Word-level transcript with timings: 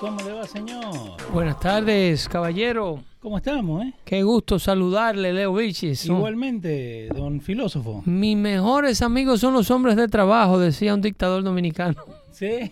¿Cómo 0.00 0.20
le 0.22 0.32
va, 0.32 0.46
señor? 0.46 0.84
Buenas 1.32 1.60
tardes, 1.60 2.28
caballero. 2.28 3.02
¿Cómo 3.20 3.38
estamos, 3.38 3.84
eh? 3.84 3.94
Qué 4.04 4.22
gusto 4.22 4.58
saludarle, 4.58 5.32
Leo 5.32 5.54
Vilchis. 5.54 6.06
Igualmente, 6.06 7.08
don 7.14 7.40
filósofo. 7.40 8.02
Mis 8.04 8.36
mejores 8.36 9.02
amigos 9.02 9.40
son 9.40 9.54
los 9.54 9.70
hombres 9.70 9.96
de 9.96 10.08
trabajo, 10.08 10.58
decía 10.58 10.94
un 10.94 11.00
dictador 11.00 11.42
dominicano. 11.42 11.96
Sí. 12.32 12.70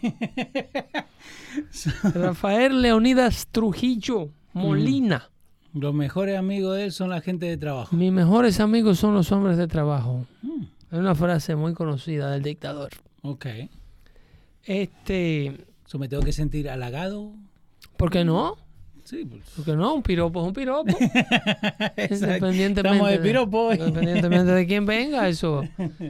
Rafael 2.15 2.83
Leonidas 2.83 3.47
Trujillo 3.51 4.31
Molina. 4.53 5.31
Los 5.75 5.95
mejores 5.95 6.37
amigos 6.37 6.77
de 6.77 6.85
él 6.85 6.93
son 6.93 7.09
la 7.09 7.21
gente 7.21 7.47
de 7.47 7.57
trabajo. 7.57 7.97
Mis 7.97 8.13
mejores 8.13 8.61
amigos 8.61 8.99
son 8.99 9.15
los 9.15 9.33
hombres 9.33 9.57
de 9.57 9.69
trabajo. 9.69 10.27
Es 10.91 10.99
una 10.99 11.15
frase 11.15 11.57
muy 11.57 11.73
conocida 11.73 12.31
del 12.31 12.43
dictador. 12.43 12.91
Ok. 13.23 13.47
Este, 14.65 15.57
So, 15.93 15.99
¿Me 15.99 16.09
tengo 16.09 16.23
que 16.23 16.33
sentir 16.33 16.71
halagado? 16.71 17.35
¿por 17.99 18.11
qué 18.11 18.25
no? 18.25 18.57
Sí, 19.05 19.27
pues. 19.27 19.43
¿Por 19.55 19.63
qué 19.67 19.77
no? 19.77 19.93
Un 19.97 20.03
piropo 20.03 20.41
es 20.41 20.47
un 20.47 20.55
piropo. 20.55 20.97
Independientemente 22.11 22.81
Estamos 22.81 23.11
de 23.11 23.19
piropo. 23.19 23.75
Independientemente 23.75 24.53
de 24.53 24.67
quién 24.67 24.87
venga, 24.87 25.29
eso, 25.29 25.63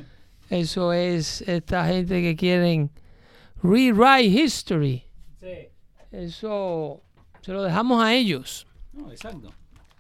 eso 0.51 0.93
es 0.93 1.41
esta 1.49 1.85
gente 1.89 2.23
que 2.23 2.37
quieren 2.37 2.91
rewrite 3.61 4.23
history. 4.29 5.03
Sí. 5.41 5.49
Eso 6.13 7.01
se 7.41 7.53
lo 7.53 7.65
dejamos 7.65 8.05
a 8.05 8.15
ellos, 8.15 8.69
No, 8.93 9.11
exacto. 9.11 9.53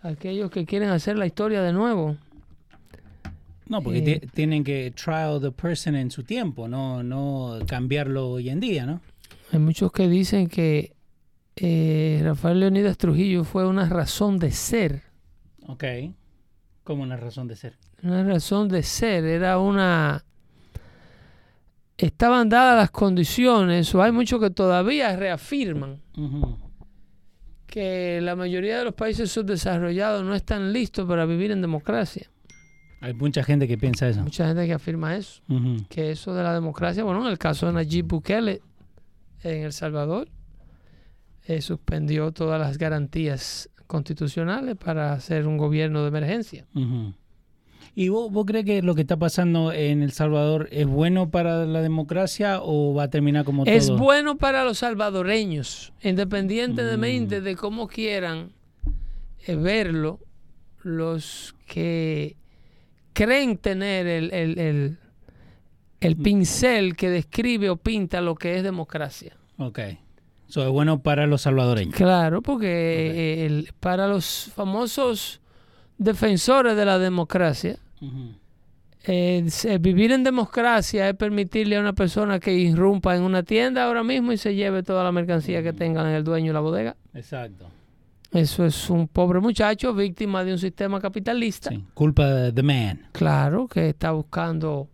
aquellos 0.02 0.48
que 0.52 0.64
quieren 0.64 0.90
hacer 0.90 1.18
la 1.18 1.26
historia 1.26 1.60
de 1.60 1.72
nuevo. 1.72 2.16
No, 3.66 3.82
porque 3.82 3.98
Eh. 3.98 4.20
ti- 4.20 4.26
tienen 4.28 4.62
que 4.62 4.92
trial 4.92 5.40
the 5.40 5.50
person 5.50 5.96
en 5.96 6.12
su 6.12 6.22
tiempo, 6.22 6.68
no, 6.68 7.02
no 7.02 7.58
cambiarlo 7.66 8.28
hoy 8.30 8.48
en 8.48 8.60
día, 8.60 8.86
¿no? 8.86 9.00
Hay 9.52 9.58
muchos 9.58 9.92
que 9.92 10.08
dicen 10.08 10.46
que 10.48 10.96
eh, 11.56 12.22
Rafael 12.24 12.58
Leonidas 12.58 12.96
Trujillo 12.96 13.44
fue 13.44 13.66
una 13.68 13.86
razón 13.86 14.38
de 14.38 14.50
ser. 14.50 15.02
Ok. 15.68 15.84
Como 16.84 17.02
una 17.02 17.18
razón 17.18 17.48
de 17.48 17.56
ser. 17.56 17.76
Una 18.02 18.24
razón 18.24 18.68
de 18.68 18.82
ser, 18.82 19.24
era 19.24 19.58
una... 19.58 20.24
Estaban 21.98 22.48
dadas 22.48 22.78
las 22.78 22.90
condiciones, 22.90 23.94
o 23.94 24.02
hay 24.02 24.10
muchos 24.10 24.40
que 24.40 24.48
todavía 24.48 25.14
reafirman 25.14 26.00
que 27.66 28.20
la 28.22 28.34
mayoría 28.34 28.78
de 28.78 28.84
los 28.84 28.94
países 28.94 29.30
subdesarrollados 29.30 30.24
no 30.24 30.34
están 30.34 30.72
listos 30.72 31.06
para 31.06 31.26
vivir 31.26 31.50
en 31.50 31.60
democracia. 31.60 32.30
Hay 33.02 33.12
mucha 33.14 33.44
gente 33.44 33.68
que 33.68 33.76
piensa 33.76 34.08
eso. 34.08 34.22
Mucha 34.22 34.48
gente 34.48 34.66
que 34.66 34.72
afirma 34.72 35.14
eso, 35.14 35.42
que 35.90 36.10
eso 36.10 36.32
de 36.34 36.42
la 36.42 36.54
democracia, 36.54 37.04
bueno, 37.04 37.20
en 37.26 37.30
el 37.30 37.38
caso 37.38 37.66
de 37.66 37.74
Nayib 37.74 38.06
Bukele 38.06 38.62
en 39.44 39.62
El 39.64 39.72
Salvador, 39.72 40.28
eh, 41.46 41.60
suspendió 41.60 42.32
todas 42.32 42.60
las 42.60 42.78
garantías 42.78 43.68
constitucionales 43.86 44.76
para 44.76 45.12
hacer 45.12 45.46
un 45.46 45.56
gobierno 45.58 46.02
de 46.02 46.08
emergencia. 46.08 46.66
¿Y 47.94 48.08
vos, 48.08 48.32
vos 48.32 48.46
crees 48.46 48.64
que 48.64 48.80
lo 48.80 48.94
que 48.94 49.02
está 49.02 49.18
pasando 49.18 49.70
en 49.72 50.02
El 50.02 50.12
Salvador 50.12 50.68
es 50.72 50.86
bueno 50.86 51.30
para 51.30 51.66
la 51.66 51.82
democracia 51.82 52.60
o 52.62 52.94
va 52.94 53.02
a 53.04 53.10
terminar 53.10 53.44
como 53.44 53.64
Es 53.66 53.88
todo? 53.88 53.98
bueno 53.98 54.38
para 54.38 54.64
los 54.64 54.78
salvadoreños, 54.78 55.92
independientemente 56.02 57.40
de 57.42 57.54
cómo 57.56 57.88
quieran 57.88 58.52
eh, 59.46 59.56
verlo, 59.56 60.20
los 60.82 61.54
que 61.66 62.36
creen 63.12 63.58
tener 63.58 64.06
el, 64.06 64.32
el- 64.32 64.58
el- 64.58 64.98
el 66.06 66.16
pincel 66.16 66.96
que 66.96 67.08
describe 67.10 67.70
o 67.70 67.76
pinta 67.76 68.20
lo 68.20 68.34
que 68.34 68.56
es 68.56 68.62
democracia. 68.62 69.36
Ok. 69.58 69.78
Eso 70.48 70.62
es 70.64 70.68
bueno 70.70 71.02
para 71.02 71.26
los 71.26 71.42
salvadoreños. 71.42 71.94
Claro, 71.94 72.42
porque 72.42 73.46
el- 73.46 73.70
para 73.80 74.06
los 74.08 74.50
famosos 74.54 75.40
defensores 75.98 76.76
de 76.76 76.84
la 76.84 76.98
democracia, 76.98 77.78
vivir 79.80 80.12
en 80.12 80.24
democracia 80.24 81.08
es 81.08 81.14
permitirle 81.16 81.76
a 81.76 81.80
una 81.80 81.92
persona 81.92 82.38
que 82.38 82.52
irrumpa 82.54 83.16
en 83.16 83.22
una 83.22 83.42
tienda 83.42 83.84
ahora 83.84 84.02
mismo 84.02 84.32
y 84.32 84.36
se 84.36 84.54
lleve 84.54 84.82
toda 84.82 85.02
la 85.02 85.12
mercancía 85.12 85.62
que 85.62 85.72
tengan 85.72 86.06
el 86.08 86.22
dueño 86.24 86.48
de 86.48 86.52
la 86.54 86.60
bodega. 86.60 86.96
Exacto. 87.14 87.66
Eso 88.30 88.64
es 88.64 88.88
un 88.88 89.08
pobre 89.08 89.40
muchacho 89.40 89.92
víctima 89.94 90.42
de 90.44 90.52
un 90.52 90.58
sistema 90.58 91.00
capitalista, 91.00 91.68
Sí. 91.70 91.84
Culpa 91.92 92.26
de 92.28 92.52
the 92.52 92.62
man. 92.62 93.08
claro, 93.12 93.68
que 93.68 93.90
está 93.90 94.12
buscando 94.12 94.88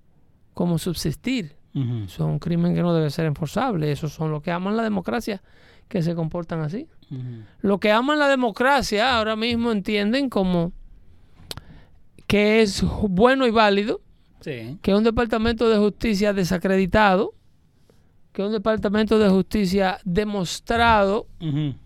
cómo 0.58 0.76
subsistir. 0.78 1.54
Eso 1.72 2.04
es 2.04 2.18
un 2.18 2.40
crimen 2.40 2.74
que 2.74 2.82
no 2.82 2.92
debe 2.92 3.10
ser 3.10 3.26
enforzable. 3.26 3.92
Esos 3.92 4.12
son 4.12 4.32
los 4.32 4.42
que 4.42 4.50
aman 4.50 4.76
la 4.76 4.82
democracia, 4.82 5.40
que 5.86 6.02
se 6.02 6.16
comportan 6.16 6.60
así. 6.62 6.88
Ujú. 7.12 7.20
Los 7.60 7.78
que 7.78 7.92
aman 7.92 8.18
la 8.18 8.26
democracia 8.26 9.16
ahora 9.16 9.36
mismo 9.36 9.70
entienden 9.70 10.28
como 10.28 10.72
que 12.26 12.60
es 12.62 12.82
bueno 13.08 13.46
y 13.46 13.52
válido 13.52 14.00
Sí. 14.40 14.78
que 14.82 14.94
un 14.96 15.04
departamento 15.04 15.68
de 15.68 15.78
justicia 15.78 16.32
desacreditado, 16.32 17.34
que 18.32 18.42
un 18.42 18.50
departamento 18.50 19.20
de 19.20 19.28
justicia 19.28 19.98
demostrado 20.04 21.28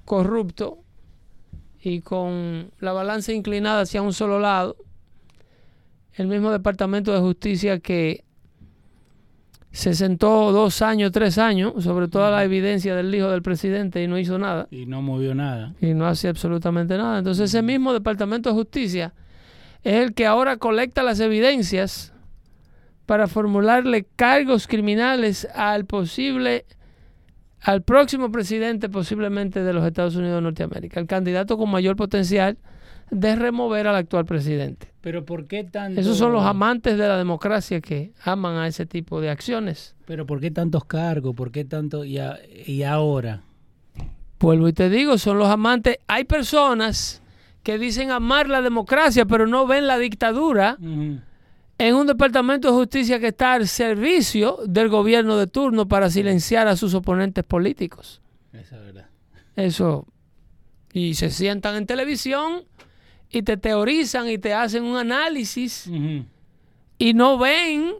corrupto 0.07 0.79
y 1.83 2.01
con 2.01 2.71
la 2.79 2.93
balanza 2.93 3.33
inclinada 3.35 3.83
hacia 3.83 4.01
un 4.01 4.15
solo 4.15 4.39
lado, 4.41 4.77
el 6.15 6.27
mismo 6.29 6.51
departamento 6.51 7.13
de 7.13 7.21
justicia 7.21 7.79
que 7.79 8.25
se 9.73 9.95
sentó 9.95 10.53
dos 10.53 10.83
años, 10.83 11.13
tres 11.13 11.39
años 11.39 11.83
sobre 11.83 12.07
toda 12.07 12.31
la 12.31 12.45
evidencia 12.45 12.95
del 12.95 13.15
hijo 13.15 13.31
del 13.31 13.43
presidente 13.43 14.03
y 14.03 14.07
no 14.07 14.19
hizo 14.19 14.39
nada 14.39 14.69
Y 14.71 14.85
no 14.87 15.01
movió 15.01 15.35
nada. 15.35 15.75
y 15.81 15.95
no 15.95 16.07
hace 16.07 16.29
absolutamente 16.29 16.97
nada. 16.99 17.19
Entonces 17.19 17.51
ese 17.51 17.63
mismo 17.63 17.93
Departamento 17.95 18.51
de 18.51 18.55
Justicia 18.55 19.15
es 19.83 19.95
el 19.95 20.15
que 20.15 20.27
ahora 20.27 20.59
colecta 20.59 21.03
las 21.03 21.21
evidencias 21.21 22.13
para 23.07 23.27
formularle 23.27 24.07
cargos 24.15 24.67
criminales 24.69 25.49
al 25.55 25.87
posible, 25.87 26.67
al 27.61 27.83
próximo 27.83 28.31
presidente 28.31 28.89
posiblemente 28.89 29.63
de 29.63 29.73
los 29.73 29.85
Estados 29.87 30.17
Unidos 30.17 30.37
de 30.37 30.43
Norteamérica, 30.43 31.01
el 31.01 31.07
candidato 31.07 31.57
con 31.57 31.71
mayor 31.71 31.97
potencial 31.97 32.59
de 33.13 33.37
remover 33.37 33.87
al 33.87 33.95
actual 33.97 34.25
presidente. 34.25 34.89
Pero 35.03 35.25
¿por 35.25 35.47
qué 35.47 35.65
tanto? 35.65 36.01
Esos 36.01 36.17
son 36.17 36.33
los 36.33 36.43
amantes 36.45 36.97
de 36.97 37.07
la 37.07 37.19
democracia 37.19 37.81
que 37.83 38.13
aman 38.25 38.57
a 38.57 38.67
ese 38.67 38.87
tipo 38.87 39.21
de 39.21 39.29
acciones. 39.31 39.95
Pero 40.07 40.25
¿por 40.27 40.41
qué 40.41 40.51
tantos 40.51 40.85
cargos? 40.87 41.35
¿Por 41.35 41.53
qué 41.53 41.65
tanto? 41.65 42.05
Y, 42.05 42.19
a- 42.19 42.39
y 42.67 42.83
ahora. 42.85 43.43
Vuelvo 44.41 44.67
y 44.67 44.73
te 44.73 44.89
digo, 44.89 45.19
son 45.19 45.39
los 45.39 45.49
amantes. 45.49 45.99
Hay 46.09 46.25
personas 46.25 47.23
que 47.63 47.79
dicen 47.79 48.11
amar 48.11 48.49
la 48.49 48.63
democracia, 48.63 49.25
pero 49.27 49.47
no 49.47 49.67
ven 49.67 49.87
la 49.87 49.99
dictadura 49.99 50.77
en 50.81 51.95
un 51.95 52.07
departamento 52.07 52.69
de 52.69 52.75
justicia 52.75 53.21
que 53.21 53.29
está 53.29 53.53
al 53.55 53.69
servicio 53.69 54.59
del 54.67 54.89
gobierno 54.89 55.37
de 55.37 55.47
turno 55.49 55.87
para 55.87 56.11
silenciar 56.11 56.67
a 56.67 56.77
sus 56.77 56.95
oponentes 56.95 57.45
políticos. 57.45 58.21
Esa 58.53 58.77
es 58.79 58.83
verdad. 58.85 59.07
Eso. 59.55 60.07
Y 60.93 61.15
se 61.15 61.31
sientan 61.31 61.77
en 61.77 61.87
televisión 61.87 62.65
y 63.33 63.43
te 63.43 63.57
teorizan 63.57 64.29
y 64.29 64.37
te 64.39 64.53
hacen 64.55 64.85
un 64.85 64.97
análisis 64.97 65.89
y 66.99 67.15
no 67.15 67.39
ven 67.39 67.95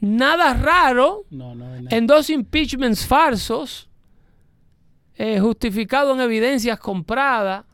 nada 0.00 0.52
raro 0.54 1.24
No, 1.30 1.54
no 1.54 1.74
es 1.74 1.82
nada. 1.82 1.96
en 1.96 2.06
dos 2.08 2.28
impeachments 2.28 3.06
falsos, 3.06 3.88
eh, 5.14 5.38
justificados 5.40 6.14
en 6.16 6.22
evidencias 6.22 6.78
compradas, 6.80 7.64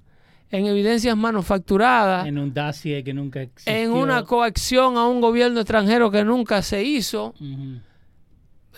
en 0.51 0.67
evidencias 0.67 1.17
manufacturadas, 1.17 2.27
En 2.27 2.39
un 2.39 2.53
dossier 2.53 3.03
que 3.05 3.15
nunca 3.15 3.41
existió. 3.43 3.73
en 3.75 3.91
una 3.93 4.25
coacción 4.25 4.97
a 4.97 5.07
un 5.07 5.21
gobierno 5.21 5.61
extranjero 5.61 6.11
que 6.11 6.25
nunca 6.25 6.61
se 6.63 6.85
hizo. 6.85 7.35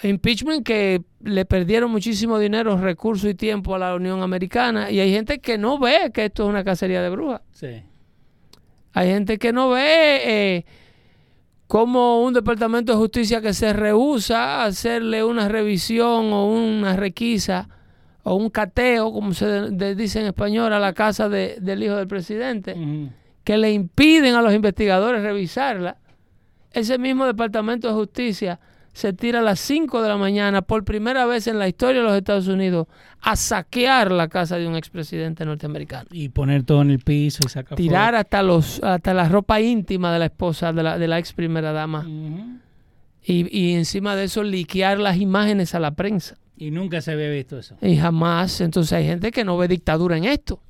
Impeachment 0.02 0.64
que 0.64 1.02
le 1.22 1.44
perdieron 1.44 1.90
muchísimo 1.90 2.38
dinero, 2.38 2.76
recursos 2.78 3.28
y 3.30 3.34
tiempo 3.34 3.74
a 3.74 3.78
la 3.78 3.94
Unión 3.94 4.22
Americana, 4.22 4.90
y 4.90 5.00
hay 5.00 5.12
gente 5.12 5.38
que 5.40 5.58
no 5.58 5.78
ve 5.78 6.10
que 6.14 6.26
esto 6.26 6.44
es 6.44 6.48
una 6.48 6.64
cacería 6.64 7.02
de 7.02 7.10
brujas. 7.10 7.42
Sí. 7.52 7.82
Hay 8.92 9.08
gente 9.08 9.38
que 9.38 9.52
no 9.52 9.70
ve 9.70 10.20
eh, 10.24 10.64
como 11.66 12.22
un 12.24 12.34
departamento 12.34 12.92
de 12.92 12.98
justicia 12.98 13.40
que 13.40 13.52
se 13.54 13.72
rehúsa 13.72 14.62
a 14.62 14.64
hacerle 14.64 15.22
una 15.22 15.48
revisión 15.48 16.32
o 16.32 16.46
una 16.50 16.96
requisa 16.96 17.68
o 18.24 18.34
un 18.34 18.50
cateo, 18.50 19.12
como 19.12 19.32
se 19.32 19.46
de- 19.46 19.70
de- 19.70 19.94
dice 19.94 20.20
en 20.20 20.26
español, 20.26 20.72
a 20.72 20.78
la 20.80 20.92
casa 20.92 21.28
de- 21.28 21.58
del 21.60 21.82
hijo 21.82 21.94
del 21.96 22.08
presidente, 22.08 22.74
que 23.44 23.56
le 23.56 23.70
impiden 23.72 24.34
a 24.34 24.42
los 24.42 24.52
investigadores 24.52 25.22
revisarla. 25.22 25.96
Ese 26.72 26.98
mismo 26.98 27.24
departamento 27.26 27.88
de 27.88 27.94
justicia 27.94 28.60
se 29.00 29.14
tira 29.14 29.38
a 29.38 29.42
las 29.42 29.58
5 29.60 30.02
de 30.02 30.08
la 30.10 30.16
mañana 30.18 30.60
por 30.60 30.84
primera 30.84 31.24
vez 31.24 31.46
en 31.46 31.58
la 31.58 31.66
historia 31.66 32.02
de 32.02 32.06
los 32.06 32.16
Estados 32.16 32.48
Unidos 32.48 32.86
a 33.22 33.34
saquear 33.34 34.12
la 34.12 34.28
casa 34.28 34.58
de 34.58 34.66
un 34.68 34.76
expresidente 34.76 35.44
norteamericano. 35.46 36.06
Y 36.12 36.28
poner 36.28 36.64
todo 36.64 36.82
en 36.82 36.90
el 36.90 36.98
piso 36.98 37.40
y 37.46 37.48
sacar 37.48 37.76
tirar 37.76 38.14
hasta 38.14 38.42
los 38.42 38.82
hasta 38.82 39.14
la 39.14 39.28
ropa 39.28 39.60
íntima 39.60 40.12
de 40.12 40.18
la 40.18 40.26
esposa 40.26 40.72
de 40.74 40.82
la, 40.82 40.98
de 40.98 41.08
la 41.08 41.18
ex 41.18 41.32
primera 41.32 41.72
dama. 41.72 42.06
Y, 43.22 43.58
y 43.58 43.72
encima 43.74 44.16
de 44.16 44.24
eso 44.24 44.42
liquear 44.42 44.98
las 44.98 45.16
imágenes 45.16 45.74
a 45.74 45.80
la 45.80 45.92
prensa. 45.92 46.36
Y 46.58 46.70
nunca 46.70 47.00
se 47.00 47.12
había 47.12 47.30
visto 47.30 47.58
eso. 47.58 47.76
y 47.80 47.96
jamás. 47.96 48.60
Entonces 48.60 48.92
hay 48.92 49.06
gente 49.06 49.30
que 49.30 49.44
no 49.44 49.56
ve 49.56 49.66
dictadura 49.66 50.18
en 50.18 50.24
esto. 50.24 50.60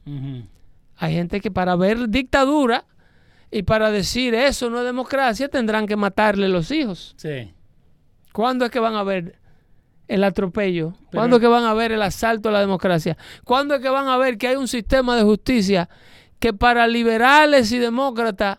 Hay 0.97 1.15
gente 1.15 1.41
que 1.41 1.51
para 1.51 1.75
ver 1.75 2.09
dictadura 2.09 2.85
y 3.51 3.65
para 3.65 3.91
decir 3.91 4.35
eso 4.35 4.71
no 4.71 4.79
es 4.79 4.85
democracia 4.85 5.49
tendrán 5.49 5.89
que 5.89 5.97
matarle 5.97 6.49
los 6.49 6.71
hijos. 6.71 7.15
Sí. 7.17 7.51
¿Cuándo 8.33 8.65
es 8.65 8.71
que 8.71 8.79
van 8.81 8.95
a 8.95 9.03
ver 9.03 9.37
el 10.09 10.25
atropello? 10.25 10.95
¿Cuándo 11.13 11.37
es 11.37 11.41
que 11.41 11.47
van 11.49 11.65
a 11.65 11.75
ver 11.75 11.93
el 11.93 12.03
asalto 12.03 12.49
a 12.49 12.53
la 12.53 12.61
democracia? 12.61 13.17
¿Cuándo 13.45 13.75
es 13.75 13.81
que 13.81 13.89
van 13.89 14.09
a 14.09 14.17
ver 14.17 14.39
que 14.39 14.49
hay 14.49 14.57
un 14.57 14.69
sistema 14.69 15.17
de 15.17 15.23
justicia 15.23 15.89
que 16.39 16.53
para 16.53 16.87
liberales 16.89 17.71
y 17.73 17.79
demócratas 17.79 18.59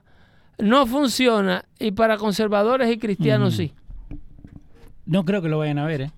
no 0.58 0.86
funciona 0.86 1.66
y 1.80 1.92
para 1.92 2.18
conservadores 2.18 2.90
y 2.92 2.98
cristianos 2.98 3.56
sí? 3.56 3.74
No 5.06 5.26
creo 5.26 5.42
que 5.42 5.50
lo 5.50 5.58
vayan 5.58 5.80
a 5.80 5.86
ver, 5.86 6.02
¿eh? 6.02 6.12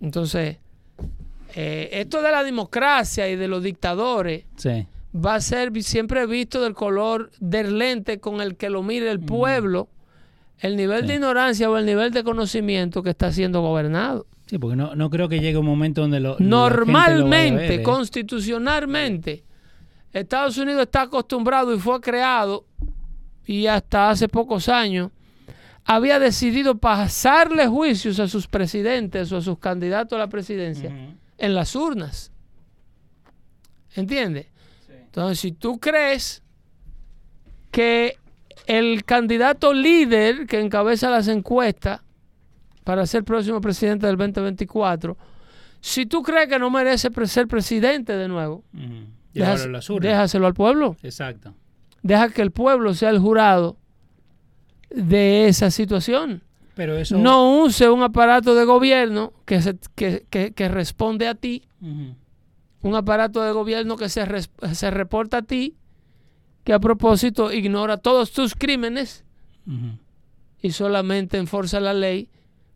Entonces, 0.00 0.58
eh, 1.54 1.88
esto 1.92 2.20
de 2.22 2.30
la 2.30 2.44
democracia 2.44 3.28
y 3.28 3.36
de 3.36 3.48
los 3.48 3.62
dictadores 3.62 4.44
Sí. 4.56 4.86
va 5.16 5.36
a 5.36 5.40
ser 5.40 5.72
siempre 5.82 6.26
visto 6.26 6.60
del 6.60 6.74
color 6.74 7.30
del 7.40 7.78
lente 7.78 8.20
con 8.20 8.40
el 8.42 8.56
que 8.56 8.68
lo 8.70 8.82
mire 8.82 9.10
el 9.10 9.20
pueblo, 9.20 9.88
el 10.58 10.76
nivel 10.76 11.02
Sí. 11.02 11.08
de 11.08 11.14
ignorancia 11.14 11.70
o 11.70 11.76
el 11.76 11.86
nivel 11.86 12.12
de 12.12 12.24
conocimiento 12.24 13.02
que 13.02 13.10
está 13.10 13.32
siendo 13.32 13.60
gobernado. 13.60 14.26
Sí, 14.46 14.58
porque 14.58 14.76
no, 14.76 14.94
no 14.94 15.10
creo 15.10 15.28
que 15.28 15.40
llegue 15.40 15.58
un 15.58 15.66
momento 15.66 16.02
donde 16.02 16.20
lo. 16.20 16.36
Normalmente, 16.38 17.68
ver, 17.68 17.80
¿eh? 17.80 17.82
constitucionalmente, 17.82 19.44
Estados 20.12 20.56
Unidos 20.56 20.82
está 20.82 21.02
acostumbrado 21.02 21.74
y 21.74 21.78
fue 21.78 22.00
creado, 22.00 22.64
y 23.44 23.66
hasta 23.66 24.10
hace 24.10 24.28
pocos 24.28 24.68
años, 24.68 25.10
había 25.84 26.18
decidido 26.18 26.78
pasarle 26.78 27.66
juicios 27.66 28.18
a 28.18 28.28
sus 28.28 28.46
presidentes 28.46 29.30
o 29.32 29.36
a 29.36 29.42
sus 29.42 29.58
candidatos 29.58 30.16
a 30.16 30.20
la 30.20 30.28
presidencia 30.28 30.92
en 31.38 31.54
las 31.54 31.76
urnas. 31.76 32.32
¿Entiendes? 33.94 34.46
Entonces, 34.88 35.40
si 35.40 35.52
tú 35.52 35.78
crees 35.78 36.42
que 37.70 38.18
el 38.66 39.04
candidato 39.04 39.72
líder 39.72 40.46
que 40.46 40.60
encabeza 40.60 41.10
las 41.10 41.28
encuestas 41.28 42.00
para 42.84 43.06
ser 43.06 43.24
próximo 43.24 43.60
presidente 43.60 44.06
del 44.06 44.16
2024, 44.16 45.16
si 45.80 46.06
tú 46.06 46.22
crees 46.22 46.48
que 46.48 46.58
no 46.58 46.70
merece 46.70 47.10
ser 47.26 47.46
presidente 47.48 48.16
de 48.16 48.28
nuevo, 48.28 48.64
urnas. 49.90 50.08
déjaselo 50.08 50.46
al 50.46 50.54
pueblo. 50.54 50.96
Exacto. 51.02 51.54
Deja 52.02 52.28
que 52.30 52.42
el 52.42 52.50
pueblo 52.52 52.94
sea 52.94 53.10
el 53.10 53.18
jurado 53.18 53.76
de 54.90 55.48
esa 55.48 55.70
situación. 55.70 56.42
Pero 56.74 56.96
eso. 56.96 57.16
No 57.18 57.62
use 57.62 57.88
un 57.88 58.02
aparato 58.02 58.54
de 58.54 58.64
gobierno 58.64 59.32
que, 59.46 59.62
se- 59.62 59.78
que- 59.94 60.26
que- 60.30 60.52
que 60.52 60.68
responde 60.68 61.26
a 61.26 61.34
ti 61.34 61.62
un 62.82 62.94
aparato 62.94 63.42
de 63.42 63.50
gobierno 63.52 63.96
que 63.96 64.08
se, 64.08 64.24
res- 64.24 64.50
se 64.74 64.90
reporta 64.90 65.38
a 65.38 65.42
ti, 65.42 65.74
que 66.66 66.72
a 66.72 66.80
propósito 66.80 67.52
ignora 67.52 67.96
todos 67.96 68.32
tus 68.32 68.56
crímenes 68.56 69.24
y 70.60 70.72
solamente 70.72 71.38
enforza 71.38 71.78
la 71.78 71.94
ley 71.94 72.28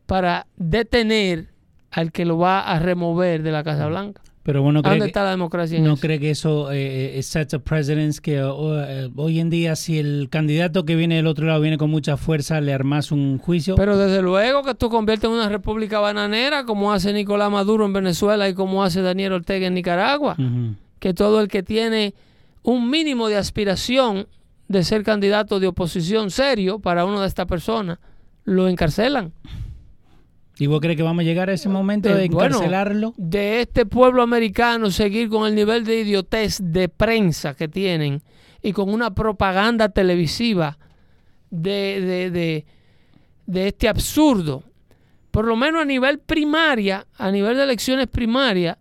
para 0.06 0.46
detener 0.56 1.48
al 1.90 2.12
que 2.12 2.24
lo 2.24 2.38
va 2.38 2.60
a 2.60 2.78
remover 2.78 3.42
de 3.42 3.50
la 3.50 3.64
Casa 3.64 3.88
Blanca. 3.88 4.22
Pero 4.44 4.62
bueno, 4.62 4.82
cree 4.82 4.92
¿Dónde 4.92 5.06
está 5.08 5.24
la 5.24 5.30
democracia 5.30 5.76
en 5.76 5.82
no 5.82 5.94
eso? 5.94 6.02
cree 6.02 6.20
que 6.20 6.30
eso 6.30 6.70
eh, 6.70 7.18
eh, 7.18 7.22
sets 7.24 7.54
a 7.54 7.58
precedence 7.58 8.20
que 8.20 8.40
oh, 8.40 8.80
eh, 8.80 9.10
hoy 9.16 9.40
en 9.40 9.50
día 9.50 9.74
si 9.74 9.98
el 9.98 10.28
candidato 10.30 10.84
que 10.84 10.94
viene 10.94 11.16
del 11.16 11.26
otro 11.26 11.48
lado 11.48 11.60
viene 11.60 11.76
con 11.76 11.90
mucha 11.90 12.16
fuerza, 12.16 12.60
le 12.60 12.72
armas 12.72 13.10
un 13.10 13.38
juicio. 13.38 13.74
Pero 13.74 13.98
desde 13.98 14.22
luego 14.22 14.62
que 14.62 14.76
tú 14.76 14.88
conviertes 14.88 15.28
en 15.28 15.34
una 15.34 15.48
república 15.48 15.98
bananera 15.98 16.64
como 16.64 16.92
hace 16.92 17.12
Nicolás 17.12 17.50
Maduro 17.50 17.86
en 17.86 17.92
Venezuela 17.92 18.48
y 18.48 18.54
como 18.54 18.84
hace 18.84 19.02
Daniel 19.02 19.32
Ortega 19.32 19.66
en 19.66 19.74
Nicaragua. 19.74 20.36
Que 21.00 21.12
todo 21.12 21.40
el 21.40 21.48
que 21.48 21.64
tiene 21.64 22.14
un 22.62 22.90
mínimo 22.90 23.28
de 23.28 23.36
aspiración 23.36 24.26
de 24.68 24.84
ser 24.84 25.02
candidato 25.02 25.58
de 25.58 25.66
oposición 25.66 26.30
serio 26.30 26.78
para 26.78 27.04
una 27.04 27.20
de 27.22 27.26
estas 27.26 27.46
personas, 27.46 27.98
lo 28.44 28.68
encarcelan. 28.68 29.32
¿Y 30.58 30.66
vos 30.66 30.80
crees 30.80 30.96
que 30.96 31.02
vamos 31.02 31.22
a 31.22 31.24
llegar 31.24 31.48
a 31.48 31.54
ese 31.54 31.68
momento 31.68 32.10
Eh, 32.10 32.14
de 32.14 32.28
bueno, 32.28 32.56
encarcelarlo? 32.56 33.14
De 33.16 33.62
este 33.62 33.86
pueblo 33.86 34.22
americano 34.22 34.90
seguir 34.90 35.28
con 35.30 35.46
el 35.46 35.54
nivel 35.54 35.84
de 35.84 36.00
idiotez 36.00 36.58
de 36.62 36.88
prensa 36.88 37.54
que 37.54 37.66
tienen 37.66 38.22
y 38.62 38.72
con 38.72 38.92
una 38.92 39.14
propaganda 39.14 39.88
televisiva 39.88 40.78
de, 41.48 42.00
de, 42.00 42.30
de, 42.30 42.66
de 43.46 43.68
este 43.68 43.88
absurdo. 43.88 44.62
Por 45.30 45.46
lo 45.46 45.56
menos 45.56 45.82
a 45.82 45.86
nivel 45.86 46.18
primaria, 46.18 47.06
a 47.16 47.30
nivel 47.30 47.56
de 47.56 47.62
elecciones 47.62 48.06
primarias, 48.08 48.76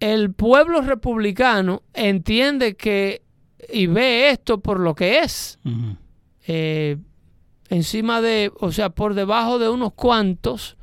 el 0.00 0.32
pueblo 0.32 0.80
republicano 0.80 1.82
entiende 1.94 2.74
que 2.74 3.22
y 3.72 3.86
ve 3.86 4.30
esto 4.30 4.60
por 4.60 4.80
lo 4.80 4.94
que 4.94 5.20
es. 5.20 5.58
Eh, 6.46 6.96
encima 7.68 8.20
de, 8.20 8.50
o 8.60 8.72
sea, 8.72 8.90
por 8.90 9.14
debajo 9.14 9.58
de 9.58 9.68
unos 9.68 9.92
cuantos 9.92 10.76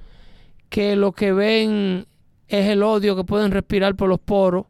que 0.70 0.96
lo 0.96 1.12
que 1.12 1.34
ven 1.34 2.06
es 2.48 2.68
el 2.68 2.84
odio 2.84 3.16
que 3.16 3.24
pueden 3.24 3.52
respirar 3.52 3.96
por 3.96 4.08
los 4.08 4.20
poros 4.20 4.68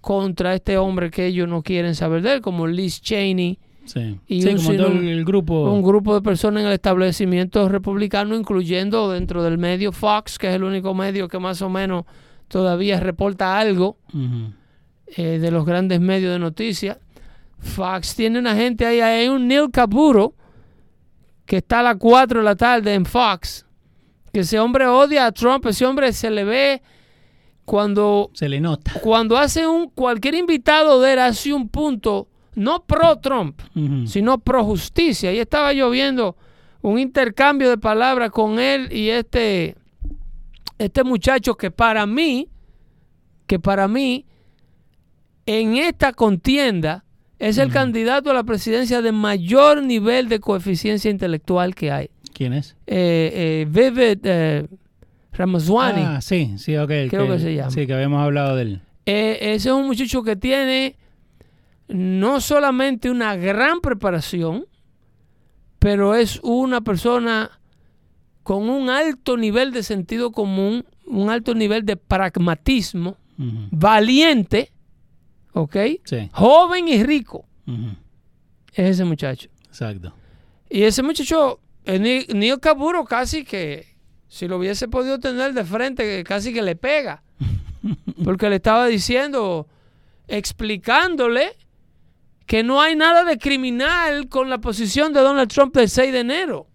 contra 0.00 0.54
este 0.54 0.78
hombre 0.78 1.10
que 1.10 1.26
ellos 1.26 1.48
no 1.48 1.62
quieren 1.62 1.94
saber 1.94 2.22
de 2.22 2.34
él, 2.34 2.40
como 2.40 2.66
Liz 2.66 3.00
Cheney, 3.00 3.58
Sí, 3.84 4.20
Y 4.28 4.42
Sí, 4.42 4.48
un 4.48 4.56
como 4.56 4.74
todo 4.76 4.86
el 4.88 5.24
grupo. 5.24 5.72
un 5.72 5.82
grupo 5.82 6.14
de 6.14 6.22
personas 6.22 6.60
en 6.60 6.68
el 6.68 6.74
establecimiento 6.74 7.68
republicano, 7.68 8.36
incluyendo 8.36 9.10
dentro 9.10 9.42
del 9.42 9.58
medio 9.58 9.90
Fox, 9.90 10.38
que 10.38 10.48
es 10.48 10.54
el 10.54 10.62
único 10.64 10.94
medio 10.94 11.28
que 11.28 11.38
más 11.38 11.60
o 11.62 11.68
menos 11.68 12.04
todavía 12.50 12.98
reporta 12.98 13.56
algo 13.58 13.96
eh, 15.06 15.38
de 15.38 15.50
los 15.50 15.64
grandes 15.64 16.00
medios 16.00 16.32
de 16.32 16.38
noticias. 16.38 16.98
Fox 17.58 18.14
tiene 18.16 18.38
una 18.38 18.54
gente 18.54 18.84
ahí, 18.84 19.00
hay 19.00 19.28
un 19.28 19.46
Neil 19.46 19.70
Capuro 19.70 20.34
que 21.46 21.58
está 21.58 21.80
a 21.80 21.82
las 21.82 21.96
4 21.96 22.40
de 22.40 22.44
la 22.44 22.56
tarde 22.56 22.94
en 22.94 23.06
Fox, 23.06 23.66
que 24.32 24.40
ese 24.40 24.58
hombre 24.58 24.86
odia 24.86 25.26
a 25.26 25.32
Trump, 25.32 25.64
ese 25.66 25.86
hombre 25.86 26.12
se 26.12 26.30
le 26.30 26.44
ve 26.44 26.82
cuando, 27.64 28.30
Se 28.34 28.48
le 28.48 28.60
nota. 28.60 28.92
cuando 29.00 29.36
hace 29.36 29.66
un, 29.66 29.88
cualquier 29.90 30.34
invitado 30.34 31.00
de 31.00 31.12
él 31.12 31.18
hace 31.20 31.52
un 31.52 31.68
punto, 31.68 32.28
no 32.56 32.84
pro 32.84 33.18
Trump, 33.18 33.60
sino 34.06 34.38
pro 34.38 34.64
justicia. 34.64 35.32
Y 35.32 35.38
estaba 35.38 35.72
yo 35.72 35.88
viendo 35.90 36.36
un 36.82 36.98
intercambio 36.98 37.68
de 37.68 37.78
palabras 37.78 38.30
con 38.30 38.58
él 38.58 38.92
y 38.92 39.10
este, 39.10 39.76
este 40.80 41.04
muchacho 41.04 41.56
que 41.56 41.70
para 41.70 42.06
mí, 42.06 42.48
que 43.46 43.58
para 43.58 43.86
mí, 43.86 44.24
en 45.44 45.76
esta 45.76 46.12
contienda, 46.12 47.04
es 47.38 47.58
el 47.58 47.70
candidato 47.70 48.30
a 48.30 48.34
la 48.34 48.44
presidencia 48.44 49.02
de 49.02 49.12
mayor 49.12 49.82
nivel 49.82 50.28
de 50.28 50.40
coeficiencia 50.40 51.10
intelectual 51.10 51.74
que 51.74 51.90
hay. 51.90 52.10
¿Quién 52.32 52.52
es? 52.52 52.76
Eh, 52.86 53.30
eh, 53.34 53.66
Vivid 53.68 54.20
eh. 54.24 54.66
Ah, 55.38 56.20
sí, 56.20 56.54
sí, 56.58 56.76
ok. 56.76 56.90
Creo 57.08 57.26
que 57.26 57.38
se 57.38 57.54
llama. 57.54 57.70
Sí, 57.70 57.86
que 57.86 57.94
habíamos 57.94 58.22
hablado 58.22 58.56
de 58.56 58.62
él. 58.62 58.82
Eh, 59.06 59.38
ese 59.40 59.70
es 59.70 59.74
un 59.74 59.86
muchacho 59.86 60.22
que 60.22 60.36
tiene 60.36 60.96
no 61.88 62.40
solamente 62.40 63.10
una 63.10 63.36
gran 63.36 63.80
preparación, 63.80 64.66
pero 65.78 66.14
es 66.14 66.40
una 66.42 66.82
persona 66.82 67.59
con 68.42 68.68
un 68.70 68.88
alto 68.90 69.36
nivel 69.36 69.72
de 69.72 69.82
sentido 69.82 70.32
común, 70.32 70.84
un 71.06 71.30
alto 71.30 71.54
nivel 71.54 71.84
de 71.84 71.96
pragmatismo, 71.96 73.16
valiente, 73.70 74.70
¿ok? 75.54 75.76
Sí. 76.04 76.28
Joven 76.32 76.88
y 76.88 77.02
rico. 77.04 77.44
Es 78.72 78.90
ese 78.90 79.04
muchacho. 79.04 79.48
Exacto. 79.66 80.12
Y 80.68 80.82
ese 80.82 81.02
muchacho, 81.02 81.58
eh, 81.84 81.98
Ni- 81.98 82.26
Neil 82.38 82.60
Caburo 82.60 83.04
casi 83.04 83.44
que, 83.44 83.86
si 84.28 84.46
lo 84.46 84.58
hubiese 84.58 84.88
podido 84.88 85.18
tener 85.18 85.52
de 85.54 85.64
frente, 85.64 86.22
casi 86.24 86.52
que 86.52 86.62
le 86.62 86.76
pega. 86.76 87.22
Porque 88.24 88.48
le 88.50 88.56
estaba 88.56 88.86
diciendo, 88.86 89.66
explicándole 90.28 91.56
que 92.46 92.62
no 92.62 92.80
hay 92.80 92.96
nada 92.96 93.24
de 93.24 93.38
criminal 93.38 94.28
con 94.28 94.50
la 94.50 94.58
posición 94.58 95.12
de 95.12 95.20
Donald 95.20 95.50
Trump 95.50 95.74
del 95.74 95.88
6 95.88 96.12
de 96.12 96.20
enero. 96.20 96.66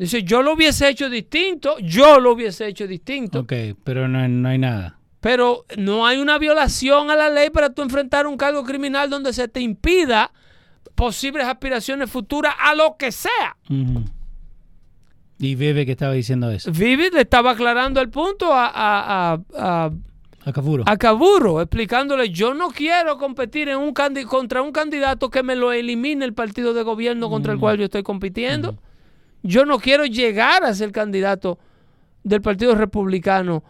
Dice, 0.00 0.22
yo 0.22 0.40
lo 0.40 0.54
hubiese 0.54 0.88
hecho 0.88 1.10
distinto, 1.10 1.76
yo 1.80 2.20
lo 2.20 2.32
hubiese 2.32 2.66
hecho 2.66 2.86
distinto, 2.86 3.40
Ok, 3.40 3.52
pero 3.84 4.08
no, 4.08 4.26
no 4.26 4.48
hay 4.48 4.56
nada. 4.56 4.98
pero 5.20 5.66
no 5.76 6.06
hay 6.06 6.16
una 6.18 6.38
violación 6.38 7.10
a 7.10 7.16
la 7.16 7.28
ley 7.28 7.50
para 7.50 7.68
tú 7.74 7.82
enfrentar 7.82 8.26
un 8.26 8.38
cargo 8.38 8.64
criminal 8.64 9.10
donde 9.10 9.34
se 9.34 9.46
te 9.46 9.60
impida 9.60 10.32
posibles 10.94 11.44
aspiraciones 11.46 12.10
futuras 12.10 12.54
a 12.58 12.74
lo 12.74 12.96
que 12.98 13.12
sea. 13.12 13.56
Y 15.38 15.54
Bebe 15.54 15.84
que 15.84 15.92
estaba 15.92 16.14
diciendo 16.14 16.50
eso. 16.50 16.72
Vivid 16.72 17.12
le 17.12 17.20
estaba 17.20 17.50
aclarando 17.50 18.00
el 18.00 18.08
punto 18.08 18.54
a, 18.54 18.66
a, 18.68 19.32
a, 19.34 19.40
a, 19.54 19.90
a 20.86 20.96
Caburo, 20.96 21.60
explicándole, 21.60 22.30
yo 22.30 22.54
no 22.54 22.68
quiero 22.68 23.18
competir 23.18 23.68
en 23.68 23.76
un 23.76 23.92
contra 24.26 24.62
un 24.62 24.72
candidato 24.72 25.28
que 25.28 25.42
me 25.42 25.56
lo 25.56 25.72
elimine 25.72 26.24
el 26.24 26.32
partido 26.32 26.72
de 26.72 26.82
gobierno 26.82 27.28
contra 27.28 27.52
el 27.52 27.58
cual 27.58 27.76
yo 27.76 27.84
estoy 27.84 28.02
compitiendo. 28.02 28.78
Yo 29.42 29.64
no 29.64 29.78
quiero 29.78 30.04
llegar 30.06 30.64
a 30.64 30.74
ser 30.74 30.92
candidato 30.92 31.58
del 32.22 32.42
Partido 32.42 32.74
Republicano 32.74 33.62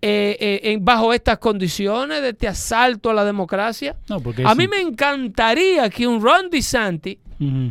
eh, 0.00 0.36
eh, 0.40 0.60
en- 0.72 0.84
bajo 0.84 1.12
estas 1.12 1.38
condiciones 1.38 2.22
de 2.22 2.30
este 2.30 2.48
asalto 2.48 3.10
a 3.10 3.14
la 3.14 3.24
democracia. 3.24 3.96
No, 4.08 4.20
porque 4.20 4.42
A 4.44 4.54
mí 4.54 4.66
me 4.68 4.80
encantaría 4.80 5.88
que 5.90 6.06
un 6.06 6.20
Ron 6.22 6.50
DeSantis 6.50 7.18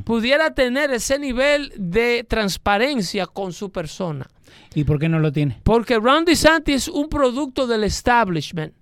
pudiera 0.04 0.54
tener 0.54 0.92
ese 0.92 1.18
nivel 1.18 1.72
de 1.78 2.26
transparencia 2.28 3.26
con 3.26 3.54
su 3.54 3.72
persona. 3.72 4.28
¿Y 4.76 4.84
por 4.84 5.00
qué 5.00 5.08
no 5.08 5.20
lo 5.20 5.32
tiene? 5.32 5.60
Porque 5.64 5.98
Ron 5.98 6.26
DeSantis 6.26 6.76
es 6.76 6.88
un 6.90 7.08
producto 7.08 7.68
del 7.68 7.86
establishment. 7.86 8.74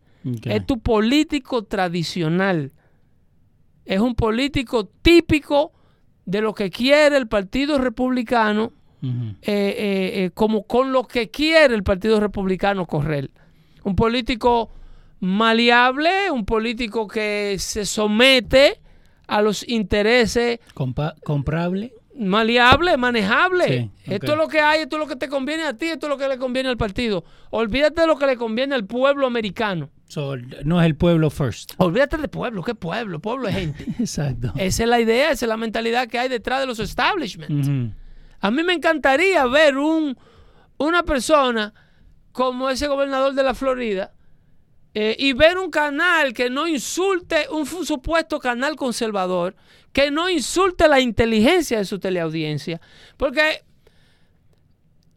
Es 0.44 0.66
tu 0.66 0.80
político 0.80 1.64
tradicional. 1.64 2.72
Es 3.86 4.00
un 4.00 4.16
político 4.16 4.86
típico 5.02 5.72
de 6.30 6.42
lo 6.42 6.54
que 6.54 6.70
quiere 6.70 7.18
el 7.18 7.28
Partido 7.28 7.80
Republicano, 7.80 8.72
eh, 9.02 9.36
eh, 9.42 10.12
eh, 10.26 10.32
como 10.34 10.64
con 10.64 10.92
lo 10.92 11.06
que 11.06 11.30
quiere 11.30 11.74
el 11.74 11.84
Partido 11.84 12.20
Republicano 12.20 12.86
correr. 12.86 13.32
Un 13.84 13.96
político 13.96 14.70
maleable, 15.22 16.30
un 16.32 16.46
político 16.46 17.08
que 17.08 17.56
se 17.60 17.86
somete 17.86 18.80
a 19.28 19.42
los 19.42 19.68
intereses 19.68 20.60
Compa- 20.76 21.16
comprable. 21.24 21.94
maleable, 22.16 22.98
manejable. 22.98 23.66
Sí, 23.68 24.14
Esto 24.14 24.34
es 24.34 24.38
lo 24.38 24.48
que 24.48 24.60
hay, 24.60 24.82
esto 24.82 24.98
es 24.98 25.00
lo 25.00 25.08
que 25.08 25.16
te 25.16 25.30
conviene 25.30 25.64
a 25.64 25.74
ti, 25.74 25.86
esto 25.88 26.08
es 26.08 26.10
lo 26.10 26.18
que 26.18 26.28
le 26.28 26.38
conviene 26.38 26.70
al 26.70 26.78
partido. 26.78 27.24
Olvídate 27.50 28.02
de 28.02 28.08
lo 28.08 28.18
que 28.18 28.28
le 28.28 28.38
conviene 28.38 28.76
al 28.76 28.86
pueblo 28.86 29.26
americano. 29.26 29.90
So, 30.10 30.38
no 30.66 30.82
es 30.82 30.88
el 30.88 30.96
pueblo 30.96 31.30
first. 31.30 31.74
Olvídate 31.78 32.18
de 32.18 32.28
pueblo, 32.28 32.64
¿qué 32.64 32.74
pueblo? 32.74 33.20
Pueblo 33.20 33.48
es 33.48 33.56
gente. 33.56 33.86
Exacto. 34.00 34.52
Esa 34.58 34.84
es 34.84 34.90
la 34.90 35.00
idea, 35.00 35.30
esa 35.30 35.46
es 35.46 35.50
la 35.50 35.56
mentalidad 35.56 36.08
que 36.08 36.18
hay 36.18 36.28
detrás 36.28 36.60
de 36.62 36.66
los 36.66 36.80
establishments. 36.80 37.70
A 38.40 38.50
mí 38.50 38.64
me 38.64 38.74
encantaría 38.74 39.46
ver 39.46 39.78
un, 39.78 40.18
una 40.80 41.04
persona 41.04 41.76
como 42.32 42.72
ese 42.72 42.88
gobernador 42.88 43.36
de 43.36 43.44
la 43.44 43.54
Florida 43.54 44.14
eh, 44.96 45.16
y 45.20 45.34
ver 45.34 45.60
un 45.60 45.70
canal 45.70 46.34
que 46.34 46.50
no 46.50 46.68
insulte, 46.68 47.46
un 47.52 47.68
supuesto 47.68 48.40
canal 48.40 48.76
conservador, 48.76 49.56
que 49.94 50.10
no 50.10 50.28
insulte 50.28 50.88
la 50.88 51.00
inteligencia 51.00 51.78
de 51.78 51.86
su 51.86 52.00
teleaudiencia. 52.00 52.82
Porque 53.16 53.64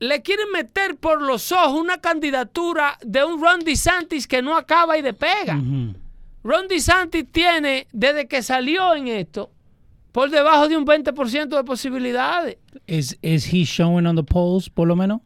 le 0.02 0.20
quieren 0.20 0.50
meter 0.52 0.96
por 0.96 1.22
los 1.22 1.52
ojos 1.52 1.80
una 1.80 2.00
candidatura 2.00 2.98
de 3.02 3.22
un 3.22 3.40
Ron 3.40 3.60
DeSantis 3.60 4.26
que 4.26 4.42
no 4.42 4.56
acaba 4.56 4.98
y 4.98 5.02
de 5.02 5.12
pega. 5.12 5.56
Ujú. 5.56 5.94
Ron 6.42 6.66
DeSantis 6.66 7.24
tiene, 7.30 7.86
desde 7.92 8.26
que 8.26 8.42
salió 8.42 8.96
en 8.96 9.06
esto, 9.06 9.52
por 10.10 10.28
debajo 10.28 10.66
de 10.66 10.76
un 10.76 10.84
20% 10.84 11.56
de 11.56 11.62
posibilidades. 11.62 12.56
Is, 12.88 13.16
is 13.22 13.46
he 13.54 13.62
showing 13.62 14.04
on 14.08 14.16
the 14.16 14.24
polls, 14.24 14.68
por 14.68 14.88
lo 14.88 14.96
menos? 14.96 15.20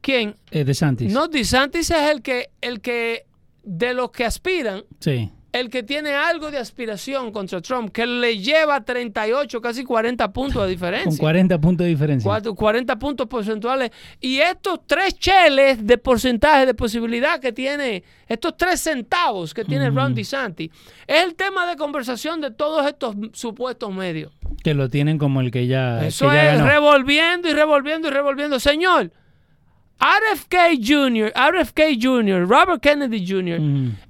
¿Quién? 0.00 0.36
Eh, 0.52 0.62
DeSantis. 0.62 1.12
No, 1.12 1.26
DeSantis 1.26 1.90
es 1.90 2.10
el 2.10 2.22
que, 2.22 2.50
el 2.60 2.80
que, 2.80 3.26
de 3.64 3.92
los 3.92 4.12
que 4.12 4.24
aspiran, 4.24 4.84
Sí. 5.00 5.32
El 5.52 5.68
que 5.68 5.82
tiene 5.82 6.14
algo 6.14 6.50
de 6.50 6.58
aspiración 6.58 7.30
contra 7.30 7.60
Trump, 7.60 7.92
que 7.92 8.06
le 8.06 8.38
lleva 8.38 8.80
38, 8.82 9.60
casi 9.60 9.84
40 9.84 10.32
puntos 10.32 10.62
de 10.64 10.68
diferencia. 10.70 11.10
Con 11.10 11.16
40 11.18 11.58
puntos 11.60 11.84
de 11.84 11.90
diferencia. 11.90 12.26
Cuatro- 12.28 12.54
40 12.54 12.98
puntos 12.98 13.26
porcentuales. 13.26 13.90
Y 14.20 14.38
estos 14.38 14.80
tres 14.86 15.14
cheles 15.18 15.86
de 15.86 15.98
porcentaje 15.98 16.64
de 16.66 16.74
posibilidad 16.74 17.38
que 17.38 17.52
tiene, 17.52 18.02
estos 18.28 18.56
tres 18.56 18.80
centavos 18.80 19.52
que 19.52 19.64
tiene 19.64 19.90
Ron 19.90 20.14
DeSantis, 20.14 20.70
es 21.06 21.22
el 21.24 21.34
tema 21.34 21.66
de 21.66 21.76
conversación 21.76 22.40
de 22.40 22.50
todos 22.50 22.86
estos 22.86 23.14
supuestos 23.34 23.92
medios. 23.94 24.32
Que 24.64 24.74
lo 24.74 24.88
tienen 24.88 25.18
como 25.18 25.40
el 25.40 25.50
que 25.50 25.66
ya, 25.66 26.04
Eso 26.06 26.28
que 26.30 26.34
ya 26.36 26.52
es 26.52 26.58
ganó. 26.58 26.70
revolviendo 26.70 27.48
y 27.48 27.52
revolviendo 27.52 28.08
y 28.08 28.10
revolviendo. 28.10 28.58
Señor, 28.58 29.10
RFK 30.00 30.78
Jr., 30.82 31.32
RFK 31.34 31.80
Jr., 32.00 32.46
Robert 32.48 32.82
Kennedy 32.82 33.24
Jr., 33.26 33.60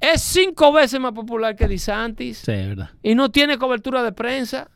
es 0.01 0.23
cinco 0.23 0.73
veces 0.73 0.99
más 1.01 1.12
popular 1.12 1.55
que 1.55 1.69
DeSantis 1.69 2.39
Sí, 2.39 2.53
verdad. 2.53 2.91
y 3.03 3.15
no 3.15 3.31
tiene 3.31 3.59
cobertura 3.59 4.03
de 4.03 4.12
prensa 4.12 4.71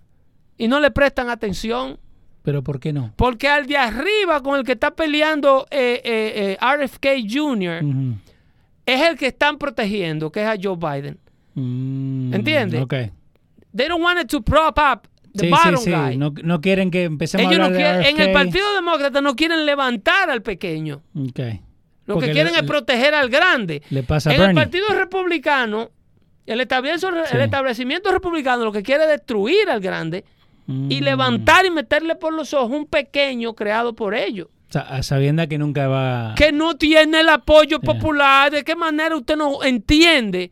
y 0.59 0.69
no 0.69 0.79
le 0.81 0.91
prestan 0.91 1.31
atención. 1.31 1.99
Pero 2.43 2.63
¿por 2.63 2.79
qué 2.79 2.93
no? 2.93 3.13
Porque 3.17 3.49
al 3.49 3.67
de 3.67 3.77
arriba 3.77 4.43
con 4.43 4.59
el 4.59 4.65
que 4.65 4.73
está 4.73 4.93
peleando 4.95 5.67
eh, 5.71 6.01
eh, 6.05 6.57
eh, 6.61 6.77
RFK 6.85 7.07
Jr. 7.29 7.83
Es 8.85 9.01
el 9.09 9.17
que 9.17 9.29
están 9.29 9.59
protegiendo, 9.59 10.31
que 10.31 10.43
es 10.43 10.47
a 10.49 10.55
Joe 10.63 10.77
Biden. 10.77 11.19
Mm, 11.55 12.35
¿Entiende? 12.35 12.81
Ok. 12.81 12.95
They 13.75 13.89
don't 13.89 14.03
want 14.03 14.21
it 14.21 14.29
to 14.31 14.41
prop 14.43 14.79
up 14.79 15.09
the 15.37 15.45
Sí, 15.47 15.51
bottom 15.51 15.77
sí, 15.77 15.85
sí. 15.85 15.91
guy. 15.91 16.17
No, 16.17 16.33
no 16.43 16.61
quieren 16.61 16.91
que 16.91 17.05
empecemos 17.05 17.47
Ellos 17.53 17.65
a 17.67 17.69
no 17.71 17.75
hablar 17.75 18.01
quieren- 18.01 18.17
de 18.17 18.23
en 18.23 18.29
el. 18.29 18.33
Partido 18.33 18.75
Demócrata 18.75 19.21
no 19.21 19.37
quieren 19.37 19.67
levantar 19.67 20.31
al 20.31 20.43
pequeño. 20.43 21.03
Ok. 21.15 21.41
Lo 22.07 22.15
Porque 22.15 22.29
que 22.29 22.33
quieren 22.35 22.53
le- 22.53 22.61
es 22.61 22.65
proteger 22.67 23.15
al 23.15 23.29
grande. 23.29 23.83
Le 23.91 24.03
pasa 24.03 24.31
a 24.31 24.35
en 24.35 24.43
el. 24.43 24.55
Partido 24.55 24.87
Republicano, 24.95 25.91
el 26.47 26.61
establecimiento, 26.61 27.25
el 27.33 27.41
establecimiento 27.41 28.13
republicano 28.13 28.65
lo 28.65 28.73
que 28.73 28.83
quiere 28.83 29.05
es 29.05 29.11
destruir 29.11 29.69
al 29.69 29.81
grande 29.81 30.25
y 30.69 31.01
Mm. 31.01 31.05
levantar 31.05 31.65
y 31.67 31.71
meterle 31.71 32.15
por 32.17 32.33
los 32.33 32.53
ojos 32.55 32.71
un 32.71 32.87
pequeño 32.87 33.55
creado 33.55 33.95
por 33.95 34.15
ellos. 34.15 34.49
A 34.75 35.03
sabienda 35.05 35.47
que 35.47 35.59
nunca 35.59 35.87
va... 35.89 36.35
que 36.37 36.51
no 36.53 36.77
tiene 36.77 37.21
el 37.21 37.29
apoyo 37.29 37.81
popular. 37.81 38.51
¿De 38.51 38.65
qué 38.65 38.75
manera 38.75 39.17
usted 39.17 39.37
no 39.37 39.63
entiende 39.63 40.51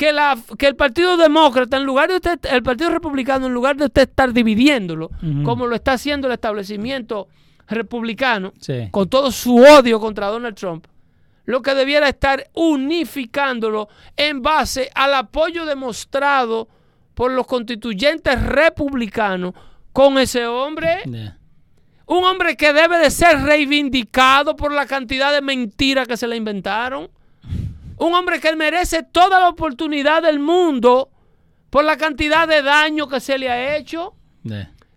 que, 0.00 0.12
la, 0.14 0.38
que 0.56 0.66
el 0.66 0.76
Partido 0.76 1.18
Demócrata, 1.18 1.76
en 1.76 1.84
lugar 1.84 2.08
de 2.08 2.14
usted, 2.16 2.38
el 2.50 2.62
Partido 2.62 2.88
Republicano, 2.88 3.46
en 3.48 3.52
lugar 3.52 3.76
de 3.76 3.84
usted 3.84 4.08
estar 4.08 4.32
dividiéndolo, 4.32 5.10
como 5.44 5.66
lo 5.66 5.74
está 5.76 5.92
haciendo 5.92 6.26
el 6.26 6.32
establecimiento 6.32 7.28
republicano, 7.68 8.54
Sí. 8.60 8.88
con 8.90 9.10
todo 9.10 9.30
su 9.30 9.56
odio 9.58 10.00
contra 10.00 10.28
Donald 10.28 10.56
Trump, 10.56 10.86
lo 11.44 11.60
que 11.60 11.74
debiera 11.74 12.08
estar 12.08 12.48
unificándolo 12.54 13.88
en 14.16 14.40
base 14.40 14.90
al 14.94 15.12
apoyo 15.12 15.66
demostrado 15.66 16.68
por 17.14 17.30
los 17.32 17.46
constituyentes 17.46 18.42
republicanos 18.42 19.52
con 19.92 20.16
ese 20.18 20.46
hombre 20.46 21.02
Yeah. 21.04 21.36
un 22.06 22.24
hombre 22.24 22.56
que 22.56 22.72
debe 22.72 22.96
de 22.98 23.10
ser 23.10 23.42
reivindicado 23.42 24.56
por 24.56 24.72
la 24.72 24.86
cantidad 24.86 25.30
de 25.32 25.42
mentiras 25.42 26.08
que 26.08 26.16
se 26.16 26.26
le 26.26 26.36
inventaron. 26.36 27.10
Un 28.00 28.14
hombre 28.14 28.40
que 28.40 28.56
merece 28.56 29.02
toda 29.02 29.38
la 29.38 29.48
oportunidad 29.48 30.22
del 30.22 30.38
mundo 30.38 31.10
por 31.68 31.84
la 31.84 31.98
cantidad 31.98 32.48
de 32.48 32.62
daño 32.62 33.08
que 33.08 33.20
se 33.20 33.38
le 33.38 33.50
ha 33.50 33.76
hecho. 33.76 34.14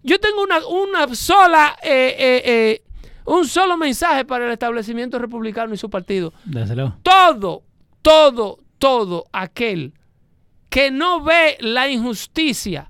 Yo 0.04 0.20
tengo 0.20 0.42
una, 0.42 0.66
una 0.66 1.14
sola, 1.14 1.76
eh, 1.84 2.16
eh, 2.18 2.42
eh, 2.46 2.84
un 3.26 3.46
solo 3.46 3.76
mensaje 3.76 4.24
para 4.24 4.46
el 4.46 4.54
establecimiento 4.54 5.20
republicano 5.20 5.74
y 5.74 5.78
su 5.78 5.90
partido. 5.90 6.34
Dáselo. 6.46 6.98
Todo, 7.04 7.64
todo, 8.02 8.60
todo 8.78 9.26
aquel 9.34 9.94
que 10.70 10.90
no 10.90 11.22
ve 11.22 11.58
la 11.60 11.90
injusticia 11.90 12.90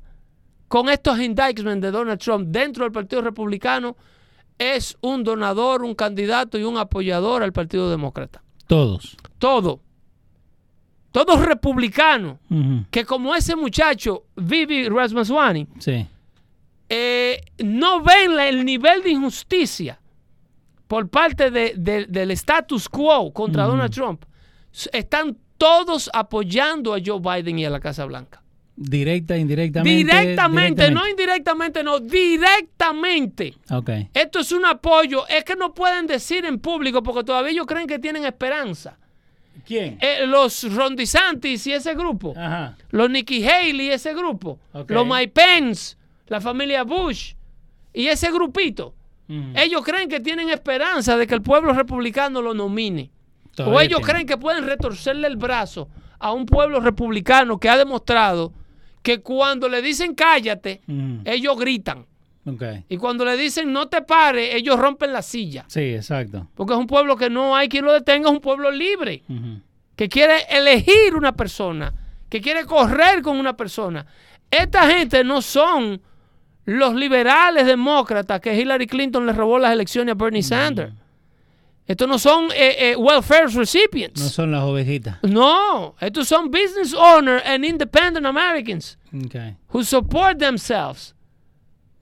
con 0.68 0.90
estos 0.90 1.20
indictments 1.20 1.82
de 1.82 1.90
Donald 1.90 2.20
Trump 2.20 2.50
dentro 2.50 2.84
del 2.84 2.92
Partido 2.92 3.24
Republicano 3.24 3.98
es 4.60 4.96
un 5.02 5.24
donador, 5.24 5.82
un 5.84 5.96
candidato 5.96 6.60
y 6.60 6.64
un 6.64 6.78
apoyador 6.78 7.42
al 7.42 7.52
Partido 7.52 7.90
Demócrata. 7.90 8.44
Todos. 8.68 9.18
Todo. 9.40 9.82
Todos 11.14 11.46
republicanos 11.46 12.40
que 12.92 13.06
como 13.06 13.34
ese 13.36 13.56
muchacho, 13.56 14.24
Vivi 14.36 14.88
Sí. 15.80 16.06
eh, 16.90 17.40
no 17.60 18.02
ven 18.02 18.36
la- 18.36 18.50
el 18.50 18.66
nivel 18.66 19.04
de 19.04 19.12
injusticia 19.12 20.00
por 20.88 21.08
parte 21.10 21.50
de- 21.52 21.74
de- 21.78 22.06
del 22.08 22.32
status 22.32 22.90
quo 22.90 23.32
contra. 23.32 23.66
Donald 23.66 23.94
Trump, 23.94 24.24
están 24.92 25.38
todos 25.58 26.10
apoyando 26.14 26.94
a 26.96 26.98
Joe 27.04 27.20
Biden 27.20 27.60
y 27.60 27.66
a 27.66 27.70
la 27.70 27.80
Casa 27.80 28.06
Blanca. 28.06 28.42
Directa, 28.76 29.38
indirectamente. 29.38 29.96
Directamente, 29.96 30.90
no 30.92 31.08
indirectamente, 31.08 31.84
no, 31.84 32.00
directamente. 32.00 33.54
Ok. 33.70 33.90
Esto 34.14 34.40
es 34.40 34.52
un 34.52 34.66
apoyo, 34.66 35.28
es 35.28 35.44
que 35.44 35.56
no 35.56 35.74
pueden 35.76 36.08
decir 36.08 36.44
en 36.46 36.60
público 36.60 37.04
porque 37.04 37.24
todavía 37.24 37.52
ellos 37.52 37.68
creen 37.68 37.86
que 37.88 38.00
tienen 38.00 38.26
esperanza. 38.26 38.98
¿Quién? 39.66 39.98
Eh, 40.02 40.26
los 40.28 40.74
Ron 40.74 40.96
DeSantis 40.96 41.66
y 41.68 41.74
ese 41.74 41.94
grupo, 41.96 42.34
Ajá. 42.38 42.76
los 42.90 43.10
Nikki 43.10 43.46
Haley 43.48 43.88
y 43.88 43.92
ese 43.92 44.14
grupo, 44.14 44.60
los 44.88 45.06
Mike 45.08 45.30
Pence, 45.34 45.96
la 46.28 46.42
familia 46.42 46.84
Bush 46.84 47.34
y 47.94 48.08
ese 48.08 48.32
grupito. 48.32 48.94
Ellos 49.56 49.84
creen 49.84 50.10
que 50.10 50.20
tienen 50.20 50.50
esperanza 50.50 51.18
de 51.18 51.26
que 51.26 51.34
el 51.34 51.42
pueblo 51.42 51.74
republicano 51.74 52.42
lo 52.42 52.54
nomine. 52.54 53.10
o 53.58 53.80
ellos 53.80 54.00
tiene. 54.00 54.12
creen 54.14 54.28
que 54.28 54.38
pueden 54.38 54.66
retorcerle 54.66 55.28
el 55.28 55.38
brazo 55.38 55.90
a 56.20 56.32
un 56.34 56.46
pueblo 56.46 56.80
republicano 56.80 57.60
que 57.60 57.70
ha 57.70 57.78
demostrado 57.78 58.54
que 59.02 59.22
cuando 59.22 59.70
le 59.70 59.82
dicen 59.82 60.14
cállate, 60.14 60.82
ellos 61.26 61.58
gritan. 61.58 62.06
Y 62.90 62.98
cuando 62.98 63.24
le 63.24 63.38
dicen 63.38 63.72
no 63.72 63.88
te 63.88 64.02
pares, 64.02 64.54
ellos 64.56 64.78
rompen 64.78 65.14
la 65.14 65.22
silla. 65.22 65.64
Sí, 65.68 65.80
exacto. 65.96 66.48
Porque 66.56 66.74
es 66.74 66.80
un 66.80 66.88
pueblo 66.88 67.16
que 67.16 67.30
no 67.30 67.56
hay 67.56 67.70
quien 67.70 67.86
lo 67.86 67.94
detenga, 67.94 68.28
es 68.30 68.34
un 68.36 68.42
pueblo 68.42 68.70
libre, 68.70 69.24
que 69.96 70.10
quiere 70.10 70.42
elegir 70.50 71.16
una 71.16 71.32
persona, 71.34 71.94
que 72.30 72.42
quiere 72.42 72.66
correr 72.66 73.22
con 73.22 73.38
una 73.38 73.56
persona. 73.56 74.06
Esta 74.52 74.88
gente 74.90 75.24
no 75.24 75.42
son 75.42 76.02
los 76.66 76.94
liberales 76.96 77.66
demócratas 77.66 78.40
que 78.42 78.54
Hillary 78.60 78.88
Clinton 78.88 79.26
le 79.26 79.34
robó 79.34 79.58
las 79.60 79.72
elecciones 79.72 80.12
a 80.14 80.16
Bernie 80.16 80.44
Sanders. 80.44 80.94
Estos 81.86 82.08
no 82.08 82.18
son 82.18 82.46
eh, 82.56 82.92
eh, 82.92 82.96
welfare 82.96 83.48
recipients. 83.48 84.22
No 84.22 84.30
son 84.30 84.52
las 84.52 84.64
ovejitas. 84.64 85.18
No, 85.24 85.96
estos 86.00 86.28
son 86.30 86.50
business 86.50 86.94
owners 86.94 87.44
and 87.46 87.66
independent 87.66 88.26
Americans 88.26 88.98
Ok. 89.14 89.36
who 89.74 89.84
support 89.84 90.40
themselves. 90.40 91.14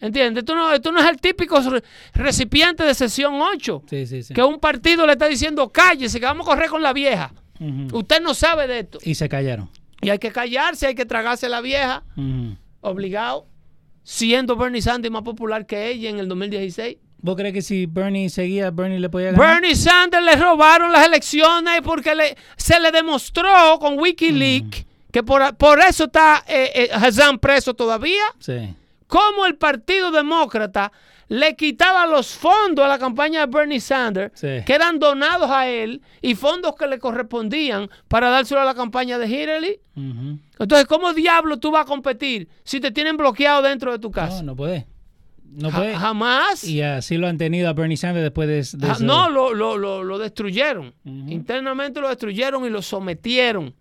¿Entiendes? 0.01 0.41
Esto 0.41 0.55
no, 0.55 0.74
esto 0.74 0.91
no 0.91 1.00
es 1.00 1.08
el 1.08 1.17
típico 1.22 1.60
re- 1.62 1.84
recipiente 2.13 2.84
de 2.84 2.93
sesión 2.96 3.36
8, 3.39 3.84
Sí, 3.89 4.05
sí, 4.08 4.24
sí. 4.24 4.34
que 4.34 4.41
un 4.43 4.60
partido 4.60 5.05
le 5.05 5.13
está 5.13 5.27
diciendo 5.27 5.70
cállese, 5.70 6.20
que 6.20 6.25
vamos 6.25 6.46
a 6.48 6.50
correr 6.51 6.70
con 6.70 6.81
la 6.81 6.91
vieja. 6.93 7.31
Usted 7.93 8.22
no 8.22 8.34
sabe 8.34 8.65
de 8.65 8.79
esto. 8.79 8.98
Y 9.03 9.13
se 9.13 9.29
callaron. 9.29 9.70
Y 10.01 10.10
hay 10.10 10.17
que 10.17 10.31
callarse, 10.31 10.88
hay 10.88 10.96
que 10.96 11.05
tragarse 11.05 11.48
la 11.48 11.62
vieja, 11.62 12.03
obligado, 12.81 13.46
siendo 14.03 14.55
Bernie 14.55 14.81
Sanders 14.81 15.12
más 15.12 15.22
popular 15.22 15.65
que 15.65 15.89
ella 15.89 16.10
en 16.10 16.20
el 16.20 16.27
2016. 16.27 16.98
¿Vos 17.24 17.36
crees 17.36 17.53
que 17.53 17.62
si 17.62 17.86
Bernie 17.86 18.29
seguía, 18.29 18.72
Bernie 18.72 19.00
le 19.00 19.08
podía 19.10 19.31
ganar? 19.31 19.62
Bernie 19.62 19.75
Sanders 19.75 20.25
le 20.25 20.36
robaron 20.38 20.91
las 20.91 21.05
elecciones 21.05 21.81
porque 21.84 22.15
le- 22.15 22.36
se 22.58 22.79
le 22.79 22.91
demostró 22.91 23.77
con 23.79 24.00
Wikileaks 24.00 24.86
que 25.12 25.22
por, 25.22 25.55
por 25.58 25.79
eso 25.81 26.05
está 26.05 26.43
eh, 26.48 26.72
eh, 26.74 26.89
Hassan 26.91 27.38
preso 27.38 27.75
todavía. 27.75 28.24
Sí. 28.40 28.74
Cómo 29.11 29.45
el 29.45 29.55
Partido 29.57 30.09
Demócrata 30.09 30.93
le 31.27 31.55
quitaba 31.57 32.07
los 32.07 32.33
fondos 32.33 32.85
a 32.85 32.87
la 32.87 32.97
campaña 32.97 33.41
de 33.45 33.45
Bernie 33.51 33.81
Sanders, 33.81 34.31
Sí. 34.39 34.47
que 34.65 34.74
eran 34.74 35.00
donados 35.00 35.50
a 35.50 35.67
él, 35.67 36.01
y 36.21 36.35
fondos 36.35 36.75
que 36.75 36.87
le 36.87 36.97
correspondían 36.97 37.89
para 38.07 38.29
dárselo 38.29 38.61
a 38.61 38.65
la 38.65 38.74
campaña 38.74 39.17
de 39.17 39.27
Hillary. 39.27 39.79
Entonces, 40.59 40.87
¿cómo 40.87 41.13
diablo 41.13 41.57
tú 41.57 41.71
vas 41.71 41.83
a 41.83 41.85
competir 41.85 42.47
si 42.63 42.79
te 42.79 42.91
tienen 42.91 43.17
bloqueado 43.17 43.61
dentro 43.61 43.91
de 43.91 44.00
tu 44.00 44.07
No, 44.07 44.13
casa? 44.13 44.43
no 44.43 44.55
puede. 44.55 44.87
No 45.43 45.69
Ja- 45.71 45.77
puede. 45.79 45.95
jamás. 45.95 46.63
Y 46.63 46.81
así 46.81 47.17
lo 47.17 47.27
han 47.27 47.37
tenido 47.37 47.67
a 47.67 47.74
Bernie 47.74 47.97
Sanders 47.97 48.24
después 48.24 48.47
de, 48.47 48.55
de 48.85 48.91
eso. 48.93 49.03
no, 49.03 49.29
lo, 49.29 49.53
lo- 49.53 49.77
lo- 49.77 50.03
lo 50.03 50.17
destruyeron. 50.19 50.93
Internamente 51.05 52.00
lo 52.00 52.07
destruyeron 52.07 52.65
y 52.65 52.69
lo 52.69 52.81
sometieron. 52.81 53.75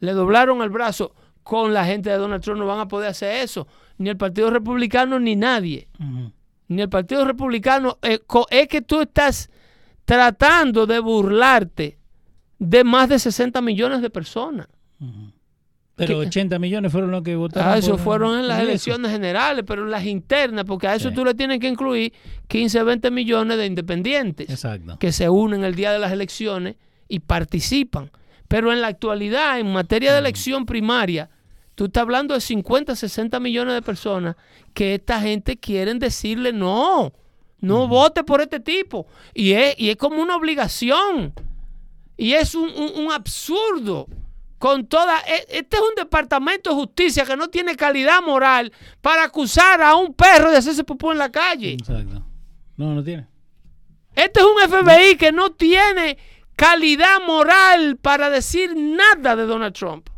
Le 0.00 0.12
doblaron 0.12 0.60
el 0.62 0.68
brazo. 0.70 1.14
Con 1.42 1.74
la 1.74 1.84
gente 1.84 2.08
de 2.08 2.16
Donald 2.18 2.42
Trump 2.42 2.60
no 2.60 2.66
van 2.66 2.78
a 2.80 2.88
poder 2.88 3.08
hacer 3.10 3.42
eso. 3.42 3.66
Ni 4.02 4.10
el 4.10 4.16
Partido 4.16 4.50
Republicano 4.50 5.18
ni 5.20 5.36
nadie. 5.36 5.88
Ni 6.68 6.82
el 6.82 6.88
Partido 6.88 7.24
Republicano, 7.24 7.98
eh, 8.02 8.18
es 8.50 8.68
que 8.68 8.82
tú 8.82 9.00
estás 9.02 9.48
tratando 10.04 10.86
de 10.86 10.98
burlarte 10.98 11.98
de 12.58 12.82
más 12.84 13.08
de 13.08 13.18
60 13.18 13.60
millones 13.60 14.02
de 14.02 14.10
personas. 14.10 14.66
Pero 15.94 16.20
¿Qué? 16.20 16.26
80 16.26 16.58
millones 16.58 16.90
fueron 16.90 17.10
los 17.10 17.22
que 17.22 17.36
votaron. 17.36 17.72
Ah, 17.74 17.78
eso 17.78 17.92
por- 17.92 18.00
fueron 18.00 18.38
en 18.40 18.48
las 18.48 18.60
elecciones 18.60 19.12
generales, 19.12 19.62
pero 19.66 19.82
en 19.84 19.90
las 19.90 20.04
internas, 20.06 20.64
porque 20.64 20.88
a 20.88 20.94
eso 20.94 21.10
Sí. 21.10 21.14
tú 21.14 21.24
le 21.24 21.34
tienes 21.34 21.60
que 21.60 21.68
incluir 21.68 22.12
15, 22.48 22.82
20 22.82 23.10
millones 23.10 23.58
de 23.58 23.66
independientes 23.66 24.48
Exacto. 24.50 24.98
que 24.98 25.12
se 25.12 25.28
unen 25.28 25.62
el 25.64 25.74
día 25.74 25.92
de 25.92 25.98
las 25.98 26.10
elecciones 26.10 26.76
y 27.08 27.20
participan. 27.20 28.10
Pero 28.48 28.72
en 28.72 28.80
la 28.80 28.88
actualidad, 28.88 29.60
en 29.60 29.72
materia 29.72 30.12
de 30.12 30.18
elección 30.18 30.66
primaria, 30.66 31.28
tú 31.74 31.86
estás 31.86 32.02
hablando 32.02 32.34
de 32.34 32.40
50, 32.40 32.94
60 32.96 33.40
millones 33.40 33.74
de 33.74 33.82
personas 33.82 34.36
que 34.74 34.94
esta 34.94 35.20
gente 35.20 35.58
quieren 35.58 35.98
decirle 35.98 36.52
no, 36.52 37.12
no 37.60 37.88
vote 37.88 38.24
por 38.24 38.40
este 38.40 38.60
tipo. 38.60 39.06
Y 39.34 39.52
es, 39.52 39.74
y 39.78 39.90
es 39.90 39.96
como 39.96 40.20
una 40.22 40.36
obligación. 40.36 41.32
Y 42.16 42.34
es 42.34 42.54
un, 42.54 42.68
un- 42.70 43.06
un 43.06 43.12
absurdo. 43.12 44.06
Con 44.58 44.86
toda, 44.86 45.18
e- 45.26 45.46
este 45.58 45.76
es 45.76 45.82
un 45.82 45.94
departamento 45.96 46.70
de 46.70 46.76
justicia 46.76 47.24
que 47.24 47.36
no 47.36 47.48
tiene 47.48 47.74
calidad 47.74 48.22
moral 48.22 48.72
para 49.00 49.24
acusar 49.24 49.82
a 49.82 49.96
un 49.96 50.14
perro 50.14 50.50
de 50.52 50.58
hacerse 50.58 50.84
popó 50.84 51.10
en 51.10 51.18
la 51.18 51.32
calle. 51.32 51.72
Exacto. 51.72 52.24
No, 52.76 52.94
no 52.94 53.02
tiene. 53.02 53.26
Este 54.14 54.38
es 54.40 54.46
un 54.46 54.70
FBI 54.70 55.16
que 55.16 55.32
no 55.32 55.50
tiene 55.52 56.16
calidad 56.54 57.20
moral 57.26 57.96
para 57.96 58.30
decir 58.30 58.74
nada 58.76 59.34
de 59.34 59.46
Donald 59.46 59.74
Trump. 59.74 60.08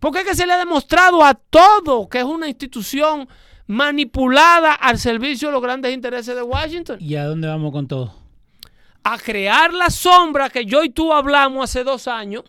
Porque 0.00 0.20
es 0.20 0.24
que 0.26 0.34
se 0.34 0.46
le 0.46 0.54
ha 0.54 0.58
demostrado 0.58 1.22
a 1.24 1.34
todo 1.34 2.08
que 2.08 2.18
es 2.18 2.24
una 2.24 2.48
institución 2.48 3.28
manipulada 3.66 4.74
al 4.74 4.98
servicio 4.98 5.48
de 5.48 5.52
los 5.52 5.62
grandes 5.62 5.94
intereses 5.94 6.34
de 6.34 6.42
Washington. 6.42 6.96
¿Y 7.00 7.14
a 7.14 7.24
dónde 7.24 7.46
vamos 7.48 7.70
con 7.72 7.86
todo? 7.86 8.14
A 9.04 9.16
crear 9.18 9.72
la 9.72 9.88
sombra 9.90 10.50
que 10.50 10.64
yo 10.66 10.82
y 10.82 10.90
tú 10.90 11.12
hablamos 11.12 11.64
hace 11.64 11.84
dos 11.84 12.06
años, 12.08 12.44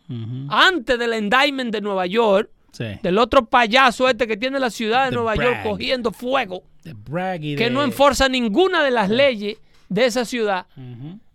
antes 0.49 0.97
del 0.99 1.13
indictment 1.13 1.71
de 1.71 1.81
Nueva 1.81 2.05
York, 2.07 2.49
Sí. 2.71 2.85
del 3.03 3.17
otro 3.17 3.45
payaso 3.45 4.07
este 4.09 4.27
que 4.27 4.37
tiene 4.37 4.57
la 4.59 4.69
ciudad 4.69 5.03
de 5.05 5.09
The 5.11 5.15
Nueva 5.15 5.35
York 5.35 5.59
cogiendo 5.63 6.11
fuego, 6.11 6.63
que 6.83 7.55
de- 7.55 7.69
no 7.69 7.83
enforza 7.83 8.27
ninguna 8.29 8.81
de 8.83 8.91
las 8.91 9.09
leyes 9.09 9.57
de 9.89 10.05
esa 10.05 10.25
ciudad. 10.25 10.65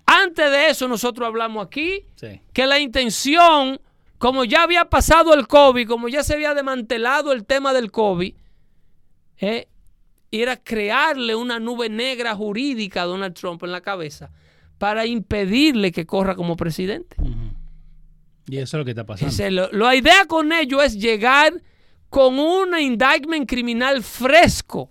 Antes 0.06 0.50
de 0.50 0.68
eso 0.70 0.88
nosotros 0.88 1.26
hablamos 1.26 1.66
aquí 1.66 2.04
Sí. 2.16 2.40
que 2.52 2.66
la 2.66 2.78
intención, 2.78 3.78
como 4.18 4.44
ya 4.44 4.62
había 4.62 4.86
pasado 4.88 5.34
el 5.34 5.46
COVID, 5.46 5.86
como 5.88 6.08
ya 6.08 6.22
se 6.22 6.34
había 6.34 6.54
desmantelado 6.54 7.32
el 7.32 7.44
tema 7.44 7.72
del 7.72 7.90
COVID, 7.90 8.34
eh, 9.38 9.68
era 10.30 10.56
crearle 10.56 11.34
una 11.34 11.58
nube 11.60 11.88
negra 11.88 12.34
jurídica 12.34 13.02
a 13.02 13.06
Donald 13.06 13.34
Trump 13.34 13.62
en 13.64 13.72
la 13.72 13.80
cabeza 13.80 14.30
para 14.78 15.06
impedirle 15.06 15.92
que 15.92 16.06
corra 16.06 16.34
como 16.34 16.56
presidente. 16.56 17.16
Y 18.48 18.58
eso 18.58 18.76
es 18.76 18.78
lo 18.80 18.84
que 18.84 18.90
está 18.92 19.04
pasando. 19.04 19.30
Ese, 19.32 19.50
lo- 19.50 19.70
la 19.72 19.94
idea 19.96 20.24
con 20.26 20.52
ello 20.52 20.80
es 20.82 20.94
llegar 20.98 21.52
con 22.08 22.38
un 22.38 22.78
indictment 22.78 23.48
criminal 23.48 24.02
fresco, 24.02 24.90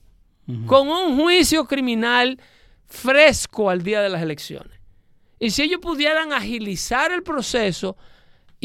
con 0.67 0.87
un 0.89 1.17
juicio 1.19 1.65
criminal 1.65 2.39
fresco 2.85 3.69
al 3.69 3.81
día 3.81 4.01
de 4.01 4.09
las 4.09 4.21
elecciones. 4.21 4.79
Y 5.39 5.49
si 5.49 5.63
ellos 5.63 5.79
pudieran 5.81 6.33
agilizar 6.33 7.11
el 7.11 7.23
proceso 7.23 7.97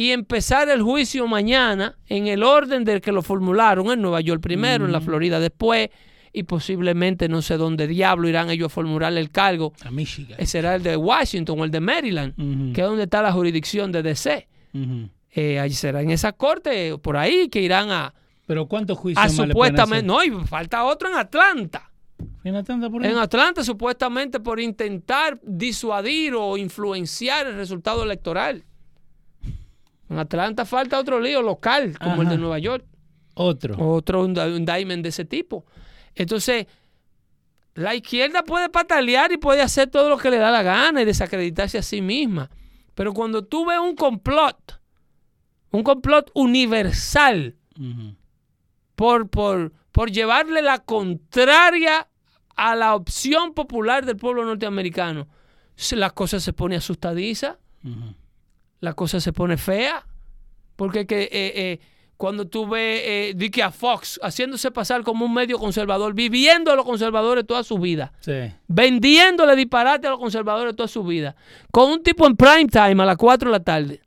y 0.01 0.13
empezar 0.13 0.71
el 0.71 0.81
juicio 0.81 1.27
mañana 1.27 1.95
en 2.07 2.27
el 2.27 2.43
orden 2.43 2.85
del 2.85 3.03
que 3.03 3.13
lo 3.13 3.21
formularon 3.21 3.91
en 3.91 4.01
Nueva 4.01 4.23
York 4.23 4.41
primero, 4.41 4.87
en 4.87 4.93
la 4.93 5.03
Florida 5.03 5.39
después, 5.39 5.91
y 6.33 6.45
posiblemente 6.45 7.29
no 7.29 7.43
sé 7.43 7.59
dónde 7.59 7.87
diablo 7.87 8.27
irán 8.27 8.49
ellos 8.49 8.69
a 8.69 8.69
formular 8.71 9.13
el 9.13 9.31
cargo, 9.31 9.75
A 9.85 9.91
Michigan. 9.91 10.47
será 10.47 10.77
el 10.77 10.83
de 10.83 10.97
Washington 10.97 11.61
o 11.61 11.65
el 11.67 11.71
de 11.71 11.81
Maryland, 11.81 12.73
que 12.73 12.81
es 12.81 12.87
donde 12.87 13.03
está 13.03 13.21
la 13.21 13.31
jurisdicción 13.31 13.93
de 13.93 14.03
DC. 14.03 14.49
Eh, 15.33 15.61
ahí 15.61 15.71
será 15.75 16.01
en 16.01 16.13
esa 16.13 16.33
corte, 16.33 16.97
por 16.97 17.19
ahí, 17.19 17.51
que 17.51 17.61
irán 17.61 17.91
a, 17.91 18.15
Pero 18.47 18.69
¿cuántos 18.69 18.97
juicios 18.97 19.23
a 19.23 19.29
más 19.29 19.49
supuestamente, 19.49 20.07
no, 20.07 20.25
y 20.25 20.31
falta 20.47 20.83
otro 20.85 21.11
en 21.11 21.17
Atlanta. 21.17 21.91
¿En 22.43 22.55
Atlanta 22.55 22.89
por? 22.89 23.05
En 23.05 23.19
Atlanta, 23.19 23.63
supuestamente 23.63 24.41
por 24.41 24.61
intentar 24.61 25.39
disuadir 25.43 26.33
o 26.37 26.57
influenciar 26.57 27.47
el 27.49 27.57
resultado 27.57 28.03
electoral. 28.03 28.65
En 30.11 30.19
Atlanta 30.19 30.65
falta 30.67 30.99
otro 30.99 31.21
lío 31.21 31.41
local, 31.41 31.97
como 31.99 32.23
el 32.23 32.29
de. 32.29 32.37
Nueva 32.37 32.59
York. 32.59 32.85
Otro. 33.35 33.77
Otro 33.79 34.23
un 34.25 34.37
indictment 34.37 35.03
de 35.05 35.09
ese 35.09 35.25
tipo. 35.25 35.65
Entonces, 36.15 36.67
la 37.75 37.95
izquierda 37.95 38.43
puede 38.43 38.69
patalear 38.69 39.31
y 39.33 39.37
puede 39.39 39.63
hacer 39.63 39.89
todo 39.89 40.09
lo 40.11 40.19
que 40.19 40.31
le 40.31 40.39
da 40.39 40.51
la 40.51 40.63
gana 40.63 41.01
y 41.01 41.05
desacreditarse 41.05 41.79
a 41.79 41.83
sí 41.83 42.03
misma. 42.03 42.51
Pero 42.95 43.15
cuando 43.15 43.45
tú 43.45 43.65
ves 43.65 43.79
un 43.79 43.95
complot, 43.95 44.81
un 45.71 45.85
complot 45.85 46.31
universal 46.35 47.55
por, 48.97 49.31
por, 49.31 49.73
por 49.93 50.11
llevarle 50.11 50.61
la 50.61 50.81
contraria 50.81 52.09
a 52.57 52.75
la 52.75 52.95
opción 52.95 53.55
popular 53.55 54.05
del 54.05 54.17
pueblo 54.17 54.45
norteamericano, 54.45 55.29
se- 55.77 55.97
la 55.97 56.11
cosa 56.11 56.41
se 56.41 56.53
pone 56.53 56.77
asustadiza, 56.77 57.59
Ujú. 57.85 58.15
La 58.81 58.95
cosa 58.95 59.21
se 59.21 59.33
pone 59.33 59.57
fea, 59.57 60.07
porque 60.77 61.07
que, 61.07 61.23
eh, 61.23 61.29
eh, 61.33 61.81
cuando 62.17 62.47
tú 62.47 62.67
ves 62.69 63.01
eh, 63.05 63.33
di 63.35 63.51
que 63.51 63.63
a 63.63 63.71
Fox 63.71 64.19
haciéndose 64.23 64.71
pasar 64.71 65.03
como 65.03 65.25
un 65.25 65.33
medio 65.35 65.59
conservador, 65.59 66.13
viviendo 66.15 66.71
a 66.71 66.77
los 66.77 66.85
conservadores 66.85 67.47
toda 67.47 67.63
su 67.65 67.79
vida, 67.79 68.13
Sí. 68.21 68.53
vendiéndole 68.69 69.57
disparate 69.57 70.07
a 70.07 70.11
los 70.11 70.19
conservadores 70.19 70.77
toda 70.77 70.89
su 70.89 71.03
vida, 71.05 71.35
con 71.71 71.91
un 71.91 72.03
tipo 72.03 72.27
en 72.27 72.37
prime 72.37 72.67
time 72.67 73.03
a 73.03 73.07
las 73.07 73.17
4 73.17 73.51
de 73.51 73.59
la 73.59 73.65
tarde, 73.65 74.01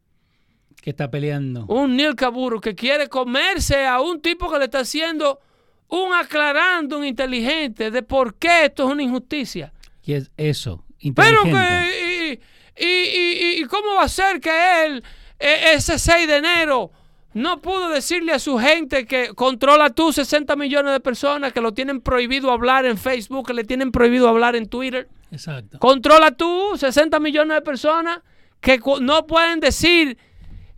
Que 0.82 0.92
está 0.92 1.10
peleando. 1.10 1.66
un 1.68 1.96
Neil 1.96 2.16
Caburo 2.16 2.60
que 2.62 2.76
quiere 2.76 3.08
comerse 3.10 3.86
a 3.86 4.00
un 4.02 4.22
tipo 4.22 4.52
que 4.52 4.60
le 4.60 4.66
está 4.66 4.80
haciendo 4.80 5.40
un 5.88 6.14
aclarando, 6.14 6.98
un 6.98 7.06
inteligente 7.06 7.90
de 7.92 8.02
por 8.04 8.36
qué 8.36 8.66
esto 8.66 8.86
es 8.86 8.92
una 8.92 9.04
injusticia. 9.04 9.72
Y 10.04 10.14
es 10.14 10.32
eso. 10.38 10.84
Pero 11.16 11.44
que, 11.44 12.40
y, 12.78 12.86
y- 12.86 13.62
y- 13.62 13.64
cómo 13.66 13.96
va 13.96 14.04
a 14.04 14.10
ser 14.10 14.40
que 14.40 14.86
él, 14.86 15.04
eh, 15.40 15.72
ese 15.74 16.00
6 16.00 16.28
de 16.28 16.38
enero, 16.38 16.92
no 17.34 17.62
pudo 17.62 17.90
decirle 17.90 18.32
a 18.34 18.40
su 18.40 18.58
gente 18.60 19.06
que 19.06 19.30
controla 19.34 19.90
tú 19.90 20.14
60 20.14 20.56
millones 20.56 20.94
de 20.94 21.00
personas, 21.00 21.52
que 21.54 21.62
lo 21.62 21.74
tienen 21.74 22.02
prohibido 22.02 22.52
hablar 22.52 22.86
en 22.86 22.98
Facebook, 22.98 23.48
que 23.48 23.54
le 23.54 23.64
tienen 23.64 23.92
prohibido 23.92 24.28
hablar 24.30 24.56
en 24.56 24.68
Twitter? 24.68 25.08
Exacto. 25.32 25.80
Controla 25.80 26.32
tú 26.32 26.74
60 26.78 27.20
millones 27.20 27.56
de 27.56 27.62
personas 27.62 28.20
que 28.62 28.80
no 29.02 29.26
pueden 29.26 29.60
decir 29.60 30.18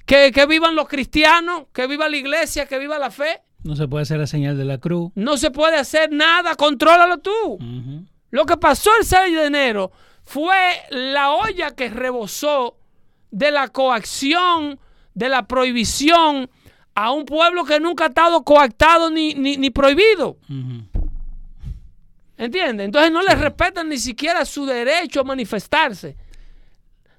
que, 0.06 0.32
que 0.32 0.46
vivan 0.46 0.76
los 0.76 0.88
cristianos, 0.88 1.64
que 1.74 1.88
viva 1.88 2.08
la 2.08 2.16
iglesia, 2.18 2.66
que 2.68 2.80
viva 2.80 2.98
la 3.00 3.12
fe. 3.12 3.42
No 3.64 3.76
se 3.76 3.88
puede 3.88 4.04
hacer 4.04 4.20
la 4.20 4.28
señal 4.28 4.58
de 4.58 4.64
la 4.64 4.78
cruz. 4.78 5.12
No 5.16 5.36
se 5.38 5.52
puede 5.52 5.76
hacer 5.76 6.12
nada, 6.12 6.56
contrólalo 6.56 7.18
tú. 7.18 7.58
Lo 8.32 8.46
que 8.46 8.56
pasó 8.58 8.92
el 9.00 9.06
6 9.06 9.36
de 9.36 9.46
enero 9.46 9.92
fue 10.26 10.56
la 10.90 11.32
olla 11.32 11.72
que 11.72 11.90
rebosó 11.90 12.78
de 13.32 13.52
la 13.52 13.68
coacción, 13.70 14.80
de 15.14 15.30
la 15.30 15.48
prohibición 15.48 16.50
a 16.96 17.12
un 17.12 17.26
pueblo 17.26 17.66
que 17.66 17.80
nunca 17.80 18.06
ha 18.06 18.08
estado 18.08 18.44
coactado 18.44 19.10
ni, 19.12 19.34
ni, 19.34 19.58
ni 19.58 19.70
prohibido. 19.70 20.38
Ujú. 20.50 21.06
¿Entiendes? 22.38 22.86
Entonces 22.86 23.12
no 23.12 23.22
les 23.22 23.40
respetan 23.40 23.88
ni 23.90 23.98
siquiera 23.98 24.44
su 24.46 24.66
derecho 24.66 25.22
a 25.22 25.24
manifestarse. 25.24 26.18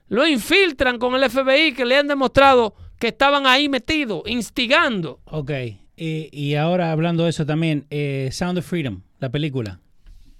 Lo 0.08 0.26
infiltran 0.26 0.98
con 0.98 1.14
el 1.14 1.30
FBI 1.30 1.72
que 1.72 1.84
le 1.84 1.96
han 1.96 2.06
demostrado 2.06 2.74
que 2.98 3.08
estaban 3.08 3.46
ahí 3.46 3.68
metidos, 3.68 4.22
instigando. 4.26 5.20
Ok. 5.26 5.50
Y, 5.96 6.28
y 6.32 6.54
ahora 6.54 6.92
hablando 6.92 7.24
de 7.24 7.30
eso 7.30 7.46
también, 7.46 7.86
eh, 7.90 8.28
Sound 8.32 8.58
of 8.58 8.66
Freedom, 8.66 9.02
la 9.18 9.30
película. 9.30 9.80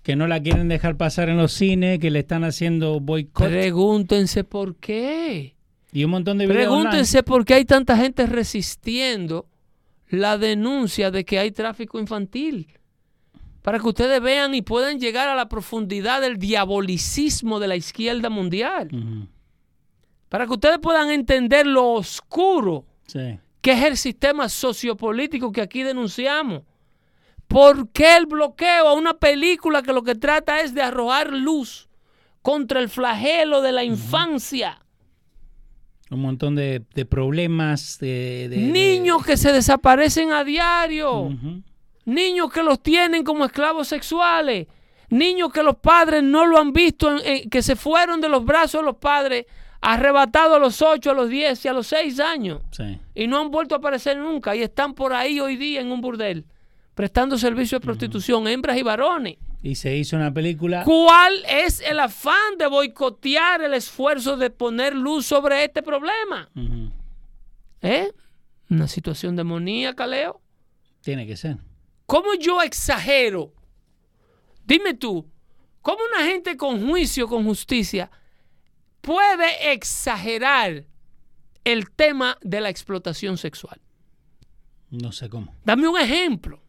Que 0.07 0.15
no 0.15 0.29
la 0.29 0.41
quieren 0.41 0.69
dejar 0.69 0.97
pasar 0.97 1.29
en 1.31 1.37
los 1.37 1.51
cines, 1.53 1.99
que 1.99 2.13
le 2.13 2.21
están 2.21 2.45
haciendo 2.45 3.01
boicot. 3.01 3.49
Pregúntense 3.49 4.45
por 4.45 4.77
qué. 4.77 5.57
y 5.93 6.05
un 6.05 6.13
montón 6.13 6.39
de. 6.39 6.47
Pregúntense 6.47 7.25
por 7.25 7.45
qué 7.45 7.55
hay 7.55 7.65
tanta 7.65 7.97
gente 7.97 8.25
resistiendo 8.27 9.47
la 10.09 10.39
denuncia 10.39 11.11
de 11.11 11.25
que 11.25 11.41
hay 11.41 11.51
tráfico 11.51 11.99
infantil. 11.99 12.69
Para 13.63 13.81
que 13.81 13.89
ustedes 13.89 14.23
vean 14.23 14.55
y 14.55 14.63
puedan 14.63 15.01
llegar 15.01 15.29
a 15.29 15.35
la 15.35 15.49
profundidad 15.49 16.21
del 16.21 16.37
diabolicismo 16.37 17.59
de 17.59 17.67
la 17.67 17.75
izquierda 17.75 18.31
mundial. 18.31 18.89
Para 20.29 20.47
que 20.47 20.53
ustedes 20.53 20.79
puedan 20.79 21.11
entender 21.11 21.67
lo 21.67 21.95
oscuro 21.95 22.85
Sí. 23.09 23.41
que 23.61 23.73
es 23.73 23.83
el 23.83 23.97
sistema 23.97 24.49
sociopolítico 24.49 25.51
que 25.51 25.63
aquí 25.63 25.83
denunciamos. 25.83 26.63
¿Por 27.49 27.91
qué 27.91 28.17
el 28.17 28.27
bloqueo 28.27 28.89
a 28.89 28.95
una 28.95 29.15
película 29.15 29.83
que 29.83 29.93
lo 29.93 30.03
que 30.03 30.15
trata 30.15 30.61
es 30.61 30.75
de 30.75 30.83
arrojar 30.83 31.33
luz 31.33 31.89
contra 32.43 32.81
el 32.81 32.89
flagelo 32.89 33.63
de 33.63 33.73
la 33.73 33.85
infancia? 33.85 34.81
Un 36.11 36.21
montón 36.21 36.55
de, 36.55 36.85
de 36.95 37.05
problemas. 37.05 37.99
De, 37.99 38.49
Niños 38.51 39.25
que 39.25 39.37
se 39.37 39.53
desaparecen 39.53 40.33
a 40.33 40.45
diario. 40.45 41.31
Niños 42.05 42.53
que 42.53 42.63
los 42.63 42.81
tienen 42.81 43.25
como 43.25 43.45
esclavos 43.45 43.89
sexuales. 43.89 44.69
Niños 45.09 45.53
que 45.53 45.63
los 45.63 45.77
padres 45.77 46.23
no 46.23 46.47
lo 46.47 46.59
han 46.59 46.73
visto, 46.73 47.17
que 47.51 47.63
se 47.63 47.77
fueron 47.77 48.21
de 48.21 48.29
los 48.29 48.45
brazos 48.45 48.81
de 48.81 48.87
los 48.87 48.97
padres, 48.97 49.47
arrebatados 49.81 50.57
a 50.57 50.59
los 50.59 50.83
8, 50.83 51.11
a 51.11 51.15
los 51.15 51.29
10 51.29 51.65
y 51.65 51.69
a 51.69 51.73
los 51.73 51.87
6 51.89 52.21
años. 52.21 52.61
Sí. 52.73 52.99
Y 53.15 53.27
no 53.27 53.41
han 53.41 53.51
vuelto 53.51 53.75
a 53.75 53.79
aparecer 53.79 54.17
nunca. 54.17 54.57
Y 54.57 54.63
están 54.63 54.95
por 54.95 55.13
ahí 55.13 55.39
hoy 55.39 55.57
día 55.57 55.81
en 55.81 55.93
un 55.93 56.01
burdel, 56.01 56.45
prestando 56.97 57.37
servicio 57.37 57.79
de 57.79 57.85
prostitución, 57.85 58.49
hembras 58.49 58.79
y 58.79 58.83
varones. 58.83 59.37
Y 59.63 59.75
se 59.75 59.95
hizo 59.95 60.17
una 60.17 60.33
película. 60.33 60.83
¿Cuál 60.83 61.45
es 61.47 61.81
el 61.81 62.01
afán 62.01 62.57
de 62.57 62.67
boicotear 62.67 63.61
el 63.61 63.75
esfuerzo 63.75 64.39
de 64.39 64.49
poner 64.49 64.97
luz 64.97 65.27
sobre 65.27 65.63
este 65.63 65.83
problema? 65.83 66.49
Ujú. 66.57 66.91
¿Eh? 67.83 68.11
Una 68.71 68.89
situación 68.89 69.37
demoníaca, 69.37 70.07
Leo. 70.07 70.41
Tiene 71.03 71.27
que 71.27 71.37
ser. 71.37 71.59
¿Cómo 72.07 72.33
yo 72.41 72.63
exagero? 72.63 73.53
Dime 74.65 74.95
tú, 74.95 75.31
¿cómo 75.83 75.99
una 76.15 76.25
gente 76.25 76.57
con 76.57 76.89
juicio, 76.89 77.29
con 77.29 77.45
justicia, 77.45 78.11
puede 79.03 79.75
exagerar 79.75 80.87
el 81.63 81.91
tema 81.91 82.39
de 82.41 82.63
la 82.63 82.71
explotación 82.71 83.37
sexual? 83.37 83.83
No 84.91 85.13
sé 85.13 85.29
cómo. 85.29 85.55
Dame 85.63 85.89
un 85.89 85.99
ejemplo. 86.01 86.63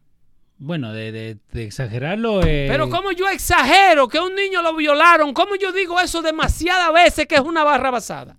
Bueno, 0.58 0.92
de, 0.92 1.12
de- 1.12 1.36
de 1.52 1.64
exagerarlo. 1.64 2.42
eh, 2.42 2.66
Pero 2.68 2.90
¿cómo 2.90 3.12
yo 3.12 3.28
exagero 3.28 4.08
que 4.08 4.18
a 4.18 4.22
un 4.24 4.34
niño 4.34 4.60
lo 4.62 4.74
violaron? 4.74 5.32
¿Cómo 5.32 5.54
yo 5.56 5.72
digo 5.72 6.00
eso 6.00 6.20
demasiadas 6.20 6.92
veces 6.92 7.26
que 7.26 7.36
es 7.36 7.40
una 7.40 7.64
barra 7.64 7.90
basada? 7.90 8.36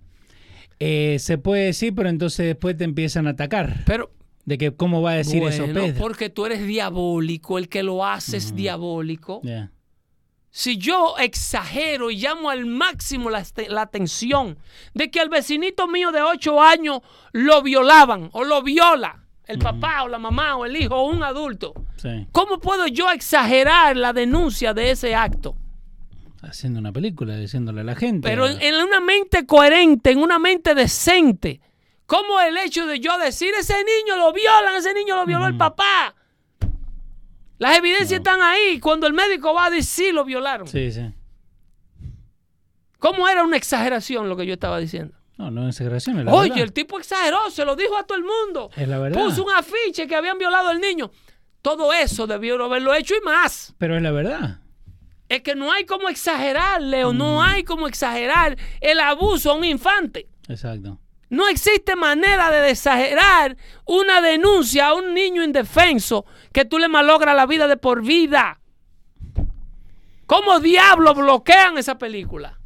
eh, 0.82 1.18
se 1.20 1.38
puede 1.38 1.66
decir, 1.66 1.94
pero 1.94 2.08
entonces 2.08 2.46
después 2.46 2.78
te 2.78 2.86
empiezan 2.86 3.28
a 3.28 3.32
atacar. 3.32 3.84
Pero 3.86 4.12
De 4.46 4.58
que 4.58 4.74
cómo 4.74 5.02
va 5.02 5.12
a 5.12 5.16
decir 5.16 5.44
eso 5.44 5.66
Pedro. 5.66 5.94
porque 6.00 6.30
tú 6.30 6.46
eres 6.46 6.66
diabólico, 6.66 7.58
el 7.58 7.68
que 7.68 7.84
lo 7.84 8.06
hace 8.06 8.38
es 8.38 8.56
diabólico. 8.56 9.42
Si 10.52 10.78
yo 10.78 11.16
exagero 11.20 12.10
y 12.10 12.18
llamo 12.18 12.50
al 12.50 12.66
máximo 12.66 13.30
la, 13.30 13.44
la 13.68 13.82
atención 13.82 14.58
de 14.96 15.12
que 15.12 15.20
al 15.20 15.30
vecinito 15.30 15.88
mío 15.88 16.12
de 16.12 16.22
8 16.22 16.62
años 16.62 17.02
lo 17.34 17.62
violaban 17.62 18.30
o 18.34 18.44
lo 18.44 18.64
viola 18.64 19.24
el 19.50 19.60
papá 19.60 20.04
o 20.04 20.08
la 20.08 20.20
mamá 20.20 20.56
o 20.56 20.66
el 20.66 20.76
hijo 20.78 20.96
o 20.96 21.10
un 21.10 21.24
adulto, 21.24 21.74
Sí. 21.98 22.28
¿cómo 22.32 22.60
puedo 22.60 22.88
yo 22.88 23.10
exagerar 23.12 23.98
la 23.98 24.14
denuncia 24.14 24.74
de 24.74 24.92
ese 24.92 25.16
acto? 25.16 25.56
Haciendo 26.42 26.80
una 26.80 26.92
película, 26.94 27.36
diciéndole 27.36 27.82
a 27.82 27.84
la 27.84 27.96
gente. 27.96 28.30
Pero 28.30 28.48
en, 28.48 28.62
en 28.62 28.76
una 28.76 29.02
mente 29.02 29.46
coherente, 29.46 30.12
en 30.12 30.20
una 30.20 30.40
mente 30.40 30.74
decente, 30.76 31.60
¿cómo 32.06 32.40
el 32.40 32.56
hecho 32.58 32.86
de 32.86 33.00
yo 33.00 33.18
decir 33.18 33.50
ese 33.60 33.74
niño 33.74 34.16
lo 34.18 34.32
violan, 34.32 34.76
ese 34.76 34.94
niño 34.94 35.16
lo 35.16 35.26
violó 35.26 35.48
el 35.48 35.58
papá? 35.58 36.16
Las 37.58 37.78
evidencias 37.78 38.20
están 38.20 38.40
ahí. 38.42 38.80
Cuando 38.80 39.06
el 39.06 39.12
médico 39.14 39.54
va 39.54 39.66
a 39.66 39.70
decir 39.70 40.06
sí 40.08 40.12
lo 40.14 40.24
violaron. 40.24 40.66
Sí, 40.68 40.92
sí. 40.94 41.12
¿Cómo 43.00 43.28
era 43.28 43.44
una 43.44 43.58
exageración 43.58 44.30
lo 44.30 44.38
que 44.38 44.46
yo 44.46 44.54
estaba 44.54 44.78
diciendo? 44.80 45.16
No, 45.40 45.50
no 45.50 45.70
es 45.70 45.76
exageración, 45.78 46.20
es 46.20 46.26
la 46.26 46.34
Oye, 46.34 46.50
verdad. 46.50 46.64
el 46.66 46.74
tipo 46.74 47.00
exageró, 47.00 47.50
se 47.50 47.64
lo 47.64 47.78
dijo 47.78 47.98
a 47.98 48.04
todo 48.04 48.18
el 48.18 48.26
mundo. 48.26 48.70
Es 48.76 48.90
la 48.90 49.00
verdad. 49.00 49.24
Puso 49.24 49.46
un 49.46 49.52
afiche 49.54 50.06
que 50.06 50.14
habían 50.14 50.38
violado 50.38 50.68
al 50.68 50.82
niño. 50.82 51.12
Todo 51.62 51.94
eso 51.94 52.28
debió 52.28 52.62
haberlo 52.62 52.94
hecho 52.94 53.16
y 53.16 53.24
más. 53.24 53.74
Pero 53.78 53.96
es 53.96 54.02
la 54.02 54.12
verdad. 54.12 54.60
Es 55.30 55.42
que 55.42 55.56
no 55.56 55.72
hay 55.72 55.86
como 55.86 56.10
exagerar, 56.10 56.82
Leo. 56.82 57.14
Mm. 57.14 57.18
No 57.18 57.42
hay 57.42 57.64
como 57.64 57.88
exagerar 57.88 58.58
el 58.82 59.00
abuso 59.00 59.52
a 59.52 59.54
un 59.56 59.64
infante. 59.64 60.28
Exacto. 60.50 61.00
No 61.30 61.48
existe 61.48 61.96
manera 61.96 62.52
de 62.52 62.70
exagerar 62.70 63.56
una 63.86 64.20
denuncia 64.20 64.88
a 64.88 64.94
un 64.94 65.14
niño 65.14 65.42
indefenso 65.42 66.26
que 66.52 66.66
tú 66.66 66.80
le 66.80 66.90
malogras 66.90 67.34
la 67.34 67.46
vida 67.46 67.70
de 67.70 67.78
por 67.78 68.04
vida. 68.04 68.60
¿Cómo 70.26 70.60
diablos 70.60 71.16
bloquean 71.16 71.78
esa 71.78 71.98
película? 71.98 72.59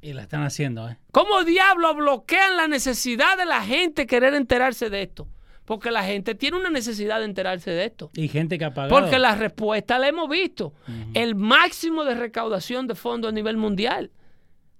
Y 0.00 0.12
la 0.12 0.22
están 0.22 0.42
haciendo, 0.44 0.88
¿eh? 0.88 0.96
¿Cómo 1.12 1.42
diablos 1.44 1.96
bloquean 1.96 2.56
la 2.56 2.68
necesidad 2.68 3.36
de 3.36 3.46
la 3.46 3.62
gente 3.62 4.06
querer 4.06 4.34
enterarse 4.34 4.90
de 4.90 5.02
esto? 5.02 5.26
Porque 5.64 5.90
la 5.90 6.02
gente 6.04 6.34
tiene 6.34 6.56
una 6.56 6.70
necesidad 6.70 7.18
de 7.18 7.24
enterarse 7.26 7.70
de 7.72 7.84
esto. 7.86 8.10
Y 8.14 8.28
gente 8.28 8.58
que 8.58 8.64
ha 8.64 8.72
pagado. 8.72 8.94
Porque 8.98 9.18
la 9.18 9.34
respuesta 9.34 9.98
la 9.98 10.08
hemos 10.08 10.28
visto. 10.30 10.72
El 11.14 11.34
máximo 11.34 12.04
de 12.04 12.14
recaudación 12.14 12.86
de 12.86 12.94
fondos 12.94 13.30
a 13.30 13.32
nivel 13.32 13.56
mundial. 13.56 14.10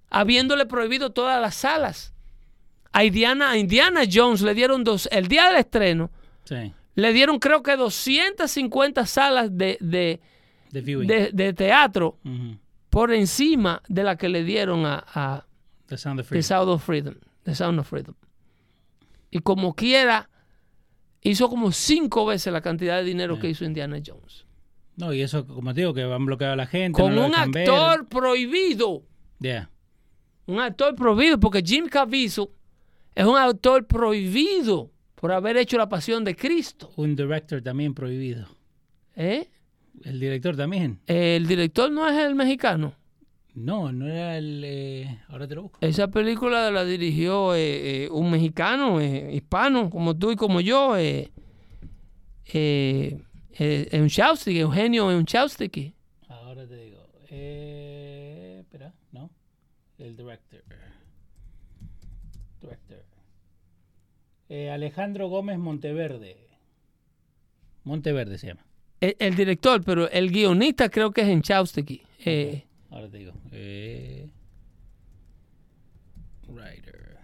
Habiéndole 0.09 0.65
prohibido 0.65 1.11
todas 1.11 1.39
las 1.41 1.53
salas. 1.55 2.13
A 2.91 3.03
Indiana, 3.03 3.51
a 3.51 3.57
Indiana 3.57 4.01
Jones 4.11 4.41
le 4.41 4.55
dieron 4.55 4.83
dos, 4.83 5.07
el 5.11 5.27
día 5.27 5.45
del 5.47 5.57
estreno, 5.57 6.09
Sí. 6.45 6.73
le 6.95 7.13
dieron 7.13 7.37
creo 7.37 7.61
que 7.61 7.75
250 7.75 9.05
salas 9.05 9.55
de, 9.55 9.77
de, 9.79 10.19
de- 11.05 11.29
de 11.31 11.53
teatro. 11.53 12.17
Por 12.89 13.13
encima 13.13 13.81
de 13.87 14.03
la 14.03 14.17
que 14.17 14.29
le 14.29 14.43
dieron 14.43 14.85
a, 14.85 15.05
a 15.13 15.45
The 15.87 15.97
Sound 15.97 16.19
of 16.19 16.25
The 16.25 16.29
Freedom. 16.29 16.43
Sound 16.43 16.69
of 16.69 16.83
Freedom. 16.83 17.15
The 17.43 17.55
Sound 17.55 17.79
of 17.79 17.87
Freedom. 17.87 18.15
Y 19.31 19.39
como 19.39 19.75
quiera, 19.75 20.29
hizo 21.21 21.49
como 21.49 21.71
cinco 21.71 22.25
veces 22.25 22.51
la 22.51 22.61
cantidad 22.61 22.97
de 22.97 23.03
dinero 23.03 23.39
que 23.39 23.49
hizo 23.49 23.65
Indiana 23.65 23.99
Jones. 24.05 24.45
No, 24.95 25.13
y 25.13 25.21
eso, 25.21 25.45
como 25.45 25.73
te 25.73 25.81
digo, 25.81 25.93
que 25.93 26.03
han 26.03 26.25
bloqueado 26.25 26.53
a 26.53 26.57
la 26.57 26.67
gente. 26.67 26.99
Con 26.99 27.15
no 27.15 27.27
un 27.27 27.51
ver. 27.51 27.69
actor 27.69 28.07
prohibido. 28.07 29.03
Yeah. 29.39 29.69
Un 30.45 30.59
actor 30.59 30.95
prohibido, 30.95 31.39
porque 31.39 31.61
Jim 31.61 31.87
Caviezel 31.87 32.49
es 33.15 33.25
un 33.25 33.37
actor 33.37 33.85
prohibido 33.85 34.91
por 35.15 35.31
haber 35.31 35.57
hecho 35.57 35.77
la 35.77 35.87
pasión 35.87 36.23
de 36.23 36.35
Cristo. 36.35 36.91
Un 36.95 37.15
director 37.15 37.61
también 37.61 37.93
prohibido. 37.93 38.47
¿eh? 39.15 39.49
El 40.03 40.19
director 40.19 40.55
también. 40.55 40.99
El 41.07 41.47
director 41.47 41.91
no 41.91 42.07
es 42.07 42.17
el 42.17 42.35
mexicano. 42.35 42.93
No, 43.55 43.91
no 43.91 44.07
era 44.07 44.37
el. 44.37 44.63
eh, 44.63 45.19
ahora 45.27 45.47
te 45.47 45.55
lo 45.55 45.63
busco. 45.63 45.79
Esa 45.81 46.07
película 46.07 46.71
la 46.71 46.85
dirigió 46.85 47.53
eh, 47.55 48.05
eh, 48.05 48.09
un 48.09 48.31
mexicano, 48.31 49.01
hispano, 49.01 49.89
como 49.89 50.15
tú 50.15 50.31
y 50.31 50.35
como 50.35 50.61
yo, 50.61 50.95
eh, 50.97 51.29
eh, 52.53 53.19
Eugenio 53.91 55.11
Eunchaustegui. 55.11 55.93
Ahora 56.29 56.65
te 56.67 56.75
digo. 56.77 57.05
Eh, 57.29 58.59
espera, 58.61 58.93
no. 59.11 59.29
El 59.97 60.15
director. 60.15 60.63
Director. 62.61 63.03
Alejandro 64.73 65.27
Gómez 65.27 65.59
Monteverde. 65.59 66.47
Monteverde 67.83 68.37
se 68.37 68.47
llama. 68.47 68.65
El, 69.01 69.15
el 69.19 69.35
director, 69.35 69.83
pero 69.83 70.09
el 70.09 70.31
guionista 70.31 70.89
creo 70.89 71.11
que 71.11 71.21
es 71.21 71.27
Eunchaustegui. 71.27 72.01
Eh, 72.25 72.65
Ahora 72.89 73.09
te 73.09 73.17
digo. 73.17 73.33
Eh, 73.51 74.29
writer. 76.47 77.17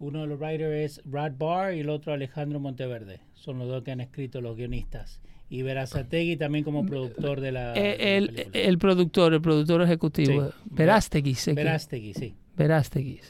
Uno 0.00 0.22
de 0.22 0.26
los 0.26 0.38
writers 0.38 0.72
es 0.74 1.00
Brad 1.04 1.32
Barr 1.38 1.74
y 1.74 1.80
el 1.80 1.88
otro 1.88 2.12
Alejandro 2.12 2.60
Monteverde. 2.60 3.20
Son 3.34 3.58
los 3.58 3.68
dos 3.68 3.82
que 3.84 3.92
han 3.92 4.00
escrito 4.00 4.40
los 4.40 4.56
guionistas. 4.56 5.20
Y 5.48 5.62
Verazategui 5.62 6.36
también 6.36 6.64
como 6.64 6.84
productor 6.84 7.40
de 7.40 7.52
la, 7.52 7.72
de 7.72 7.80
la 7.80 7.86
eh, 7.86 8.16
el, 8.16 8.48
el 8.52 8.78
productor, 8.78 9.34
el 9.34 9.40
productor 9.40 9.82
ejecutivo. 9.82 10.46
Sí. 10.46 10.54
Verástegui. 10.64 11.36
Verástegui, 11.54 12.14
sí. 12.14 12.34
Verástegui. 12.56 13.20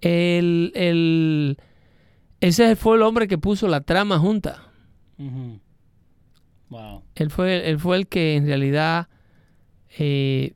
El, 0.00 0.72
el, 0.74 1.56
ese 2.40 2.76
fue 2.76 2.96
el 2.96 3.02
hombre 3.02 3.28
que 3.28 3.38
puso 3.38 3.68
la 3.68 3.82
trama 3.82 4.18
junta. 4.18 4.72
Wow. 6.68 7.02
Él 7.14 7.30
fue, 7.30 7.68
él 7.70 7.78
fue 7.78 7.96
el 7.96 8.06
que 8.08 8.34
en 8.36 8.46
realidad 8.46 9.08
eh, 9.98 10.52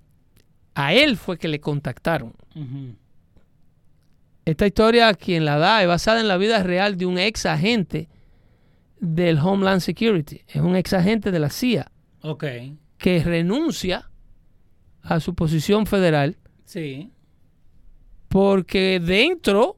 a 0.74 0.92
él 0.92 1.16
fue 1.16 1.38
que 1.38 1.48
le 1.48 1.60
contactaron. 1.60 2.34
Esta 4.44 4.66
historia, 4.66 5.14
quien 5.14 5.44
la 5.44 5.58
da, 5.58 5.82
es 5.82 5.88
basada 5.88 6.20
en 6.20 6.26
la 6.28 6.36
vida 6.36 6.62
real 6.62 6.96
de 6.96 7.06
un 7.06 7.18
ex 7.18 7.46
agente 7.46 8.08
del 8.98 9.38
Homeland 9.38 9.80
Security. 9.80 10.42
Es 10.48 10.56
un 10.56 10.74
ex 10.76 10.92
agente 10.92 11.30
de 11.30 11.38
la 11.38 11.50
CIA 11.50 11.90
Ok. 12.22 12.44
que 12.98 13.22
renuncia 13.22 14.10
a 15.02 15.20
su 15.20 15.34
posición 15.34 15.86
federal 15.86 16.36
Sí. 16.64 17.10
porque 18.28 19.00
dentro 19.00 19.76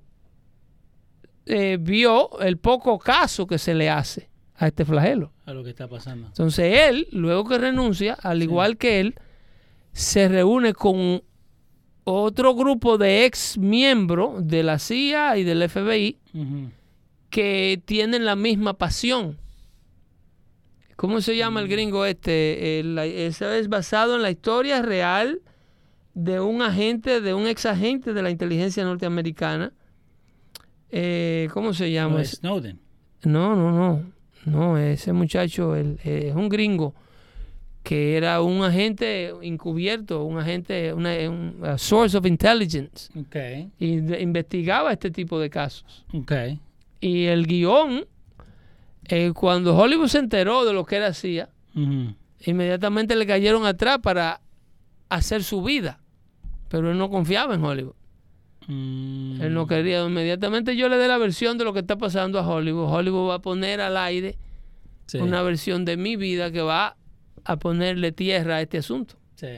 eh, 1.47 1.77
vio 1.81 2.41
el 2.41 2.57
poco 2.59 2.99
caso 2.99 3.47
que 3.47 3.59
se 3.59 3.75
le 3.75 3.91
hace 3.91 4.31
a 4.63 4.69
este 4.69 4.85
flagelo. 4.85 5.33
A 5.47 5.53
lo 5.53 5.65
que 5.65 5.71
está 5.71 5.89
pasando. 5.89 6.27
Entonces 6.29 6.89
él, 6.89 7.09
luego 7.13 7.45
que 7.49 7.59
renuncia, 7.59 8.15
al 8.15 8.43
igual 8.43 8.77
que 8.77 9.01
él, 9.01 9.15
se 9.93 10.29
reúne 10.29 10.73
con 10.73 11.23
otro 12.05 12.55
grupo 12.55 12.99
de 12.99 13.25
ex 13.27 13.59
miembros 13.59 14.47
de 14.47 14.63
la 14.63 14.79
CIA 14.79 15.37
y 15.39 15.45
del 15.45 15.69
FBI 15.69 16.19
que 17.31 17.81
tienen 17.85 18.25
la 18.25 18.37
misma 18.37 18.75
pasión. 18.75 19.39
¿Cómo 20.97 21.21
se 21.21 21.37
llama 21.37 21.61
el 21.61 21.69
gringo 21.69 22.05
este? 22.05 22.79
El- 22.81 22.99
es 22.99 23.69
basado 23.69 24.15
en 24.17 24.23
la 24.23 24.31
historia 24.31 24.83
real 24.83 25.41
de 26.15 26.39
un 26.41 26.63
agente, 26.63 27.21
de 27.21 27.35
un 27.35 27.47
ex 27.47 27.67
agente 27.67 28.13
de 28.13 28.23
la 28.23 28.31
inteligencia 28.31 28.85
norteamericana. 28.85 29.73
Eh, 30.91 31.49
¿Cómo 31.55 31.73
se 31.73 31.91
llama? 31.91 32.19
No, 32.19 32.25
Snowden. 32.25 32.81
No, 33.25 33.57
no, 33.57 33.73
no. 33.73 34.13
No, 34.45 34.77
ese 34.79 35.13
muchacho 35.13 35.77
él, 35.77 35.99
eh, 36.05 36.27
es 36.31 36.35
un 36.35 36.49
gringo 36.49 36.95
que 37.83 38.17
era 38.17 38.41
un 38.43 38.63
agente 38.63 39.33
encubierto, 39.43 40.25
un 40.25 40.39
agente, 40.39 40.93
una, 40.93 41.15
un 41.29 41.57
source 41.79 42.17
of 42.17 42.25
intelligence, 42.27 43.11
Ok. 43.19 43.71
y 43.81 43.97
de- 43.97 44.21
investigaba 44.23 44.93
este 44.93 45.11
tipo 45.11 45.39
de 45.41 45.51
casos. 45.51 46.05
Ok. 46.13 46.33
Y 47.01 47.25
el 47.25 47.47
guion, 47.47 48.05
eh, 49.09 49.33
cuando 49.35 49.77
Hollywood 49.77 50.07
se 50.07 50.19
enteró 50.19 50.65
de 50.65 50.73
lo 50.73 50.85
que 50.85 50.99
él 50.99 51.05
hacía, 51.05 51.49
inmediatamente 52.45 53.17
le 53.17 53.27
cayeron 53.27 53.67
atrás 53.67 53.99
para 54.03 54.41
hacer 55.09 55.43
su 55.43 55.63
vida. 55.63 55.99
Pero 56.69 56.91
él 56.91 56.99
no 56.99 57.11
confiaba 57.11 57.55
en 57.55 57.65
Hollywood. 57.65 57.95
Mm. 58.69 59.41
Él 59.43 59.55
no 59.55 59.67
quería. 59.67 60.05
Inmediatamente 60.05 60.77
yo 60.77 60.89
le 60.89 60.97
dé 60.97 61.09
la 61.09 61.19
versión 61.19 61.59
de 61.59 61.65
lo 61.65 61.73
que 61.73 61.81
está 61.81 61.97
pasando 61.99 62.39
a 62.39 62.47
Hollywood. 62.47 62.93
Hollywood 62.93 63.31
va 63.31 63.35
a 63.37 63.43
poner 63.43 63.81
al 63.81 63.97
aire 63.97 64.39
Sí. 65.07 65.19
una 65.19 65.43
versión 65.43 65.85
de 65.85 65.97
mi 65.97 66.17
vida 66.17 66.51
que 66.53 66.63
va 66.63 66.97
a 67.45 67.57
ponerle 67.59 68.13
tierra 68.13 68.57
a 68.57 68.61
este 68.63 68.79
asunto. 68.79 69.17
Sí. 69.35 69.49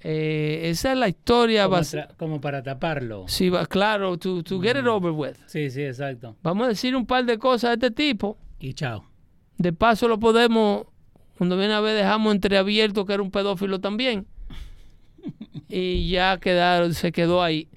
Eh, 0.00 0.62
esa 0.70 0.92
es 0.92 0.98
la 0.98 1.08
historia. 1.08 1.68
Como, 1.68 1.80
como 2.16 2.40
para 2.40 2.62
taparlo. 2.62 3.24
Sí, 3.28 3.48
va, 3.50 3.66
claro, 3.66 4.16
to, 4.18 4.42
to 4.42 4.60
get 4.60 4.76
it 4.76 4.86
over 4.86 5.12
with. 5.12 5.36
Sí, 5.46 5.70
sí, 5.70 5.82
exacto. 5.82 6.36
Vamos 6.42 6.66
a 6.66 6.68
decir 6.70 6.96
un 6.96 7.06
par 7.06 7.24
de 7.24 7.38
cosas 7.38 7.70
a 7.70 7.72
este 7.74 7.90
tipo. 7.90 8.38
Y 8.58 8.74
chao. 8.74 9.04
De 9.58 9.72
paso 9.72 10.08
lo 10.08 10.18
podemos, 10.18 10.86
cuando 11.38 11.56
viene 11.56 11.74
a 11.74 11.80
ver, 11.80 11.94
dejamos 11.96 12.34
entreabierto 12.34 13.04
que 13.04 13.12
era 13.12 13.22
un 13.22 13.30
pedófilo 13.30 13.80
también. 13.80 14.26
Y 15.68 16.10
ya 16.10 16.38
quedaron, 16.38 16.94
se 16.94 17.12
quedó 17.12 17.42
ahí. 17.42 17.68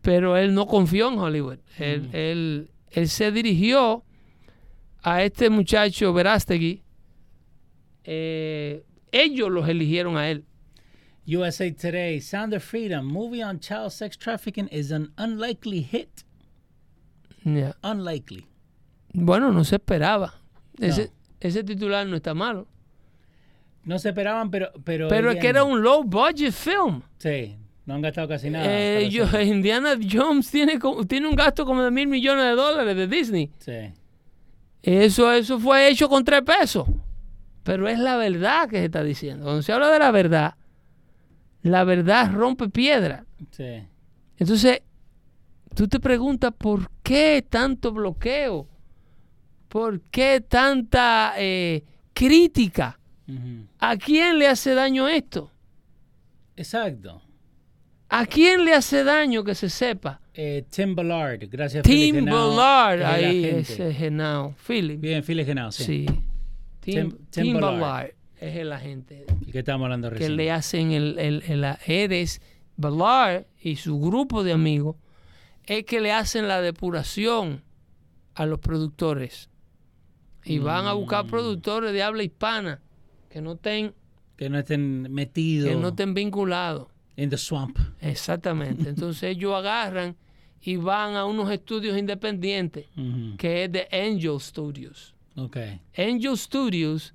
Pero 0.00 0.36
él 0.36 0.54
no 0.54 0.66
confió 0.66 1.08
en 1.10 1.18
Hollywood. 1.18 1.58
Él, 1.78 2.08
él, 2.12 2.70
él 2.90 3.08
se 3.08 3.32
dirigió 3.32 4.04
a 5.02 5.22
este 5.22 5.50
muchacho 5.50 6.12
Verástegui. 6.12 6.82
Eh, 8.04 8.84
ellos 9.10 9.50
los 9.50 9.68
eligieron 9.68 10.16
a 10.16 10.30
él. 10.30 10.44
USA 11.26 11.72
Today, 11.72 12.20
Sound 12.20 12.52
of 12.54 12.64
Freedom, 12.64 13.06
movie 13.06 13.42
on 13.42 13.60
child 13.60 13.92
sex 13.92 14.16
trafficking 14.16 14.68
is 14.68 14.90
an 14.90 15.12
unlikely 15.18 15.82
hit. 15.82 16.24
Ya. 17.44 17.76
Unlikely. 17.82 18.46
Bueno, 19.12 19.52
no 19.52 19.64
se 19.64 19.76
esperaba. 19.76 20.34
Ese, 20.78 21.10
ese 21.40 21.62
titular 21.62 22.06
no 22.06 22.16
está 22.16 22.34
malo. 22.34 22.66
No 23.84 23.98
se 23.98 24.10
esperaban, 24.10 24.50
pero... 24.50 24.70
Pero, 24.84 25.08
Pero 25.08 25.30
es 25.30 25.40
que 25.40 25.48
era 25.48 25.64
un 25.64 25.82
low 25.82 26.04
budget 26.04 26.52
film. 26.52 27.02
Sí, 27.18 27.56
no 27.84 27.94
han 27.94 28.02
gastado 28.02 28.28
casi 28.28 28.48
nada. 28.48 28.64
Eh, 28.68 29.08
yo-. 29.10 29.40
Indiana 29.40 29.96
Jones 30.10 30.50
tiene, 30.50 30.78
tiene 31.08 31.28
un 31.28 31.34
gasto 31.34 31.64
como 31.64 31.82
de 31.82 31.90
mil 31.90 32.06
millones 32.06 32.44
de 32.44 32.52
dólares 32.52 32.96
de 32.96 33.06
Disney. 33.06 33.50
Sí. 33.58 33.92
Eso, 34.82 35.32
eso 35.32 35.58
fue 35.58 35.88
hecho 35.88 36.08
con 36.08 36.24
tres 36.24 36.42
pesos. 36.42 36.86
Pero 37.62 37.88
es 37.88 37.98
la 37.98 38.16
verdad 38.16 38.68
que 38.68 38.78
se 38.78 38.84
está 38.86 39.02
diciendo. 39.02 39.44
Cuando 39.44 39.62
se 39.62 39.72
habla 39.72 39.90
de 39.90 39.98
la 39.98 40.10
verdad, 40.10 40.54
la 41.62 41.84
verdad 41.84 42.32
rompe 42.32 42.68
piedra. 42.68 43.24
Sí. 43.50 43.84
Entonces, 44.36 44.82
tú 45.74 45.86
te 45.86 46.00
preguntas 46.00 46.52
por 46.56 46.90
qué 47.02 47.44
tanto 47.48 47.92
bloqueo, 47.92 48.66
por 49.68 50.00
qué 50.02 50.40
tanta 50.40 51.34
eh, 51.36 51.84
crítica. 52.12 52.98
¿A 53.78 53.96
quién 53.96 54.38
le 54.38 54.46
hace 54.48 54.74
daño 54.74 55.08
esto? 55.08 55.50
Exacto. 56.56 57.22
¿A 58.08 58.26
quién 58.26 58.64
le 58.64 58.74
hace 58.74 59.04
daño 59.04 59.42
que 59.42 59.54
se 59.54 59.70
sepa? 59.70 60.20
Eh, 60.34 60.64
Tim 60.70 60.94
Ballard, 60.94 61.40
gracias 61.48 61.82
Tim 61.82 62.16
Genao, 62.16 62.54
Ballard, 62.56 63.00
es 63.00 63.06
ahí 63.06 63.44
ese 63.44 63.92
Genao. 63.94 64.54
Philip. 64.66 65.00
Bien, 65.00 65.22
Philip 65.22 65.46
Genao, 65.46 65.72
sí. 65.72 65.84
Sí. 65.84 66.06
Tim, 66.06 66.24
Tim- 66.80 67.10
Tim 67.30 67.42
Tim 67.44 67.54
Ballard. 67.60 67.80
Ballard 67.80 68.10
es 68.40 68.56
el 68.56 68.72
agente 68.72 69.24
El 69.46 69.52
que 69.52 69.58
estábamos 69.60 69.86
hablando 69.86 70.08
que 70.10 70.14
recién. 70.16 70.36
le 70.36 70.50
hacen 70.50 70.92
el, 70.92 71.18
el, 71.18 71.42
el- 71.48 71.76
eres 71.86 72.42
Ballard 72.76 73.46
y 73.60 73.76
su 73.76 73.98
grupo 74.00 74.42
de 74.44 74.52
amigos 74.52 74.96
es 75.64 75.84
que 75.84 76.00
le 76.00 76.12
hacen 76.12 76.48
la 76.48 76.60
depuración 76.60 77.62
a 78.34 78.44
los 78.46 78.58
productores 78.58 79.48
y 80.44 80.58
van 80.58 80.86
a 80.86 80.94
Mm. 80.94 80.98
buscar 80.98 81.26
productores 81.26 81.92
de 81.92 82.02
habla 82.02 82.24
hispana 82.24 82.80
que 83.32 83.40
no 83.40 83.52
estén 83.52 83.94
Que 84.36 84.48
no 84.50 84.58
estén 84.58 85.12
metidos 85.12 85.68
que 85.70 85.76
no 85.76 85.88
estén 85.88 86.14
vinculados 86.14 86.88
in 87.16 87.30
the 87.30 87.36
swamp. 87.38 87.78
exactamente 88.00 88.88
entonces 88.94 89.22
ellos 89.24 89.54
agarran 89.54 90.16
y 90.60 90.76
van 90.76 91.16
a 91.16 91.24
unos 91.24 91.50
estudios 91.50 91.96
independientes 91.98 92.86
que 93.38 93.64
es 93.64 93.72
de 93.72 93.88
Angel 93.90 94.38
Studios 94.40 95.14
Ok. 95.34 95.56
Angel 95.96 96.36
Studios, 96.36 97.14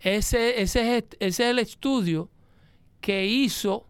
ese, 0.00 0.62
ese, 0.62 0.96
es, 0.96 1.04
ese 1.20 1.26
es 1.44 1.50
el 1.50 1.58
estudio 1.58 2.30
que 3.02 3.26
hizo 3.26 3.86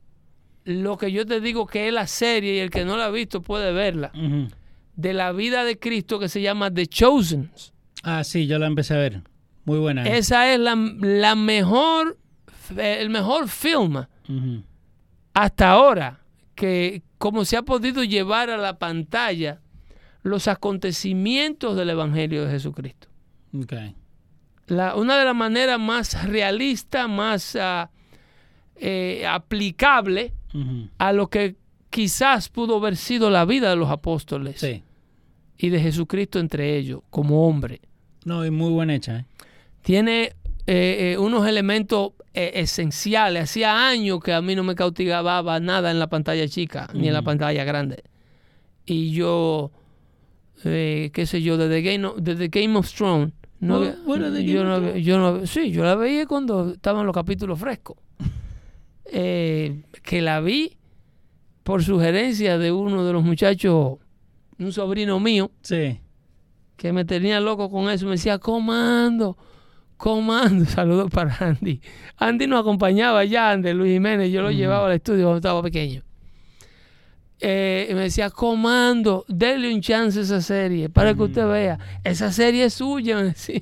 lo 0.64 0.98
que 0.98 1.12
yo 1.12 1.24
te 1.24 1.40
digo 1.40 1.64
que 1.66 1.86
es 1.86 1.94
la 1.94 2.08
serie 2.08 2.56
y 2.56 2.58
el 2.58 2.70
que 2.70 2.84
no 2.84 2.96
la 2.96 3.04
ha 3.06 3.10
visto 3.10 3.40
puede 3.40 3.72
verla. 3.72 4.10
De 4.96 5.12
la 5.12 5.30
vida 5.30 5.62
de 5.62 5.78
Cristo 5.78 6.18
que 6.18 6.28
se 6.28 6.42
llama 6.42 6.74
The 6.74 6.88
Chosen. 6.88 7.52
Ah, 8.02 8.24
sí, 8.24 8.48
yo 8.48 8.58
la 8.58 8.66
empecé 8.66 8.94
a 8.94 8.98
ver. 8.98 9.22
Muy 9.68 9.78
buena. 9.78 10.02
Esa 10.04 10.52
es 10.52 10.58
la, 10.58 10.74
la 10.74 11.34
mejor, 11.36 12.18
el 12.76 13.10
mejor 13.10 13.48
film 13.48 14.04
hasta 15.34 15.70
ahora 15.70 16.20
que 16.54 17.02
como 17.18 17.44
se 17.44 17.56
ha 17.56 17.62
podido 17.62 18.02
llevar 18.04 18.50
a 18.50 18.56
la 18.56 18.78
pantalla 18.78 19.60
los 20.22 20.48
acontecimientos 20.48 21.76
del 21.76 21.90
Evangelio 21.90 22.44
de 22.44 22.50
Jesucristo. 22.50 23.08
Ok. 23.58 23.72
La- 24.66 24.96
una 24.96 25.16
de 25.18 25.24
las 25.24 25.34
maneras 25.34 25.78
más 25.78 26.26
realistas, 26.28 27.08
más 27.08 27.56
ah, 27.56 27.90
eh, 28.76 29.24
aplicable 29.26 30.32
a 30.98 31.12
lo 31.12 31.28
que 31.28 31.56
quizás 31.90 32.48
pudo 32.48 32.76
haber 32.78 32.96
sido 32.96 33.30
la 33.30 33.44
vida 33.44 33.70
de 33.70 33.76
los 33.76 33.90
apóstoles 33.90 34.58
Sí. 34.60 34.82
y 35.56 35.68
de 35.70 35.80
Jesucristo 35.80 36.38
entre 36.40 36.76
ellos, 36.76 37.00
como 37.10 37.46
hombre. 37.48 37.80
No, 38.24 38.44
y 38.44 38.50
muy 38.50 38.70
buena 38.72 38.94
hecha. 38.94 39.18
¿eh? 39.20 39.24
Tiene 39.88 40.34
eh, 40.66 41.12
eh, 41.14 41.18
unos 41.18 41.48
elementos 41.48 42.12
eh, 42.34 42.50
esenciales. 42.56 43.44
Hacía 43.44 43.88
años 43.88 44.20
que 44.22 44.34
a 44.34 44.42
mí 44.42 44.54
no 44.54 44.62
me 44.62 44.74
cautivaba 44.74 45.58
nada 45.60 45.90
en 45.90 45.98
la 45.98 46.08
pantalla 46.08 46.46
chica, 46.46 46.90
ni 46.92 47.08
en 47.08 47.14
la 47.14 47.22
pantalla 47.22 47.64
grande. 47.64 48.02
Y 48.84 49.12
yo, 49.12 49.70
eh, 50.64 51.08
qué 51.14 51.24
sé 51.24 51.40
yo, 51.40 51.56
desde 51.56 51.80
Game 51.80 52.04
of, 52.04 52.16
desde 52.20 52.48
Game 52.48 52.76
of 52.76 52.92
Thrones, 52.92 53.32
no, 53.60 53.80
bueno, 54.04 54.30
de 54.30 54.44
yo, 54.44 54.62
no, 54.62 54.94
yo 54.94 55.18
no- 55.18 55.46
sí, 55.46 55.70
yo 55.70 55.84
la 55.84 55.94
veía 55.94 56.26
cuando 56.26 56.72
estaban 56.72 57.06
los 57.06 57.14
capítulos 57.14 57.58
frescos. 57.58 57.96
Eh, 59.10 59.84
que 60.02 60.20
la 60.20 60.42
vi 60.42 60.76
por 61.62 61.82
sugerencia 61.82 62.58
de 62.58 62.72
uno 62.72 63.06
de 63.06 63.14
los 63.14 63.24
muchachos, 63.24 63.96
un 64.58 64.70
sobrino 64.70 65.18
mío, 65.18 65.50
Sí. 65.62 65.98
que 66.76 66.92
me 66.92 67.06
tenía 67.06 67.40
loco 67.40 67.70
con 67.70 67.88
eso. 67.88 68.04
Me 68.04 68.12
decía, 68.12 68.36
comando, 68.38 69.38
comando. 69.98 70.64
Saludos 70.70 71.10
para 71.10 71.36
Andy. 71.38 71.82
Andy 72.16 72.46
nos 72.46 72.60
acompañaba 72.62 73.22
ya, 73.26 73.50
Andy 73.50 73.74
Luis 73.74 73.92
Jiménez. 73.92 74.30
Yo 74.32 74.40
lo 74.40 74.50
llevaba 74.50 74.86
al 74.86 74.94
estudio 74.94 75.24
cuando 75.24 75.36
estaba 75.38 75.62
pequeño. 75.62 76.02
Eh, 77.40 77.86
y 77.88 77.94
me 77.94 78.00
decía, 78.00 78.30
comando, 78.30 79.24
denle 79.28 79.72
un 79.72 79.80
chance 79.80 80.18
a 80.18 80.22
esa 80.22 80.40
serie 80.40 80.88
para 80.88 81.14
que 81.14 81.22
usted 81.22 81.44
Mm. 81.46 81.50
vea. 81.52 81.78
Esa 82.02 82.32
serie 82.32 82.64
es 82.64 82.74
suya, 82.74 83.14
me 83.18 83.22
decía. 83.26 83.60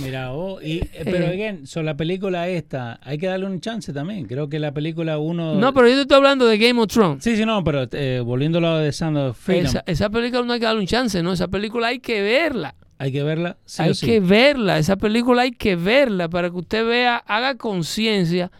Mira, 0.00 0.32
oh, 0.32 0.62
y, 0.62 0.78
eh, 0.78 0.90
pero 1.04 1.24
Eh. 1.24 1.30
again, 1.32 1.66
so 1.66 1.82
la 1.82 1.96
película 1.96 2.46
esta, 2.48 3.00
hay 3.02 3.18
que 3.18 3.26
darle 3.26 3.46
un 3.46 3.60
chance 3.60 3.92
también. 3.92 4.26
Creo 4.26 4.48
que 4.48 4.60
la 4.60 4.70
película 4.72 5.18
uno. 5.18 5.56
No, 5.56 5.74
pero 5.74 5.88
yo 5.88 5.96
te 5.96 6.02
estoy 6.02 6.18
hablando 6.18 6.46
de 6.46 6.56
Game 6.58 6.80
of 6.80 6.86
Thrones. 6.86 7.24
Sí, 7.24 7.36
sí, 7.36 7.44
no, 7.44 7.64
pero 7.64 7.88
eh, 7.90 8.22
volviéndolo 8.24 8.68
a 8.68 8.78
de 8.80 8.92
Sound 8.92 9.18
of 9.18 9.36
Freedom, 9.36 9.66
Esa, 9.66 9.82
esa 9.86 10.08
película 10.08 10.44
no 10.44 10.52
hay 10.52 10.60
que 10.60 10.66
darle 10.66 10.80
un 10.82 10.86
chance, 10.86 11.20
¿no? 11.20 11.32
Esa 11.32 11.48
película 11.48 11.88
hay 11.88 11.98
que 11.98 12.22
verla. 12.22 12.76
Hay 13.02 13.12
que 13.12 13.22
verla. 13.22 13.56
Sí 13.64 13.82
hay 13.82 13.90
o 13.90 13.94
sí. 13.94 14.04
que 14.06 14.20
verla, 14.20 14.78
esa 14.78 14.96
película 14.96 15.42
hay 15.42 15.52
que 15.52 15.74
verla 15.74 16.28
para 16.28 16.50
que 16.50 16.56
usted 16.56 16.86
vea, 16.86 17.16
haga 17.16 17.56
conciencia 17.56 18.52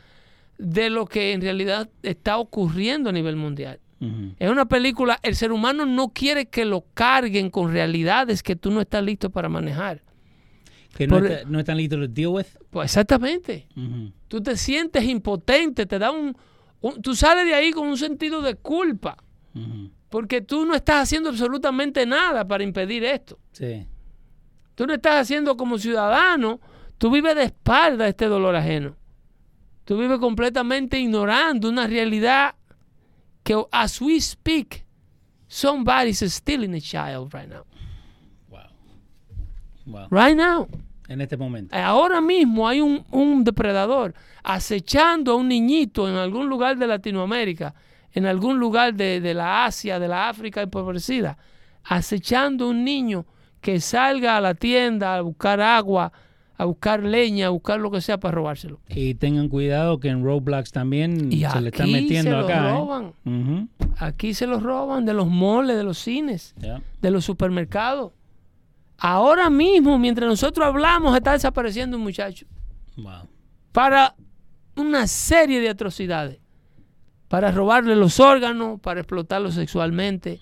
de 0.56 0.88
lo 0.88 1.04
que 1.04 1.32
en 1.32 1.42
realidad 1.42 1.90
está 2.02 2.38
ocurriendo 2.38 3.10
a 3.10 3.12
nivel 3.12 3.36
mundial. 3.36 3.78
Es 4.38 4.48
una 4.50 4.64
película, 4.64 5.18
el 5.22 5.36
ser 5.36 5.52
humano 5.52 5.84
no 5.84 6.08
quiere 6.08 6.46
que 6.46 6.64
lo 6.64 6.86
carguen 6.94 7.50
con 7.50 7.70
realidades 7.70 8.42
que 8.42 8.56
tú 8.56 8.70
no 8.70 8.80
estás 8.80 9.04
listo 9.04 9.28
para 9.28 9.50
manejar. 9.50 10.00
Que 10.96 11.06
no, 11.06 11.18
Por- 11.18 11.26
está, 11.30 11.46
no 11.48 11.58
están 11.58 11.76
listos 11.76 12.00
to 12.00 12.08
deal 12.08 12.28
with. 12.28 12.46
Pues 12.70 12.86
exactamente. 12.86 13.68
Ujú. 13.76 14.10
Tú 14.26 14.42
te 14.42 14.56
sientes 14.56 15.04
impotente, 15.04 15.84
te 15.84 15.98
da 15.98 16.10
un, 16.12 16.34
un- 16.80 17.02
Tú 17.02 17.14
sales 17.14 17.44
de 17.44 17.52
ahí 17.54 17.72
con 17.72 17.86
un 17.88 17.98
sentido 17.98 18.40
de 18.40 18.54
culpa, 18.54 19.18
porque 20.08 20.40
tú 20.40 20.64
no 20.64 20.74
estás 20.74 21.02
haciendo 21.02 21.28
absolutamente 21.28 22.06
nada 22.06 22.48
para 22.48 22.64
impedir 22.64 23.04
esto. 23.04 23.38
Sí. 23.52 23.86
Tú 24.80 24.86
no 24.86 24.94
estás 24.94 25.20
haciendo 25.20 25.58
como 25.58 25.76
ciudadano, 25.76 26.58
tú 26.96 27.10
vives 27.10 27.34
de 27.34 27.42
espalda 27.42 28.08
este 28.08 28.24
dolor 28.24 28.56
ajeno. 28.56 28.96
Tú 29.84 29.98
vives 29.98 30.18
completamente 30.18 30.98
ignorando 30.98 31.68
una 31.68 31.86
realidad 31.86 32.54
que 33.42 33.62
as 33.72 34.00
we 34.00 34.18
speak, 34.18 34.86
somebody's 35.48 36.20
stealing 36.32 36.74
a 36.74 36.80
child 36.80 37.30
right 37.34 37.46
now. 37.46 37.66
Wow. 38.48 38.70
Wow. 39.84 40.08
Right 40.10 40.34
now. 40.34 40.66
En 41.08 41.20
este 41.20 41.36
momento. 41.36 41.76
Ahora 41.76 42.22
mismo 42.22 42.66
hay 42.66 42.80
un, 42.80 43.04
un 43.10 43.44
depredador 43.44 44.14
acechando 44.42 45.32
a 45.32 45.34
un 45.34 45.48
niñito 45.48 46.08
en 46.08 46.14
algún 46.14 46.48
lugar 46.48 46.78
de 46.78 46.86
Latinoamérica, 46.86 47.74
en 48.14 48.24
algún 48.24 48.58
lugar 48.58 48.94
de, 48.94 49.20
de 49.20 49.34
la 49.34 49.66
Asia, 49.66 49.98
de 49.98 50.08
la 50.08 50.30
África 50.30 50.62
empobrecida, 50.62 51.36
acechando 51.84 52.64
a 52.64 52.68
un 52.68 52.82
niño 52.82 53.26
que 53.60 53.80
salga 53.80 54.36
a 54.36 54.40
la 54.40 54.54
tienda 54.54 55.16
a 55.16 55.20
buscar 55.20 55.60
agua, 55.60 56.12
a 56.56 56.64
buscar 56.64 57.02
leña, 57.02 57.46
a 57.46 57.50
buscar 57.50 57.80
lo 57.80 57.90
que 57.90 58.00
sea 58.00 58.18
para 58.18 58.32
robárselo. 58.34 58.80
Y 58.88 59.14
tengan 59.14 59.48
cuidado 59.48 59.98
que 60.00 60.08
en 60.08 60.22
Roblox 60.24 60.72
también 60.72 61.32
Y 61.32 61.44
se 61.44 61.60
le 61.60 61.68
están 61.70 61.90
metiendo 61.90 62.30
se 62.30 62.36
lo 62.36 62.44
acá. 62.44 62.68
¿eh? 62.68 62.72
roban. 62.72 63.14
Aquí 63.98 64.34
se 64.34 64.46
los 64.46 64.62
roban 64.62 65.04
de 65.06 65.14
los 65.14 65.28
moles, 65.28 65.76
de 65.76 65.84
los 65.84 65.98
cines, 65.98 66.54
de 67.00 67.10
los 67.10 67.24
supermercados. 67.24 68.12
Ahora 68.98 69.48
mismo, 69.48 69.98
mientras 69.98 70.28
nosotros 70.28 70.66
hablamos, 70.66 71.16
está 71.16 71.32
desapareciendo 71.32 71.96
un 71.96 72.02
muchacho. 72.02 72.46
Wow. 72.96 73.28
para 73.72 74.14
una 74.76 75.06
serie 75.06 75.60
de 75.60 75.70
atrocidades. 75.70 76.38
Para 77.28 77.52
robarle 77.52 77.94
los 77.96 78.18
órganos, 78.20 78.80
para 78.80 79.00
explotarlo 79.00 79.52
sexualmente, 79.52 80.40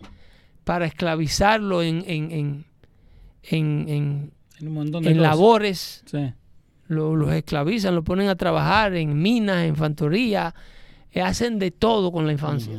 para 0.65 0.87
esclavizarlo 0.87 1.83
en, 1.83 2.03
en, 2.07 2.33
en, 2.33 2.65
en, 3.43 3.87
en- 3.89 4.33
Hay 4.61 4.67
un 4.67 4.75
montón 4.75 5.03
de 5.05 5.11
en 5.11 5.23
labores. 5.23 6.03
Sí. 6.07 6.33
Lo- 6.89 7.17
los 7.17 7.33
esclavizan, 7.33 7.95
los 7.95 8.05
ponen 8.05 8.29
a 8.29 8.37
trabajar 8.37 8.95
en 8.97 9.21
minas, 9.21 9.65
en 9.65 9.77
fantoría. 9.77 10.55
eh, 11.13 11.21
hacen 11.23 11.59
de 11.59 11.71
todo 11.71 12.13
con 12.13 12.27
la 12.27 12.33
infancia. 12.33 12.73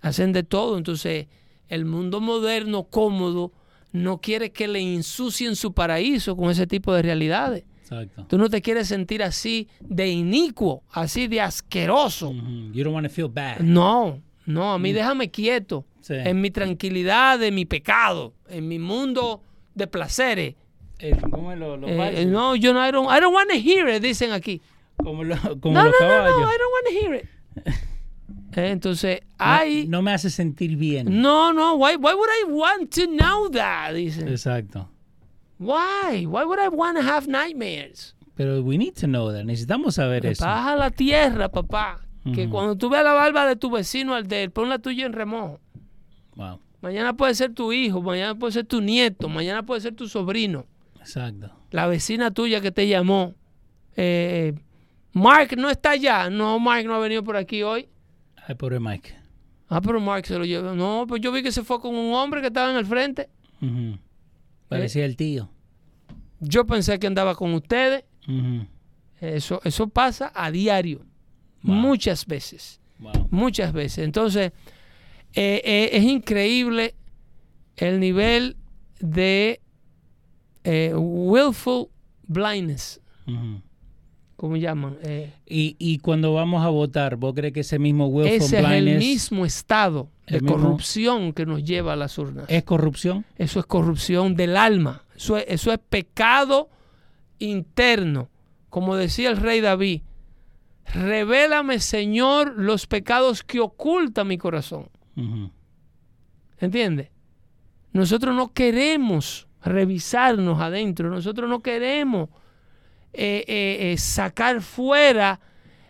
Hacen 0.00 0.32
de 0.32 0.42
todo. 0.42 0.78
Entonces, 0.78 1.26
el 1.68 1.84
mundo 1.84 2.20
moderno, 2.20 2.84
cómodo, 2.84 3.52
no 3.92 4.20
quiere 4.20 4.52
que 4.52 4.68
le 4.68 4.80
ensucien 4.80 5.56
su 5.56 5.72
paraíso 5.72 6.36
con 6.36 6.50
ese 6.50 6.66
tipo 6.66 6.92
de 6.94 7.02
realidades. 7.02 7.64
Exacto. 7.82 8.26
Tú 8.28 8.36
no 8.38 8.48
te 8.50 8.60
quieres 8.62 8.88
sentir 8.88 9.22
así 9.22 9.68
de 9.80 10.08
inicuo, 10.08 10.82
así 10.90 11.28
de 11.28 11.40
asqueroso. 11.40 12.32
You 12.32 12.82
don't 12.84 12.94
want 12.94 13.06
to 13.06 13.12
feel 13.12 13.28
bad. 13.28 13.60
No, 13.60 14.20
no, 14.44 14.72
a 14.72 14.78
mí 14.78 14.92
déjame 14.92 15.30
quieto. 15.30 15.84
Sí. 16.00 16.14
En 16.14 16.40
mi 16.40 16.50
tranquilidad 16.50 17.38
de 17.38 17.50
mi 17.52 17.64
pecado, 17.64 18.34
en 18.48 18.66
mi 18.68 18.78
mundo 18.78 19.42
de 19.76 19.86
placeres. 19.86 20.54
El- 20.98 21.20
¿Cómo 21.30 21.52
es 21.52 21.58
lo, 21.58 21.76
lo 21.76 21.86
Eh, 21.86 22.24
no, 22.26 22.56
yo 22.56 22.72
no, 22.72 22.84
I 22.86 22.90
don't, 22.90 23.08
I 23.10 23.20
don't 23.20 23.34
want 23.34 23.50
to 23.50 23.56
hear 23.56 23.88
it, 23.88 24.02
dicen 24.02 24.32
aquí. 24.32 24.60
Como, 24.96 25.22
lo- 25.24 25.36
como 25.60 25.74
No, 25.74 25.84
no, 25.84 25.90
los 25.90 26.00
no, 26.00 26.06
caballos. 26.08 26.40
no, 26.40 26.48
I 26.48 26.58
don't 26.58 26.72
want 26.72 26.86
to 26.86 26.92
hear 26.92 27.14
it. 27.14 27.28
Eh, 28.58 28.70
entonces, 28.70 29.20
No- 29.22 29.44
hay... 29.44 29.86
no 29.86 30.00
me 30.00 30.12
hace 30.14 30.30
sentir 30.30 30.76
bien. 30.78 31.20
No, 31.20 31.52
no, 31.52 31.74
why, 31.76 31.96
why 31.96 32.14
would 32.14 32.30
I 32.42 32.50
want 32.50 32.90
to 32.94 33.06
know 33.06 33.50
that? 33.50 33.92
Dicen. 33.92 34.26
Exacto. 34.28 34.88
Why? 35.58 36.24
Why 36.26 36.44
would 36.44 36.58
I 36.58 36.68
want 36.68 36.96
to 36.96 37.02
have 37.02 37.28
nightmares? 37.28 38.14
Pero 38.34 38.62
we 38.62 38.78
need 38.78 38.94
to 38.94 39.06
know 39.06 39.30
that. 39.30 39.44
Necesitamos 39.44 39.96
saber 39.96 40.24
eso. 40.24 40.42
Baja 40.44 40.74
la 40.74 40.90
tierra, 40.90 41.50
papá. 41.50 42.00
Que 42.34 42.48
cuando 42.48 42.76
tú 42.76 42.88
veas 42.88 43.04
la 43.04 43.12
barba 43.12 43.46
de 43.46 43.56
tu 43.56 43.70
vecino 43.70 44.14
al 44.14 44.26
de 44.26 44.44
él, 44.44 44.50
pon 44.50 44.68
la 44.70 44.78
tuya 44.78 45.04
en 45.06 45.12
remojo. 45.12 45.60
Wow. 46.34 46.58
Mañana 46.86 47.16
puede 47.16 47.34
ser 47.34 47.52
tu 47.52 47.72
hijo, 47.72 48.00
mañana 48.00 48.36
puede 48.36 48.52
ser 48.52 48.64
tu 48.64 48.80
nieto, 48.80 49.28
mañana 49.28 49.64
puede 49.64 49.80
ser 49.80 49.96
tu 49.96 50.06
sobrino. 50.06 50.66
Exacto. 51.00 51.50
La 51.72 51.88
vecina 51.88 52.30
tuya 52.30 52.60
que 52.60 52.70
te 52.70 52.86
llamó. 52.86 53.34
Eh, 53.96 54.54
Mark 55.12 55.56
no 55.58 55.68
está 55.68 55.90
allá. 55.90 56.30
No, 56.30 56.60
Mark 56.60 56.84
no 56.84 56.94
ha 56.94 57.00
venido 57.00 57.24
por 57.24 57.36
aquí 57.36 57.64
hoy. 57.64 57.88
Ay, 58.46 58.54
pobre 58.54 58.78
Mike. 58.78 59.16
Ah, 59.68 59.80
pero 59.80 59.98
Mark 60.00 60.26
se 60.26 60.38
lo 60.38 60.44
llevó. 60.44 60.76
No, 60.76 61.06
pues 61.08 61.20
yo 61.20 61.32
vi 61.32 61.42
que 61.42 61.50
se 61.50 61.64
fue 61.64 61.80
con 61.80 61.92
un 61.92 62.14
hombre 62.14 62.40
que 62.40 62.46
estaba 62.46 62.70
en 62.70 62.76
el 62.76 62.86
frente. 62.86 63.30
Ujú. 63.60 63.98
Parecía 64.68 65.06
el 65.06 65.16
tío. 65.16 65.50
Yo 66.38 66.66
pensé 66.66 67.00
que 67.00 67.08
andaba 67.08 67.34
con 67.34 67.52
ustedes. 67.52 68.04
Ujú. 68.28 68.64
Eso, 69.20 69.60
eso 69.64 69.88
pasa 69.88 70.30
a 70.32 70.52
diario. 70.52 71.04
Wow. 71.64 71.74
Muchas 71.74 72.26
veces. 72.26 72.80
Wow. 73.00 73.26
Muchas 73.32 73.72
veces. 73.72 74.04
Entonces, 74.04 74.52
eh, 75.36 75.60
eh, 75.64 75.90
es 75.92 76.02
increíble 76.04 76.94
el 77.76 78.00
nivel 78.00 78.56
de 79.00 79.60
eh, 80.64 80.92
willful 80.96 81.88
blindness, 82.26 83.00
como 84.36 84.56
llaman. 84.56 84.96
Y, 85.46 85.76
y 85.78 85.98
cuando 85.98 86.32
vamos 86.34 86.64
a 86.64 86.68
votar, 86.70 87.16
¿vos 87.16 87.34
crees 87.34 87.52
que 87.52 87.60
ese 87.60 87.78
mismo 87.78 88.06
willful 88.08 88.34
ese 88.36 88.44
es 88.58 88.64
el 88.64 88.66
blindness 88.66 88.98
mismo 88.98 89.44
estado 89.46 90.08
de 90.26 90.40
mismo- 90.40 90.54
corrupción 90.56 91.32
que 91.32 91.46
nos 91.46 91.62
lleva 91.62 91.92
a 91.92 91.96
las 91.96 92.16
urnas. 92.18 92.46
es 92.48 92.64
corrupción? 92.64 93.24
Eso 93.36 93.60
es 93.60 93.66
corrupción 93.66 94.34
del 94.34 94.56
alma. 94.56 95.04
Eso 95.14 95.36
es, 95.36 95.44
eso 95.48 95.72
es 95.72 95.78
pecado 95.78 96.68
interno. 97.38 98.28
Como 98.70 98.96
decía 98.96 99.30
el 99.30 99.36
rey 99.36 99.60
David, 99.60 100.00
revélame, 100.94 101.78
Señor, 101.80 102.54
los 102.56 102.86
pecados 102.86 103.42
que 103.42 103.60
oculta 103.60 104.24
mi 104.24 104.38
corazón. 104.38 104.88
¿Entiendes? 106.58 107.08
Nosotros 107.92 108.34
no 108.34 108.52
queremos 108.52 109.46
revisarnos 109.62 110.60
adentro, 110.60 111.10
nosotros 111.10 111.48
no 111.48 111.60
queremos 111.60 112.28
eh, 113.12 113.44
eh, 113.48 113.92
eh, 113.92 113.98
sacar 113.98 114.60
fuera 114.60 115.40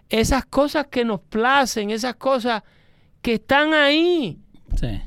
esas 0.09 0.47
cosas 0.47 0.87
que 0.87 1.05
nos 1.05 1.21
placen, 1.21 1.91
esas 1.91 2.15
cosas 2.17 2.63
que 3.21 3.35
están 3.35 3.75
ahí, 3.75 4.39
Sí. 4.77 5.01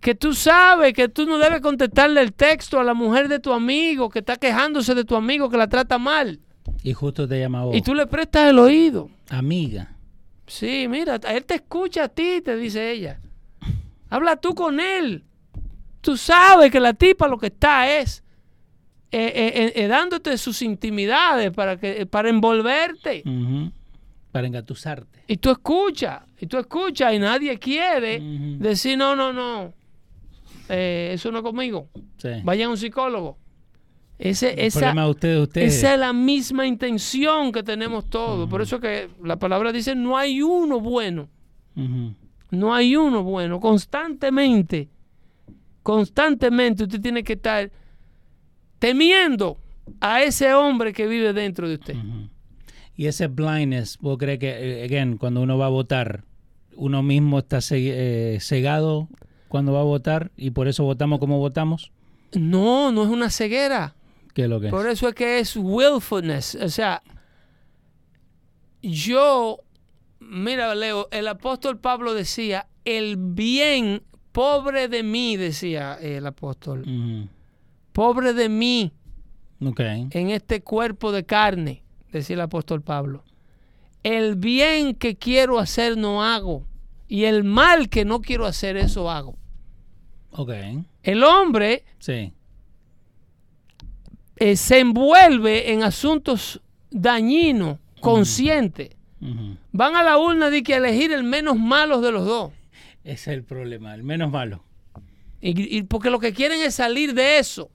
que 0.00 0.14
tú 0.14 0.34
sabes 0.34 0.92
que 0.92 1.08
tú 1.08 1.26
no 1.26 1.38
debes 1.38 1.60
contestarle 1.60 2.20
el 2.20 2.32
texto 2.32 2.78
a 2.78 2.84
la 2.84 2.94
mujer 2.94 3.26
de 3.28 3.40
tu 3.40 3.52
amigo 3.52 4.08
que 4.08 4.20
está 4.20 4.36
quejándose 4.36 4.94
de 4.94 5.04
tu 5.04 5.16
amigo 5.16 5.48
que 5.50 5.56
la 5.56 5.66
trata 5.68 5.98
mal 5.98 6.40
Y 6.84 6.92
justo 6.92 7.26
te 7.26 7.40
llama 7.40 7.64
vos. 7.64 7.74
y 7.76 7.82
tú 7.82 7.94
le 7.94 8.06
prestas 8.06 8.50
el 8.50 8.58
oído. 8.58 9.10
Amiga. 9.30 9.96
Sí, 10.46 10.86
mira, 10.88 11.16
él 11.28 11.44
te 11.44 11.54
escucha 11.56 12.04
a 12.04 12.08
ti, 12.08 12.40
te 12.44 12.56
dice 12.56 12.92
ella. 12.92 13.18
Habla 14.10 14.36
tú 14.36 14.54
con 14.54 14.80
él. 14.80 15.24
Tú 16.00 16.16
sabes 16.16 16.70
que 16.70 16.80
la 16.80 16.92
tipa 16.94 17.28
lo 17.28 17.38
que 17.38 17.46
está 17.46 17.90
es 17.90 18.22
eh, 19.10 19.32
eh, 19.34 19.72
eh, 19.76 19.86
dándote 19.86 20.36
sus 20.38 20.60
intimidades 20.62 21.52
para, 21.52 21.78
que, 21.78 22.04
para 22.04 22.28
envolverte. 22.28 23.22
Para 24.32 24.46
engatusarte. 24.46 25.22
Y 25.28 25.36
tú 25.36 25.50
escuchas, 25.50 26.22
y 26.40 26.46
tú 26.46 26.58
escuchas, 26.58 27.14
y 27.14 27.18
nadie 27.18 27.58
quiere 27.58 28.20
decir, 28.58 28.98
no, 28.98 29.14
no, 29.14 29.32
no, 29.32 29.72
eh, 30.68 31.12
eso 31.14 31.30
no 31.30 31.38
es 31.38 31.44
conmigo. 31.44 31.88
Sí. 32.18 32.28
Vayan 32.42 32.68
a 32.68 32.70
un 32.70 32.76
psicólogo. 32.76 33.38
Ese, 34.18 34.64
esa, 34.64 34.80
problema 34.80 35.04
de 35.04 35.10
ustedes, 35.10 35.40
ustedes. 35.40 35.74
esa 35.76 35.94
es 35.94 36.00
la 36.00 36.12
misma 36.12 36.66
intención 36.66 37.52
que 37.52 37.62
tenemos 37.62 38.08
todos. 38.10 38.48
Por 38.48 38.62
eso 38.62 38.80
que 38.80 39.10
la 39.22 39.38
palabra 39.38 39.72
dice, 39.72 39.94
no 39.94 40.16
hay 40.16 40.42
uno 40.42 40.80
bueno. 40.80 41.28
No 42.54 42.74
hay 42.74 42.96
uno 42.96 43.22
bueno. 43.22 43.60
Constantemente, 43.60 44.88
constantemente 45.82 46.84
usted 46.84 47.00
tiene 47.00 47.22
que 47.22 47.34
estar 47.34 47.70
temiendo 48.78 49.58
a 50.00 50.22
ese 50.22 50.54
hombre 50.54 50.92
que 50.92 51.06
vive 51.06 51.32
dentro 51.32 51.68
de 51.68 51.74
usted. 51.74 51.96
Y 52.96 53.06
ese 53.06 53.26
blindness, 53.26 53.98
¿vos 53.98 54.18
crees 54.18 54.38
que, 54.38 54.82
eh, 54.82 54.84
again, 54.84 55.16
cuando 55.16 55.42
uno 55.42 55.58
va 55.58 55.66
a 55.66 55.70
votar, 55.70 56.24
uno 56.76 57.02
mismo 57.02 57.38
está 57.38 57.58
eh, 57.70 58.38
cegado 58.40 59.08
cuando 59.48 59.72
va 59.72 59.80
a 59.80 59.84
votar 59.84 60.30
y 60.36 60.50
por 60.50 60.68
eso 60.68 60.84
votamos 60.84 61.18
como 61.18 61.38
votamos? 61.38 61.92
No, 62.32 62.92
no 62.92 63.04
es 63.04 63.08
una 63.08 63.30
ceguera. 63.30 63.94
¿Qué 64.32 64.42
es 64.44 64.48
lo 64.48 64.60
que 64.60 64.66
es? 64.66 64.72
Por 64.72 64.88
eso 64.88 65.08
es 65.08 65.14
que 65.14 65.38
es 65.38 65.56
willfulness. 65.56 66.56
O 66.56 66.68
sea, 66.68 67.02
yo, 68.82 69.60
mira, 70.28 70.74
Leo, 70.74 71.08
el 71.10 71.28
apóstol 71.28 71.78
Pablo 71.78 72.14
decía, 72.14 72.66
el 72.84 73.16
bien, 73.18 74.02
pobre 74.32 74.88
de 74.88 75.02
mí, 75.02 75.36
decía 75.36 75.94
el 76.00 76.26
apóstol, 76.26 76.84
pobre 77.92 78.32
de 78.32 78.48
mí 78.48 78.92
en 80.10 80.30
este 80.30 80.62
cuerpo 80.62 81.12
de 81.12 81.24
carne, 81.24 81.82
decía 82.12 82.34
el 82.34 82.40
apóstol 82.42 82.82
Pablo. 82.82 83.22
El 84.02 84.36
bien 84.36 84.94
que 84.94 85.16
quiero 85.16 85.58
hacer 85.58 85.96
no 85.96 86.22
hago, 86.22 86.66
y 87.08 87.24
el 87.24 87.44
mal 87.44 87.88
que 87.88 88.04
no 88.04 88.20
quiero 88.20 88.44
hacer, 88.46 88.76
eso 88.76 89.10
hago. 89.10 89.36
Ok. 90.30 90.50
El 91.02 91.22
hombre 91.22 91.84
Sí. 91.98 92.32
eh, 94.36 94.56
se 94.56 94.80
envuelve 94.80 95.72
en 95.72 95.82
asuntos 95.84 96.60
dañinos, 96.90 97.78
Van 99.72 99.96
a 99.96 100.02
la 100.02 100.18
urna 100.18 100.50
de 100.50 100.62
que 100.62 100.74
elegir 100.76 101.12
el 101.12 101.24
menos 101.24 101.58
malo 101.58 102.00
de 102.00 102.12
los 102.12 102.24
dos. 102.26 102.52
Ese 103.04 103.12
es 103.32 103.36
el 103.38 103.44
problema, 103.44 103.94
el 103.94 104.02
menos 104.02 104.30
malo. 104.30 104.62
Y, 105.40 105.78
y 105.78 105.82
porque 105.82 106.10
lo 106.10 106.18
que 106.18 106.32
quieren 106.32 106.60
es 106.60 106.74
salir 106.74 107.14
de 107.14 107.38
eso. 107.38 107.70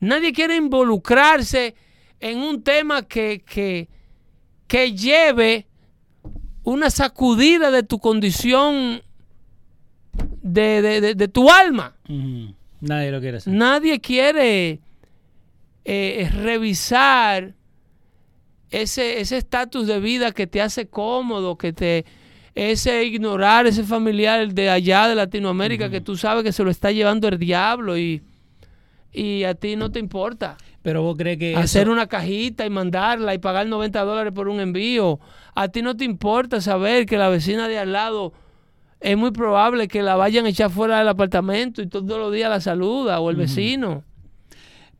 Nadie 0.00 0.32
quiere 0.32 0.56
involucrarse 0.56 1.74
en 2.20 2.38
un 2.38 2.62
tema 2.62 3.02
que, 3.02 3.42
que, 3.46 3.88
que 4.66 4.92
lleve 4.92 5.66
una 6.62 6.90
sacudida 6.90 7.70
de 7.70 7.82
tu 7.82 7.98
condición 7.98 9.02
de, 10.42 10.82
de- 10.82 11.00
de- 11.00 11.14
de 11.14 11.28
tu 11.28 11.50
alma. 11.50 11.94
Nadie 12.80 13.10
lo 13.10 13.20
quiere 13.20 13.38
hacer. 13.38 13.52
Nadie 13.52 14.00
quiere 14.00 14.80
eh, 15.84 16.30
revisar 16.42 17.54
ese 18.70 19.20
ese 19.20 19.36
estatus 19.38 19.86
de 19.86 20.00
vida 20.00 20.32
que 20.32 20.46
te 20.46 20.60
hace 20.60 20.86
cómodo, 20.88 21.56
que 21.56 21.72
te 21.72 22.04
ese 22.54 23.04
ignorar 23.04 23.66
ese 23.66 23.84
familiar 23.84 24.52
de 24.52 24.70
allá 24.70 25.08
de 25.08 25.14
Latinoamérica 25.14 25.90
que 25.90 26.00
tú 26.00 26.16
sabes 26.16 26.42
que 26.42 26.52
se 26.52 26.64
lo 26.64 26.70
está 26.70 26.90
llevando 26.90 27.28
el 27.28 27.38
diablo 27.38 27.98
y, 27.98 28.22
y 29.12 29.44
a 29.44 29.54
ti 29.54 29.76
no 29.76 29.90
te 29.92 29.98
importa. 29.98 30.56
Pero 30.82 31.02
vos 31.02 31.16
crees 31.18 31.36
que 31.38 31.54
Hacer 31.56 31.82
eso- 31.82 31.92
una 31.92 32.06
cajita 32.06 32.64
y 32.64 32.70
mandarla 32.70 33.34
y 33.34 33.38
pagar 33.38 33.66
90 33.66 34.00
dólares 34.04 34.32
por 34.32 34.48
un 34.48 34.60
envío. 34.60 35.20
A 35.54 35.68
ti 35.68 35.82
no 35.82 35.96
te 35.96 36.04
importa 36.04 36.60
saber 36.60 37.06
que 37.06 37.18
la 37.18 37.28
vecina 37.28 37.68
de 37.68 37.78
al 37.78 37.92
lado 37.92 38.32
es 39.00 39.16
muy 39.18 39.32
probable 39.32 39.86
que 39.88 40.02
la 40.02 40.16
vayan 40.16 40.46
a 40.46 40.48
echar 40.48 40.70
fuera 40.70 40.98
del 40.98 41.08
apartamento 41.08 41.82
y 41.82 41.88
todos 41.88 42.18
los 42.18 42.32
días 42.32 42.48
la 42.48 42.60
saluda 42.60 43.20
o 43.20 43.28
el 43.30 43.36
vecino. 43.36 44.02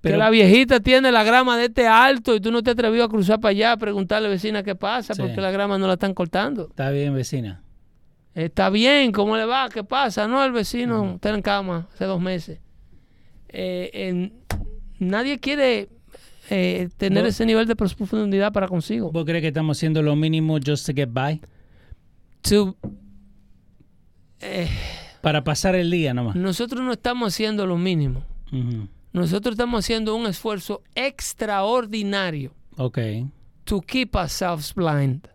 Pero- 0.01 0.15
que 0.15 0.19
la 0.19 0.31
viejita 0.31 0.81
tiene 0.81 1.11
la 1.11 1.25
grama 1.25 1.57
de 1.57 1.67
este 1.67 1.87
alto 1.87 2.35
y 2.35 2.41
tú 2.41 2.51
no 2.53 2.63
te 2.63 2.71
atrevió 2.71 3.05
a 3.05 3.09
cruzar 3.09 3.41
para 3.41 3.51
allá 3.51 3.73
a 3.73 3.77
preguntarle 3.77 4.29
vecina 4.29 4.63
qué 4.63 4.75
pasa 4.75 5.15
Sí. 5.15 5.23
porque 5.23 5.41
la 5.41 5.51
grama 5.51 5.79
no 5.79 5.87
la 5.87 5.95
están 5.95 6.15
cortando. 6.15 6.69
Está 6.71 6.91
bien, 6.91 7.15
vecina. 7.15 7.63
Está 8.35 8.69
bien, 8.71 9.13
¿cómo 9.13 9.37
le 9.37 9.47
va? 9.47 9.69
¿Qué 9.71 9.83
pasa? 9.83 10.29
No, 10.29 10.45
el 10.45 10.53
vecino 10.53 11.15
está 11.15 11.31
en 11.35 11.41
cama 11.43 11.89
hace 11.95 12.05
dos 12.05 12.21
meses. 12.21 12.61
Eh, 13.49 14.31
nadie 14.99 15.39
quiere 15.39 15.89
eh, 16.51 16.89
tener 16.99 17.25
Vos- 17.25 17.31
ese 17.31 17.47
nivel 17.47 17.67
de 17.67 17.75
profundidad 17.75 18.53
para 18.53 18.69
consigo. 18.69 19.11
¿Vos 19.11 19.25
crees 19.25 19.41
que 19.43 19.49
estamos 19.49 19.79
haciendo 19.79 20.03
lo 20.03 20.15
mínimo 20.15 20.59
just 20.65 20.87
to 20.87 20.93
get 20.95 21.09
by? 21.11 21.41
To- 22.43 22.77
eh, 24.41 24.69
Para 25.23 25.43
pasar 25.43 25.75
el 25.75 25.91
día 25.91 26.13
nomás. 26.15 26.37
nosotros 26.37 26.83
no 26.83 26.93
estamos 26.93 27.33
haciendo 27.35 27.67
lo 27.67 27.77
mínimo. 27.79 28.23
Nosotros 29.17 29.53
estamos 29.55 29.85
haciendo 29.85 30.15
un 30.15 30.27
esfuerzo 30.27 30.83
extraordinario 30.95 32.53
Ok. 32.77 32.99
to 33.65 33.81
keep 33.81 34.15
ourselves 34.15 34.75
blind. 34.75 35.27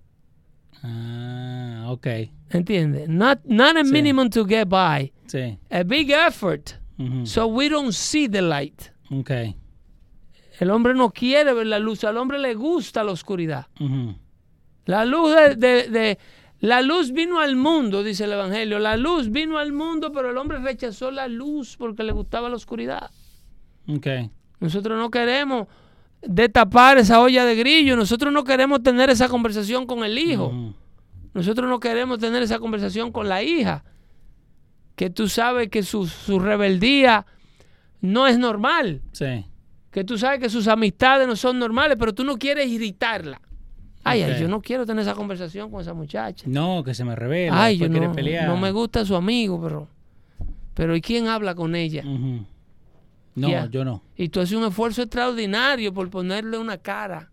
Ah, 0.83 1.85
ok. 1.89 2.07
¿Entiendes? 2.51 3.07
Not, 3.09 3.39
not 3.45 3.75
a 3.77 3.83
Sí. 3.83 3.91
minimum 3.91 4.29
to 4.29 4.45
get 4.45 4.67
by. 4.67 5.11
Sí. 5.27 5.57
A 5.69 5.83
big 5.83 6.11
effort 6.11 6.71
Ujú. 6.97 7.25
so 7.25 7.47
we 7.47 7.69
don't 7.69 7.91
see 7.93 8.27
the 8.29 8.41
light. 8.41 8.89
Ok. 9.09 9.31
El 10.59 10.69
hombre 10.69 10.93
no 10.93 11.09
quiere 11.11 11.53
ver 11.53 11.65
la 11.67 11.79
luz, 11.79 12.03
al 12.03 12.17
hombre 12.17 12.37
le 12.39 12.53
gusta 12.53 13.03
la 13.03 13.11
oscuridad. 13.11 13.65
La 14.85 15.05
luz 15.05 15.33
de, 15.35 15.55
de- 15.55 15.87
de- 15.89 16.17
la 16.59 16.81
luz 16.83 17.11
vino 17.11 17.39
al 17.39 17.55
mundo, 17.55 18.03
dice 18.03 18.25
el 18.25 18.33
evangelio. 18.33 18.77
La 18.77 18.95
luz 18.97 19.31
vino 19.31 19.57
al 19.57 19.71
mundo, 19.73 20.11
pero 20.11 20.29
el 20.29 20.37
hombre 20.37 20.59
rechazó 20.59 21.09
la 21.09 21.27
luz 21.27 21.77
porque 21.77 22.03
le 22.03 22.11
gustaba 22.11 22.47
la 22.49 22.55
oscuridad. 22.57 23.09
Ok. 23.87 24.07
Nosotros 24.59 24.97
no 24.97 25.09
queremos 25.09 25.67
destapar 26.21 26.97
esa 26.97 27.19
olla 27.19 27.45
de 27.45 27.55
grillo, 27.55 27.95
nosotros 27.95 28.31
no 28.31 28.43
queremos 28.43 28.83
tener 28.83 29.09
esa 29.09 29.27
conversación 29.27 29.85
con 29.85 30.03
el 30.03 30.17
hijo. 30.17 30.73
Nosotros 31.33 31.69
no 31.69 31.79
queremos 31.79 32.19
tener 32.19 32.43
esa 32.43 32.59
conversación 32.59 33.11
con 33.11 33.27
la 33.29 33.41
hija. 33.41 33.83
Que 34.95 35.09
tú 35.09 35.27
sabes 35.27 35.69
que 35.69 35.81
su, 35.83 36.05
su 36.05 36.39
rebeldía 36.39 37.25
no 38.01 38.27
es 38.27 38.37
normal. 38.37 39.01
Sí. 39.13 39.45
Que 39.89 40.03
tú 40.03 40.17
sabes 40.17 40.39
que 40.39 40.49
sus 40.49 40.67
amistades 40.67 41.27
no 41.27 41.35
son 41.35 41.57
normales, 41.57 41.97
pero 41.99 42.13
tú 42.13 42.23
no 42.23 42.37
quieres 42.37 42.67
irritarla. 42.67 43.41
Ay, 44.03 44.23
ay, 44.23 44.41
yo 44.41 44.47
no 44.47 44.61
quiero 44.61 44.85
tener 44.85 45.03
esa 45.03 45.13
conversación 45.13 45.69
con 45.69 45.81
esa 45.81 45.93
muchacha. 45.93 46.45
No, 46.47 46.83
que 46.83 46.93
se 46.93 47.03
me 47.03 47.15
revela. 47.15 47.63
ay, 47.63 47.77
yo 47.77 47.87
no, 47.87 48.11
pelear. 48.11 48.47
no 48.47 48.57
me 48.57 48.71
gusta 48.71 49.05
su 49.05 49.15
amigo, 49.15 49.61
pero... 49.61 49.87
Pero 50.73 50.95
¿y 50.95 51.01
quién 51.01 51.27
habla 51.27 51.53
con 51.53 51.75
ella? 51.75 52.03
No, 53.35 53.69
yo 53.69 53.85
no. 53.85 54.03
Y 54.15 54.29
tú 54.29 54.39
haces 54.39 54.57
un 54.57 54.65
esfuerzo 54.65 55.01
extraordinario 55.01 55.93
por 55.93 56.09
ponerle 56.09 56.57
una 56.57 56.77
cara. 56.77 57.31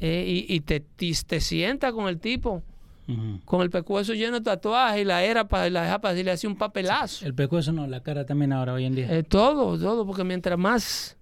Eh, 0.00 0.44
y 0.48 0.54
y 0.54 0.60
te, 0.60 0.80
te, 0.80 1.12
te 1.26 1.40
sientas 1.40 1.92
con 1.92 2.08
el 2.08 2.18
tipo, 2.18 2.62
con 3.44 3.62
el 3.62 3.70
pescuezo 3.70 4.14
lleno 4.14 4.38
de 4.38 4.40
tatuajes 4.42 5.02
y 5.02 5.04
la 5.04 5.22
era 5.22 5.46
para 5.46 5.70
la 5.70 5.84
deja 5.84 6.00
para 6.00 6.14
le 6.14 6.30
hace 6.30 6.46
un 6.46 6.56
papelazo. 6.56 7.24
El 7.24 7.34
pescuezo 7.34 7.72
no, 7.72 7.86
la 7.86 8.02
cara 8.02 8.26
también 8.26 8.52
ahora 8.52 8.72
hoy 8.72 8.84
en 8.84 8.94
día. 8.94 9.12
Eh, 9.12 9.22
todo, 9.22 9.78
todo, 9.78 10.06
porque 10.06 10.24
mientras 10.24 10.58
más 10.58 11.16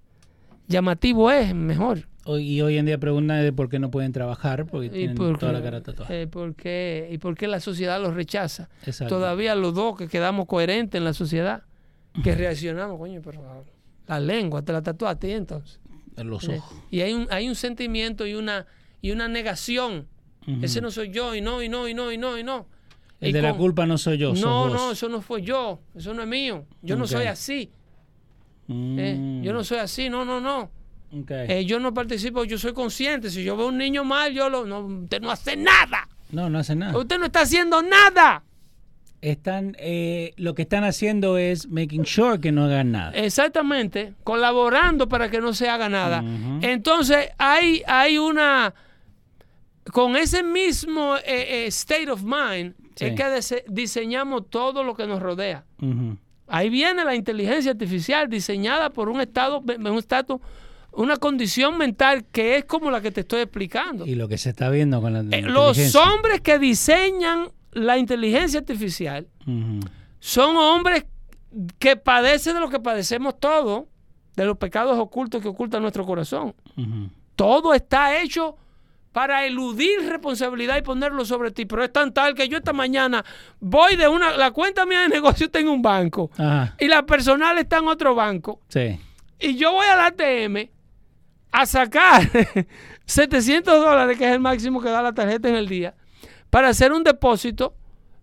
llamativo 0.66 1.30
es, 1.30 1.54
mejor. 1.54 2.08
Hoy, 2.26 2.42
y 2.48 2.62
hoy 2.62 2.78
en 2.78 2.86
día 2.86 2.96
preguntan 2.96 3.42
de 3.42 3.52
por 3.52 3.68
qué 3.68 3.78
no 3.78 3.90
pueden 3.90 4.12
trabajar, 4.12 4.64
porque 4.64 4.86
¿Y 4.86 4.90
tienen 4.90 5.16
por 5.16 5.38
toda 5.38 5.52
la 5.52 5.62
cara 5.62 5.82
tatuada. 5.82 6.14
Eh, 6.14 6.26
¿por 6.26 6.54
qué? 6.54 7.08
¿Y 7.12 7.18
por 7.18 7.36
qué 7.36 7.46
la 7.48 7.60
sociedad 7.60 8.00
los 8.00 8.14
rechaza? 8.14 8.70
Exacto. 8.86 9.16
Todavía 9.16 9.54
los 9.54 9.74
dos 9.74 9.98
que 9.98 10.08
quedamos 10.08 10.46
coherentes 10.46 10.98
en 10.98 11.04
la 11.04 11.12
sociedad, 11.12 11.64
que 12.22 12.34
reaccionamos, 12.34 12.98
coño, 12.98 13.20
pero 13.22 13.42
la, 14.06 14.20
lengua 14.20 14.62
te 14.62 14.72
la 14.72 14.82
tatuaste 14.82 15.28
y 15.28 15.32
entonces. 15.32 15.80
En 16.16 16.28
los 16.30 16.48
Eh, 16.48 16.58
ojos. 16.58 16.76
Y 16.90 17.00
hay 17.00 17.12
un, 17.12 17.26
hay 17.30 17.48
un 17.48 17.54
sentimiento 17.54 18.26
y 18.26 18.34
una, 18.34 18.66
y 19.00 19.10
una 19.10 19.28
negación. 19.28 20.06
Ese 20.60 20.80
no 20.82 20.90
soy 20.90 21.08
yo, 21.10 21.34
y 21.34 21.40
no, 21.40 21.62
y 21.62 21.68
no, 21.70 21.88
y 21.88 21.94
no, 21.94 22.12
y 22.12 22.18
no, 22.18 22.36
y 22.38 22.44
no. 22.44 22.66
El 23.18 23.30
Y 23.30 23.32
de 23.32 23.40
la 23.40 23.54
culpa 23.56 23.86
no 23.86 23.96
soy 23.96 24.18
yo, 24.18 24.34
No, 24.34 24.68
no, 24.68 24.92
eso 24.92 25.08
no 25.08 25.22
fue 25.22 25.40
yo. 25.40 25.80
Eso 25.94 26.12
no 26.12 26.20
es 26.22 26.28
mío. 26.28 26.66
Yo 26.82 26.96
no 26.96 27.06
soy 27.06 27.24
así. 27.26 27.70
eh, 28.68 29.16
Mm, 29.18 29.42
Yo 29.42 29.52
no 29.52 29.64
soy 29.64 29.78
así. 29.78 30.08
No, 30.10 30.24
no, 30.24 30.40
no. 30.40 30.70
ok. 31.18 31.30
Eh, 31.30 31.64
yo 31.64 31.80
no 31.80 31.92
participo. 31.94 32.44
Yo 32.44 32.58
soy 32.58 32.72
consciente. 32.74 33.30
Si 33.30 33.42
yo 33.44 33.56
veo 33.56 33.68
un 33.68 33.78
niño 33.78 34.04
mal, 34.04 34.32
yo 34.34 34.48
lo. 34.50 34.66
No, 34.66 34.80
usted 34.86 35.20
no 35.22 35.30
hace 35.30 35.56
nada. 35.56 36.08
no, 36.30 36.50
no 36.50 36.58
hace 36.58 36.74
nada. 36.76 36.96
Usted 36.98 37.18
no 37.18 37.26
está 37.26 37.40
haciendo 37.42 37.80
nada. 37.82 38.42
Están, 39.30 39.74
eh, 39.78 40.34
lo 40.36 40.54
que 40.54 40.62
están 40.62 40.84
haciendo 40.84 41.38
es 41.38 41.68
making 41.68 42.04
sure 42.04 42.38
que 42.40 42.52
no 42.52 42.64
hagan 42.64 42.92
nada. 42.92 43.12
Exactamente. 43.12 44.12
Colaborando 44.22 45.08
para 45.08 45.30
que 45.30 45.40
no 45.40 45.54
se 45.54 45.68
haga 45.68 45.88
nada. 45.88 46.22
Entonces, 46.60 47.28
hay, 47.38 47.82
hay 47.86 48.18
una. 48.18 48.74
Con 49.92 50.16
ese 50.16 50.42
mismo 50.42 51.16
eh, 51.16 51.64
eh, 51.64 51.66
state 51.68 52.10
of 52.10 52.22
mind, 52.22 52.74
Sí. 52.96 53.06
es 53.06 53.14
que 53.14 53.24
dise- 53.24 53.64
diseñamos 53.66 54.48
todo 54.50 54.84
lo 54.84 54.94
que 54.94 55.06
nos 55.06 55.20
rodea. 55.20 55.64
Ahí 56.46 56.68
viene 56.70 57.04
la 57.04 57.14
inteligencia 57.14 57.72
artificial 57.72 58.28
diseñada 58.28 58.90
por 58.90 59.08
un 59.08 59.20
estado, 59.20 59.60
un 59.60 59.98
estatus, 59.98 60.40
una 60.92 61.16
condición 61.16 61.76
mental 61.76 62.24
que 62.30 62.56
es 62.56 62.64
como 62.66 62.90
la 62.90 63.00
que 63.00 63.10
te 63.10 63.22
estoy 63.22 63.40
explicando. 63.40 64.06
Y 64.06 64.14
lo 64.14 64.28
que 64.28 64.38
se 64.38 64.50
está 64.50 64.68
viendo 64.70 65.00
con 65.00 65.12
la 65.12 65.36
Eh, 65.36 65.42
los 65.42 65.94
hombres 65.96 66.40
que 66.40 66.58
diseñan 66.58 67.48
la 67.74 67.98
inteligencia 67.98 68.60
artificial 68.60 69.26
son 70.20 70.56
hombres 70.56 71.04
que 71.78 71.96
padecen 71.96 72.54
de 72.54 72.60
lo 72.60 72.68
que 72.70 72.80
padecemos 72.80 73.38
todos, 73.38 73.84
de 74.36 74.44
los 74.44 74.56
pecados 74.58 74.98
ocultos 74.98 75.40
que 75.42 75.48
ocultan 75.48 75.82
nuestro 75.82 76.04
corazón. 76.04 76.54
Todo 77.36 77.74
está 77.74 78.20
hecho 78.20 78.56
para 79.12 79.46
eludir 79.46 80.08
responsabilidad 80.08 80.76
y 80.76 80.82
ponerlo 80.82 81.24
sobre 81.24 81.52
ti. 81.52 81.66
Pero 81.66 81.84
es 81.84 81.92
tan 81.92 82.12
tal 82.12 82.34
que 82.34 82.48
yo 82.48 82.56
esta 82.58 82.72
mañana 82.72 83.24
voy 83.60 83.94
de 83.94 84.08
una, 84.08 84.36
la 84.36 84.50
cuenta 84.50 84.84
mía 84.86 85.02
de 85.02 85.08
negocio 85.08 85.46
está 85.46 85.60
en 85.60 85.68
un 85.68 85.80
banco 85.82 86.30
Ajá, 86.36 86.74
y 86.80 86.88
la 86.88 87.06
personal 87.06 87.56
está 87.58 87.78
en 87.78 87.86
otro 87.88 88.14
banco. 88.14 88.60
sí. 88.68 88.98
Y 89.38 89.56
yo 89.56 89.72
voy 89.72 89.86
al 89.86 90.00
ATM 90.00 90.70
a 91.52 91.66
sacar 91.66 92.22
700 93.04 93.80
dólares, 93.84 94.16
que 94.16 94.24
es 94.26 94.32
el 94.32 94.40
máximo 94.40 94.80
que 94.80 94.88
da 94.88 95.02
la 95.02 95.12
tarjeta 95.12 95.48
en 95.48 95.56
el 95.56 95.68
día, 95.68 95.94
para 96.54 96.68
hacer 96.68 96.92
un 96.92 97.02
depósito 97.02 97.74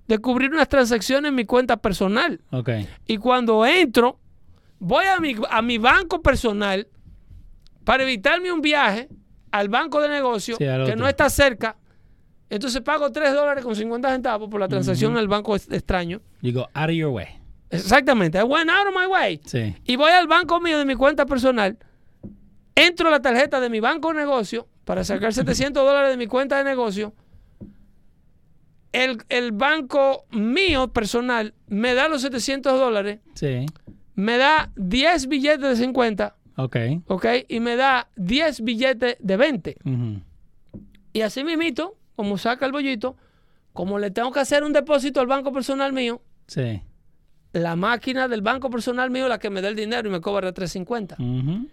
de 0.07 0.17
cubrir 0.19 0.51
unas 0.53 0.69
transacciones 0.69 1.27
en 1.27 1.35
mi 1.35 1.43
cuenta 1.43 1.75
personal. 1.75 2.39
Y 3.05 3.17
cuando 3.17 3.65
entro, 3.65 4.21
voy 4.79 5.03
a 5.03 5.19
mi, 5.19 5.35
a 5.49 5.61
mi 5.61 5.77
banco 5.77 6.21
personal 6.21 6.87
para 7.83 8.03
evitarme 8.03 8.49
un 8.53 8.61
viaje 8.61 9.09
al 9.51 9.67
banco 9.67 9.99
de 9.99 10.07
negocio 10.07 10.55
Sí, 10.57 10.65
al 10.65 10.85
que 10.85 10.95
no 10.95 11.09
está 11.09 11.29
cerca. 11.29 11.75
Entonces 12.49 12.79
pago 12.79 13.11
3 13.11 13.33
dólares 13.33 13.65
con 13.65 13.75
50 13.75 14.09
centavos 14.13 14.47
por 14.49 14.61
la 14.61 14.69
transacción 14.69 15.11
en 15.11 15.17
el 15.17 15.27
banco 15.27 15.53
es- 15.53 15.69
extraño. 15.69 16.21
You 16.41 16.53
go 16.53 16.69
out 16.73 16.89
of 16.89 16.95
your 16.95 17.09
way. 17.11 17.27
Exactamente. 17.69 18.37
I 18.39 18.43
went 18.43 18.69
out 18.69 18.87
of 18.87 18.95
my 18.97 19.07
way. 19.07 19.41
Sí. 19.43 19.75
Y 19.83 19.97
voy 19.97 20.11
al 20.11 20.27
banco 20.27 20.61
mío 20.61 20.77
de 20.79 20.85
mi 20.85 20.95
cuenta 20.95 21.25
personal. 21.25 21.77
Entro 22.75 23.09
a 23.09 23.11
la 23.11 23.21
tarjeta 23.21 23.59
de 23.59 23.69
mi 23.69 23.81
banco 23.81 24.13
de 24.13 24.19
negocio 24.19 24.69
para 24.85 25.03
sacar 25.03 25.33
700 25.33 25.83
dólares 25.85 26.11
de 26.11 26.17
mi 26.17 26.27
cuenta 26.27 26.57
de 26.57 26.63
negocio. 26.63 27.13
El, 28.93 29.19
el 29.29 29.51
banco 29.53 30.25
mío 30.31 30.89
personal 30.89 31.53
me 31.67 31.93
da 31.93 32.07
los 32.09 32.21
700 32.23 32.77
dólares, 32.79 33.19
Sí. 33.35 33.65
me 34.15 34.37
da 34.37 34.71
10 34.75 35.27
billetes 35.27 35.61
de 35.61 35.75
50, 35.77 36.35
Ok. 36.57 36.75
¿ok? 37.07 37.25
Y 37.47 37.59
me 37.61 37.75
da 37.77 38.09
10 38.17 38.61
billetes 38.61 39.15
de 39.19 39.37
20. 39.37 39.77
Ujú. 39.85 40.21
Y 41.13 41.21
así 41.21 41.43
mismito, 41.43 41.95
como 42.15 42.37
saca 42.37 42.65
el 42.65 42.71
bollito, 42.73 43.15
como 43.73 43.97
le 43.99 44.11
tengo 44.11 44.31
que 44.31 44.41
hacer 44.41 44.63
un 44.63 44.73
depósito 44.73 45.21
al 45.21 45.27
banco 45.27 45.53
personal 45.53 45.93
mío, 45.93 46.21
Sí. 46.47 46.81
la 47.53 47.77
máquina 47.77 48.27
del 48.27 48.41
banco 48.41 48.69
personal 48.69 49.09
mío 49.09 49.23
es 49.23 49.29
la 49.29 49.39
que 49.39 49.49
me 49.49 49.61
da 49.61 49.69
el 49.69 49.75
dinero 49.77 50.09
y 50.09 50.11
me 50.11 50.19
cobra 50.21 50.51
350. 50.51 51.15
Ujú. 51.17 51.67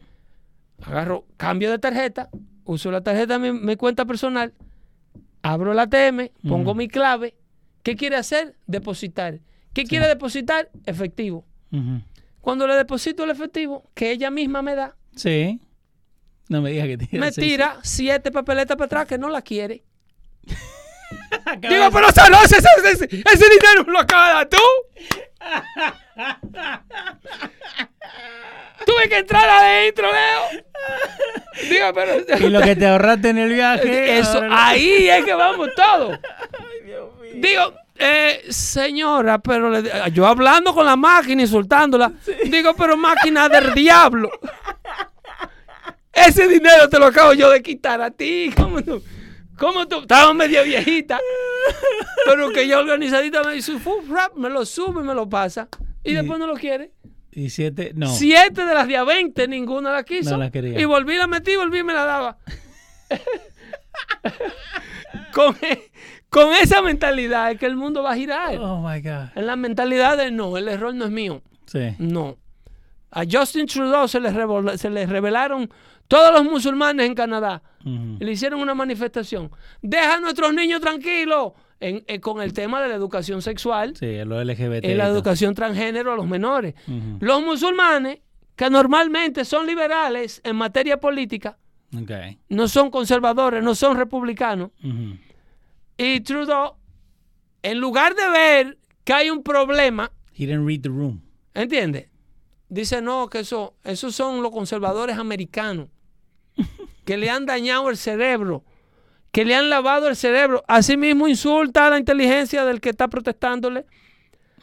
agarro, 0.87 1.25
cambio 1.37 1.73
de 1.73 1.81
tarjeta, 1.81 2.29
uso 2.65 2.93
la 2.93 3.01
tarjeta 3.01 3.39
de 3.39 3.53
mi, 3.53 3.59
mi 3.59 3.75
cuenta 3.75 4.05
personal, 4.05 4.53
abro 5.43 5.75
la 5.75 5.83
ATM, 5.83 6.31
pongo 6.49 6.75
mi 6.75 6.89
clave. 6.89 7.35
¿Qué 7.83 7.97
quiere 7.97 8.17
hacer? 8.17 8.57
Depositar. 8.67 9.41
¿Qué 9.73 9.85
quiere 9.85 10.07
depositar? 10.09 10.71
Efectivo. 10.87 11.45
Cuando 12.41 12.67
le 12.67 12.75
deposito 12.75 13.25
el 13.25 13.31
efectivo, 13.31 13.89
que 13.95 14.11
ella 14.11 14.31
misma 14.31 14.63
me 14.63 14.75
da, 14.75 14.97
Sí. 15.17 15.61
No 16.49 16.63
me 16.63 16.71
digas 16.71 16.87
que 16.87 16.97
tira. 16.99 17.21
me 17.21 17.31
sí, 17.33 17.41
tira 17.43 17.79
siete 17.83 18.31
papeletas 18.31 18.77
para 18.77 18.87
atrás 18.87 19.07
que 19.07 19.19
no 19.19 19.29
la 19.29 19.43
quiere. 19.43 19.85
Digo, 21.61 21.91
pero 21.93 22.09
ese, 22.09 22.57
ese, 22.57 22.93
ese- 22.93 23.07
dinero 23.07 23.85
lo 23.87 23.99
acabas 24.01 24.29
de 24.29 24.35
dar 24.35 24.49
tú. 24.49 24.57
Tuve 28.87 29.09
que 29.09 29.19
entrar 29.19 29.49
adentro, 29.49 30.09
Leo. 30.11 30.63
Digo, 31.69 31.93
pero. 31.95 32.13
Y 32.47 32.51
lo 32.51 32.61
que 32.61 32.77
te 32.77 32.87
ahorraste 32.87 33.31
en 33.31 33.39
el 33.39 33.53
viaje. 33.53 34.19
Eso, 34.19 34.39
ahora 34.39 34.69
ahí 34.69 35.09
es 35.09 35.25
que 35.25 35.35
vamos 35.35 35.69
todos. 35.75 36.19
Digo, 37.35 37.75
eh, 37.97 38.45
señora, 38.49 39.39
pero 39.41 39.69
le- 39.71 39.91
yo 40.13 40.27
hablando 40.27 40.73
con 40.75 40.87
la 40.87 40.97
máquina, 40.97 41.43
insultándola. 41.43 42.13
Digo, 42.47 42.75
pero 42.75 42.97
máquina 42.97 43.49
del 43.49 43.75
diablo. 43.75 44.31
Ese 46.13 46.49
dinero 46.49 46.89
te 46.89 46.99
lo 46.99 47.07
acabo 47.07 47.33
yo 47.33 47.51
de 47.51 47.63
quitar 47.63 48.01
a 48.01 48.11
ti. 48.11 48.53
¿Cómo 48.57 48.83
tú? 48.83 49.03
¿Cómo 49.57 49.87
tú? 49.89 50.01
Estaba 50.01 50.33
medio 50.35 50.63
viejita. 50.65 51.21
Pero 52.27 52.51
que 52.51 52.67
yo 52.67 52.79
organizadita 52.79 53.43
me 53.45 53.55
dice, 53.55 53.79
"Fu, 53.79 54.03
rap", 54.09 54.35
me 54.35 54.49
lo 54.49 54.65
sube 54.65 55.01
y 55.01 55.05
me 55.05 55.15
lo 55.15 55.29
pasa. 55.29 55.69
Y 56.05 56.13
Y- 56.13 56.15
después 56.15 56.39
no 56.39 56.47
lo 56.47 56.55
quiere. 56.55 56.93
Y 57.31 57.51
siete. 57.51 57.93
No. 57.95 58.09
Siete 58.09 58.65
de 58.65 58.75
las 58.75 58.89
de 58.89 58.97
a 58.97 59.05
20, 59.05 59.49
ninguna 59.49 59.93
la 59.93 60.03
quiso. 60.03 60.33
No 60.33 60.39
la 60.39 60.51
quería. 60.51 60.81
Y 60.81 60.85
volví, 60.85 61.17
la 61.17 61.27
metí, 61.27 61.57
volví 61.57 61.79
y 61.79 61.85
me 61.85 61.93
la 61.93 62.05
daba. 62.05 62.39
con, 65.33 65.57
e- 65.63 65.91
con 66.31 66.53
esa 66.55 66.83
mentalidad 66.83 67.53
es 67.53 67.59
que 67.59 67.67
el 67.67 67.77
mundo 67.77 68.03
va 68.03 68.13
a 68.13 68.17
girar. 68.17 68.57
Oh 68.59 68.81
my 68.81 69.01
God. 69.01 69.37
En 69.37 69.47
la 69.47 69.57
mentalidad 69.57 70.17
de 70.17 70.31
no, 70.31 70.57
el 70.57 70.69
error 70.69 70.95
no 70.95 71.05
es 71.05 71.11
mío. 71.11 71.43
Sí. 71.67 71.95
No. 71.99 72.37
A 73.11 73.25
Justin 73.31 73.67
Trudeau 73.67 74.07
se 74.09 74.21
le, 74.21 74.31
revol- 74.31 74.77
se 74.77 74.89
revelaron 75.07 75.69
todos 76.09 76.33
los 76.33 76.45
musulmanes 76.45 77.07
en 77.07 77.15
Canadá. 77.15 77.63
Y 77.85 78.23
le 78.25 78.33
hicieron 78.33 78.61
una 78.61 78.75
manifestación. 78.75 79.51
Deja 79.81 80.15
a 80.17 80.21
nuestros 80.21 80.53
niños 80.53 80.81
tranquilos 80.81 81.53
en- 81.81 82.05
eh, 82.07 82.21
con 82.21 82.43
el 82.43 82.53
tema 82.53 82.83
de 82.83 82.89
la 82.89 82.95
educación 82.95 83.41
sexual 83.41 83.95
Sí, 83.97 84.19
lo 84.27 84.39
LGBT. 84.43 84.85
y 84.85 84.95
la 84.95 85.07
educación 85.07 85.55
transgénero 85.55 86.13
a 86.13 86.17
los 86.17 86.27
menores. 86.27 86.75
Los 87.21 87.43
musulmanes, 87.43 88.19
que 88.57 88.69
normalmente 88.69 89.45
son 89.45 89.67
liberales 89.67 90.41
en 90.45 90.57
materia 90.57 90.99
política, 91.01 91.57
no 92.51 92.69
son 92.69 92.91
conservadores, 92.91 93.63
no 93.65 93.75
son 93.75 93.97
republicanos. 93.97 94.71
Y 95.97 96.21
Trudeau, 96.21 96.75
en 97.63 97.79
lugar 97.81 98.15
de 98.15 98.29
ver 98.29 98.79
que 99.05 99.13
hay 99.15 99.31
un 99.31 99.43
problema, 99.43 100.11
He 100.35 100.47
didn't 100.47 100.67
read 100.67 100.83
the 100.83 100.89
room. 100.89 101.21
¿entiendes? 101.55 102.09
Dice, 102.69 103.01
no, 103.01 103.29
que 103.29 103.41
eso, 103.41 103.75
esos 103.85 104.15
son 104.15 104.43
los 104.43 104.53
conservadores 104.53 105.17
americanos, 105.17 105.89
que 107.05 107.17
le 107.17 107.31
han 107.31 107.47
dañado 107.47 107.89
el 107.89 107.97
cerebro, 107.97 108.65
que 109.33 109.45
le 109.45 109.55
han 109.55 109.71
lavado 109.71 110.09
el 110.09 110.17
cerebro. 110.17 110.65
Asimismo 110.69 111.29
insulta 111.29 111.87
a 111.87 111.91
la 111.91 111.99
inteligencia 111.99 112.65
del 112.65 112.81
que 112.81 112.91
está 112.91 113.09
protestándole. 113.09 113.87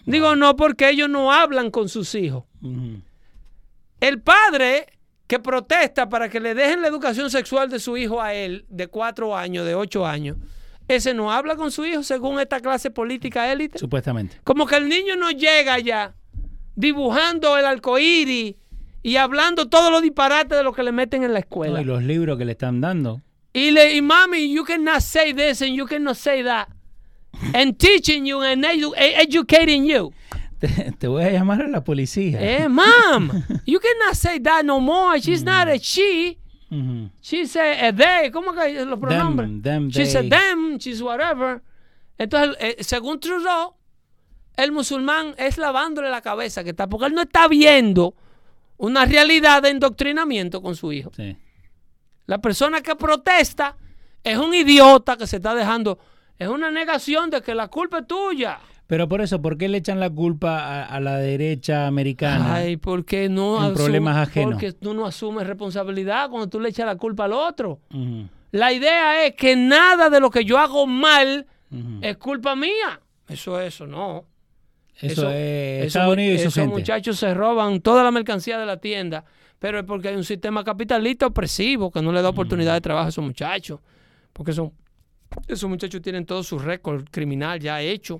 Digo, 0.06 0.36
no, 0.36 0.56
porque 0.56 0.89
ellos 0.89 1.10
no 1.10 1.32
hablan 1.32 1.72
con 1.72 1.89
sus 1.89 2.14
hijos. 2.14 2.43
El 3.99 4.22
padre 4.22 4.88
que 5.28 5.39
protesta 5.39 6.08
para 6.10 6.30
que 6.30 6.39
le 6.39 6.53
dejen 6.53 6.82
la 6.82 6.88
educación 6.88 7.32
sexual 7.32 7.70
de 7.70 7.80
su 7.80 7.97
hijo 7.97 8.22
a 8.22 8.34
él, 8.34 8.66
de 8.70 8.88
cuatro 8.88 9.36
años, 9.36 9.66
de 9.66 9.74
ocho 9.74 10.06
años, 10.06 10.38
ese 10.88 11.16
no 11.16 11.32
habla 11.32 11.56
con 11.56 11.72
su 11.72 11.84
hijo 11.86 12.03
según 12.03 12.39
esta 12.39 12.60
clase 12.60 12.91
política 12.91 13.51
élite. 13.51 13.80
Supuestamente. 13.80 14.39
Como 14.43 14.68
que 14.68 14.76
el 14.76 14.88
niño 14.88 15.16
no 15.16 15.32
llega 15.32 15.80
ya 15.80 16.14
dibujando 16.76 17.57
el 17.57 17.65
arcoíris 17.65 18.55
y 19.03 19.15
hablando 19.17 19.67
todos 19.69 19.91
los 19.91 20.01
disparates 20.01 20.57
de 20.57 20.63
lo 20.63 20.73
que 20.73 20.84
le 20.84 20.91
meten 20.91 21.23
en 21.23 21.30
la 21.34 21.39
No, 21.39 21.43
escuela. 21.43 21.82
y 21.82 21.86
los 21.86 22.03
libros 22.03 22.38
que 22.38 22.45
le 22.45 22.51
están 22.53 22.82
dando. 22.82 23.21
Y 23.53 23.71
le 23.71 23.95
y 23.95 24.01
mami, 24.01 24.51
you 24.53 24.63
cannot 24.65 24.99
say 25.01 25.34
this 25.34 25.61
and 25.61 25.73
you 25.76 25.86
cannot 25.86 26.15
say 26.17 26.43
that. 26.43 26.67
And 27.53 27.78
teaching 27.78 28.26
you 28.26 28.41
and 28.41 28.63
edu- 28.63 28.93
e- 28.97 29.15
educating 29.21 29.86
you. 29.86 30.11
Te, 30.59 30.67
te 30.97 31.07
voy 31.07 31.23
a 31.23 31.32
llamar 31.32 31.61
a 31.61 31.67
la 31.67 31.84
policía. 31.84 32.38
Eh, 32.41 32.67
mom, 32.69 33.30
you 33.65 33.80
cannot 33.80 34.15
say 34.15 34.39
that 34.39 34.63
no 34.63 34.80
more. 34.80 35.19
She's 35.19 35.43
not 35.43 35.67
a 35.67 35.78
she. 35.78 36.38
Ujú. 36.71 37.09
She's 37.21 37.55
a, 37.55 37.88
a 37.88 37.91
they. 37.93 38.32
¿Cómo 38.32 38.53
que 38.53 38.84
los 38.86 38.97
pronombres? 38.99 39.61
them, 39.61 39.89
she's 39.89 40.13
they. 40.13 40.28
a 40.28 40.30
them, 40.30 40.78
she's 40.80 41.01
whatever. 41.01 41.61
Entonces, 42.17 42.55
eh, 42.59 42.76
según 42.84 43.19
Trudeau, 43.19 43.76
el 44.58 44.72
musulmán 44.72 45.34
es 45.38 45.58
lavándole 45.58 46.10
la 46.10 46.22
cabeza 46.22 46.64
que 46.64 46.72
está, 46.72 46.88
porque 46.88 47.08
él 47.08 47.14
no 47.14 47.22
está 47.22 47.47
viendo 47.47 48.14
una 48.78 49.06
realidad 49.06 49.62
de 49.64 49.70
endoctrinamiento 49.70 50.62
con 50.62 50.76
su 50.76 50.91
hijo. 50.91 51.12
Sí. 51.16 51.36
La 52.26 52.39
persona 52.39 52.82
que 52.82 52.95
protesta 52.95 53.76
es 54.24 54.38
un 54.38 54.53
idiota 54.53 55.16
que 55.18 55.28
se 55.28 55.38
está 55.38 55.53
dejando 55.56 55.99
Es 56.38 56.47
una 56.49 56.70
negación 56.72 57.30
de 57.30 57.41
que 57.41 57.56
la 57.56 57.68
culpa 57.70 57.99
es 57.99 58.08
tuya. 58.08 58.60
Pero 58.88 59.08
por 59.08 59.22
eso, 59.22 59.41
¿por 59.41 59.58
qué 59.58 59.68
le 59.70 59.78
echan 59.78 59.99
la 59.99 60.10
culpa 60.10 60.60
a, 60.60 60.86
a 60.86 60.99
la 60.99 61.18
derecha 61.18 61.88
americana? 61.88 62.56
Ay, 62.56 62.76
porque 62.78 63.30
no 63.30 63.60
asume- 63.62 63.74
problemas 63.74 64.28
ajenos. 64.28 64.51
Porque 64.53 64.74
tú 64.74 64.93
no 64.93 65.06
asumes 65.06 65.47
responsabilidad 65.47 66.30
cuando 66.30 66.49
tú 66.49 66.60
le 66.60 66.70
echas 66.70 66.86
la 66.86 66.95
culpa 66.97 67.24
al 67.26 67.34
otro. 67.34 67.80
La 68.51 68.72
idea 68.74 69.26
es 69.26 69.34
que 69.36 69.56
nada 69.56 70.10
de 70.10 70.20
lo 70.20 70.30
que 70.30 70.43
yo 70.45 70.58
hago 70.58 70.86
mal 70.86 71.47
es 72.01 72.18
culpa 72.18 72.56
mía. 72.56 72.99
Eso 73.30 73.60
es 73.60 73.74
eso, 73.74 73.88
no. 73.88 74.26
Eso, 75.02 75.30
es 75.30 75.78
esos 75.82 75.88
Estados 75.88 76.14
Unidos 76.14 76.36
y 76.36 76.38
su 76.43 76.48
esos 76.48 76.54
gente. 76.56 76.74
muchachos 76.74 77.18
se 77.20 77.34
roban 77.34 77.82
toda 77.82 78.04
la 78.04 78.12
mercancía 78.12 78.58
de 78.58 78.66
la 78.66 78.78
tienda, 78.78 79.26
pero 79.60 79.80
es 79.80 79.86
porque 79.86 80.10
hay 80.10 80.16
un 80.16 80.24
sistema 80.24 80.64
capitalista 80.64 81.28
opresivo 81.28 81.91
que 81.91 82.02
no 82.02 82.12
le 82.12 82.22
da 82.22 82.30
oportunidad 82.30 82.74
de 82.74 82.82
trabajo 82.82 83.08
a 83.08 83.10
esos 83.10 83.24
muchachos. 83.24 83.80
Porque 84.34 84.54
son, 84.54 84.72
esos 85.48 85.70
muchachos 85.70 86.02
tienen 86.02 86.26
todo 86.26 86.43
su 86.43 86.60
récord 86.60 87.06
criminal 87.12 87.60
ya 87.60 87.82
hecho, 87.82 88.18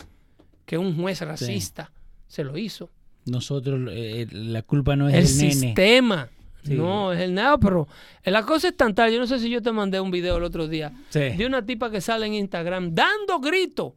que 0.66 0.78
un 0.78 0.96
juez 1.00 1.22
racista 1.22 1.92
se 2.28 2.44
lo 2.44 2.58
hizo. 2.58 2.90
Nosotros, 3.26 3.90
eh, 3.92 4.28
la 4.32 4.62
culpa 4.62 4.96
no 4.96 5.10
es 5.10 5.16
el 5.16 5.38
nene. 5.48 5.54
sistema. 5.54 6.30
Sí. 6.64 6.74
No, 6.74 7.14
es 7.14 7.20
el 7.22 7.34
neo, 7.36 7.60
pero 7.60 7.88
la 8.24 8.44
cosa 8.44 8.70
es 8.70 8.76
tan 8.78 8.96
tal. 8.96 9.12
Yo 9.12 9.20
no 9.20 9.28
sé 9.28 9.40
si 9.40 9.50
yo 9.52 9.62
te 9.62 9.72
mandé 9.72 10.00
un 10.00 10.10
video 10.10 10.38
el 10.38 10.44
otro 10.44 10.68
día 10.68 10.92
Sí. 11.10 11.20
de 11.20 11.46
una 11.46 11.64
tipa 11.64 11.92
que 11.92 12.02
sale 12.02 12.26
en 12.26 12.34
Instagram 12.34 12.94
dando 12.96 13.40
gritos. 13.40 13.94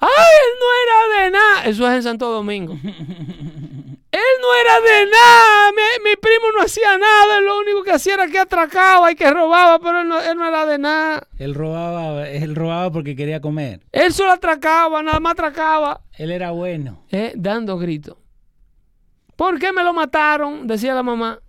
¡Ay, 0.00 0.08
él 0.08 0.58
no 0.60 0.66
era 0.82 1.24
de 1.24 1.30
nada! 1.30 1.64
Eso 1.64 1.88
es 1.88 1.94
en 1.96 2.02
Santo 2.02 2.30
Domingo. 2.30 2.74
él 2.82 4.20
no 4.40 4.54
era 4.60 4.80
de 4.80 5.10
nada. 5.10 5.72
Mi, 5.72 6.10
mi 6.10 6.16
primo 6.16 6.52
no 6.56 6.62
hacía 6.62 6.96
nada. 6.98 7.38
Él 7.38 7.44
lo 7.46 7.58
único 7.58 7.82
que 7.82 7.92
hacía 7.92 8.14
era 8.14 8.26
que 8.28 8.38
atracaba 8.38 9.10
y 9.10 9.16
que 9.16 9.30
robaba, 9.30 9.78
pero 9.80 10.00
él 10.00 10.08
no, 10.08 10.20
él 10.20 10.36
no 10.38 10.46
era 10.48 10.66
de 10.66 10.78
nada. 10.78 11.26
Él 11.38 11.54
robaba, 11.54 12.28
él 12.28 12.54
robaba 12.54 12.90
porque 12.92 13.16
quería 13.16 13.40
comer. 13.40 13.80
Él 13.92 14.12
solo 14.12 14.32
atracaba, 14.32 15.02
nada 15.02 15.20
más 15.20 15.32
atracaba. 15.32 16.02
Él 16.16 16.30
era 16.30 16.50
bueno. 16.52 17.04
Eh, 17.10 17.32
dando 17.34 17.76
gritos. 17.78 18.16
¿Por 19.36 19.58
qué 19.58 19.72
me 19.72 19.84
lo 19.84 19.92
mataron? 19.92 20.66
Decía 20.66 20.94
la 20.94 21.02
mamá. 21.02 21.40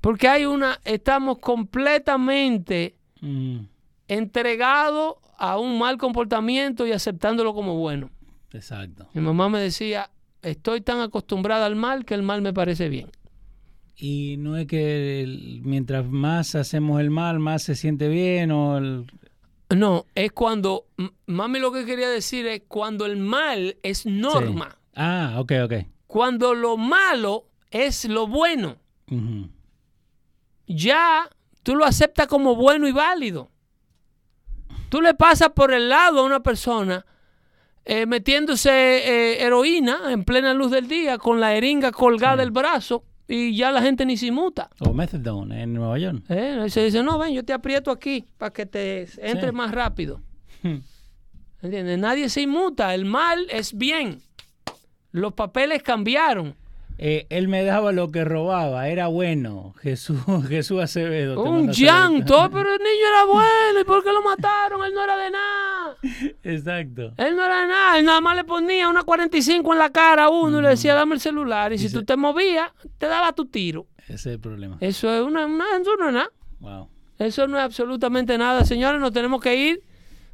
Porque 0.00 0.28
hay 0.28 0.46
una, 0.46 0.80
estamos 0.84 1.38
completamente 1.38 2.96
Mm, 3.22 3.64
entregados 4.08 5.16
a 5.40 5.58
un 5.58 5.78
mal 5.78 5.96
comportamiento 5.98 6.86
y 6.86 6.92
aceptándolo 6.92 7.54
como 7.54 7.74
bueno. 7.76 8.10
exacto. 8.52 9.08
Mi 9.14 9.22
mamá 9.22 9.48
me 9.48 9.58
decía, 9.60 10.10
estoy 10.42 10.80
tan 10.82 11.00
acostumbrada 11.00 11.64
al 11.66 11.76
mal 11.76 12.04
que 12.04 12.14
el 12.14 12.22
mal 12.22 12.42
me 12.42 12.52
parece 12.52 12.88
bien. 12.88 13.10
Y 13.96 14.36
no 14.38 14.56
es 14.56 14.66
que 14.66 15.22
el- 15.22 15.60
mientras 15.64 16.06
más 16.06 16.54
hacemos 16.54 17.00
el 17.00 17.10
mal, 17.10 17.38
más 17.38 17.62
se 17.62 17.74
siente 17.74 18.08
bien 18.08 18.50
o 18.50 18.78
el- 18.78 19.06
No, 19.74 20.04
es 20.14 20.32
cuando, 20.32 20.86
mami 21.26 21.58
lo 21.58 21.70
que 21.72 21.84
quería 21.86 22.08
decir 22.08 22.46
es 22.46 22.62
cuando 22.68 23.06
el 23.06 23.16
mal 23.16 23.76
es 23.82 24.04
norma, 24.06 24.76
Ah, 24.94 25.36
ok, 25.38 25.52
ok. 25.64 25.72
cuando 26.06 26.54
lo 26.54 26.76
malo 26.76 27.44
es 27.70 28.04
lo 28.06 28.26
bueno, 28.26 28.76
ya 30.66 31.28
tú 31.62 31.74
lo 31.76 31.84
aceptas 31.84 32.26
como 32.26 32.56
bueno 32.56 32.86
y 32.88 32.92
válido. 32.92 33.49
Tú 34.90 35.00
le 35.00 35.14
pasas 35.14 35.50
por 35.50 35.72
el 35.72 35.88
lado 35.88 36.20
a 36.20 36.24
una 36.24 36.40
persona 36.40 37.06
eh, 37.86 38.04
metiéndose 38.04 38.70
eh, 38.70 39.42
heroína 39.42 40.12
en 40.12 40.24
plena 40.24 40.52
luz 40.52 40.70
del 40.70 40.86
día 40.86 41.16
con 41.16 41.40
la 41.40 41.54
eringa 41.54 41.92
colgada 41.92 42.36
del 42.36 42.50
brazo 42.50 43.04
y 43.26 43.56
ya 43.56 43.70
la 43.70 43.80
gente 43.80 44.04
ni 44.04 44.16
se 44.16 44.30
muta. 44.32 44.68
O 44.80 44.92
methadone 44.92 45.62
en 45.62 45.72
Nueva 45.72 45.96
York. 45.98 46.22
¿eh? 46.28 46.66
Se 46.68 46.84
dice, 46.84 47.02
no, 47.02 47.18
ven, 47.18 47.32
yo 47.32 47.44
te 47.44 47.52
aprieto 47.52 47.90
aquí 47.92 48.26
para 48.36 48.52
que 48.52 48.66
te 48.66 49.02
entre 49.18 49.48
Sí. 49.50 49.54
más 49.54 49.70
rápido. 49.70 50.20
Hmm. 50.62 50.78
¿Entiendes? 51.62 51.98
Nadie 51.98 52.28
se 52.28 52.42
inmuta. 52.42 52.92
El 52.94 53.04
mal 53.04 53.46
es 53.50 53.72
bien. 53.76 54.20
Los 55.12 55.32
papeles 55.34 55.82
cambiaron. 55.82 56.56
Eh, 57.02 57.26
él 57.30 57.48
me 57.48 57.64
daba 57.64 57.92
lo 57.92 58.10
que 58.10 58.26
robaba, 58.26 58.86
era 58.88 59.06
bueno. 59.06 59.72
Jesús, 59.80 60.18
Jesús 60.48 60.82
Acevedo. 60.82 61.42
Un 61.42 61.70
llanto, 61.72 62.50
pero 62.52 62.74
el 62.74 62.78
niño 62.78 63.06
era 63.08 63.24
bueno. 63.24 63.80
¿Y 63.80 63.84
por 63.84 64.04
qué 64.04 64.12
lo 64.12 64.20
mataron? 64.22 64.84
Él 64.84 64.92
no 64.92 65.02
era 65.04 65.16
de 65.16 65.30
nada. 65.30 65.96
Exacto. 66.42 67.14
Él 67.16 67.36
no 67.36 67.42
era 67.44 67.62
de 67.62 67.68
nada. 67.68 67.98
Él 67.98 68.04
nada 68.04 68.20
más 68.20 68.36
le 68.36 68.44
ponía 68.44 68.88
una 68.90 69.02
45 69.02 69.72
en 69.72 69.78
la 69.78 69.88
cara 69.90 70.24
a 70.24 70.28
uno 70.28 70.58
y 70.58 70.62
le 70.62 70.68
decía, 70.68 70.94
dame 70.94 71.14
el 71.14 71.20
celular. 71.22 71.72
Y 71.72 71.78
si 71.78 71.90
tú 71.90 72.04
te 72.04 72.16
movías, 72.16 72.70
te 72.98 73.06
daba 73.06 73.32
tu 73.32 73.46
tiro. 73.46 73.86
Ese 74.00 74.14
es 74.14 74.26
el 74.26 74.40
problema. 74.40 74.76
Eso 74.80 75.10
es 75.10 75.22
una, 75.22 75.46
una- 75.46 75.64
eso 75.80 75.96
no 75.96 76.08
es 76.08 76.12
nada. 76.14 76.30
Wow. 76.58 76.88
Eso 77.18 77.46
no 77.46 77.56
es 77.56 77.64
absolutamente 77.64 78.36
nada. 78.36 78.64
Señores, 78.66 79.00
nos 79.00 79.12
tenemos 79.12 79.40
que 79.40 79.54
ir 79.56 79.82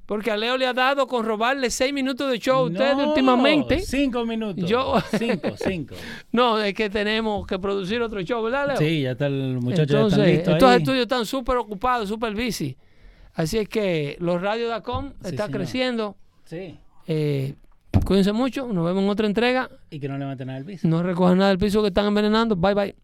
porque 0.07 0.31
a 0.31 0.37
Leo 0.37 0.57
le 0.57 0.67
ha 0.67 0.73
dado 0.73 1.07
con 1.07 1.25
robarle 1.27 1.69
seis 1.71 1.93
minutos 1.93 2.31
de 2.31 2.39
show 2.39 2.59
a 2.59 2.63
ustedes 2.63 2.97
No, 2.97 3.09
últimamente. 3.09 3.81
Cinco 3.81 4.25
minutos. 4.25 4.69
Yo- 4.69 4.95
Cinco, 5.19 5.49
cinco. 5.57 5.95
No, 6.33 6.59
es 6.61 6.73
que 6.75 6.89
tenemos 6.89 7.47
que 7.47 7.59
producir 7.59 8.01
otro 8.01 8.21
show, 8.23 8.43
¿verdad, 8.43 8.69
Leo? 8.69 8.77
Sí, 8.77 9.03
ya 9.03 9.11
está 9.13 9.27
el 9.27 9.59
muchacho 9.61 9.85
ya 9.93 9.99
Entonces, 9.99 10.19
están 10.19 10.31
listos 10.35 10.55
estos 10.55 10.71
ahí. 10.71 10.77
estudios 10.79 11.03
están 11.03 11.27
súper 11.27 11.57
ocupados, 11.57 12.09
súper 12.09 12.35
busy. 12.35 12.77
Así 13.35 13.59
es 13.59 13.69
que 13.69 14.17
los 14.21 14.41
radios.com 14.41 15.09
Sí, 15.23 15.31
está 15.31 15.47
señor. 15.47 15.51
creciendo. 15.61 16.17
Sí. 16.45 16.79
Eh, 17.07 17.55
cuídense 18.07 18.33
mucho. 18.33 18.67
Nos 18.73 18.85
vemos 18.87 19.03
en 19.03 19.11
otra 19.11 19.27
entrega. 19.27 19.69
Y 19.91 20.01
que 20.01 20.09
no 20.09 20.17
levanten 20.17 20.47
nada 20.47 20.59
el 20.59 20.65
piso. 20.65 20.89
No 20.89 21.03
recojan 21.03 21.37
nada 21.39 21.51
del 21.51 21.59
piso 21.59 21.83
que 21.83 21.89
están 21.89 22.07
envenenando. 22.07 22.57
Bye, 22.57 22.75
bye. 22.75 22.97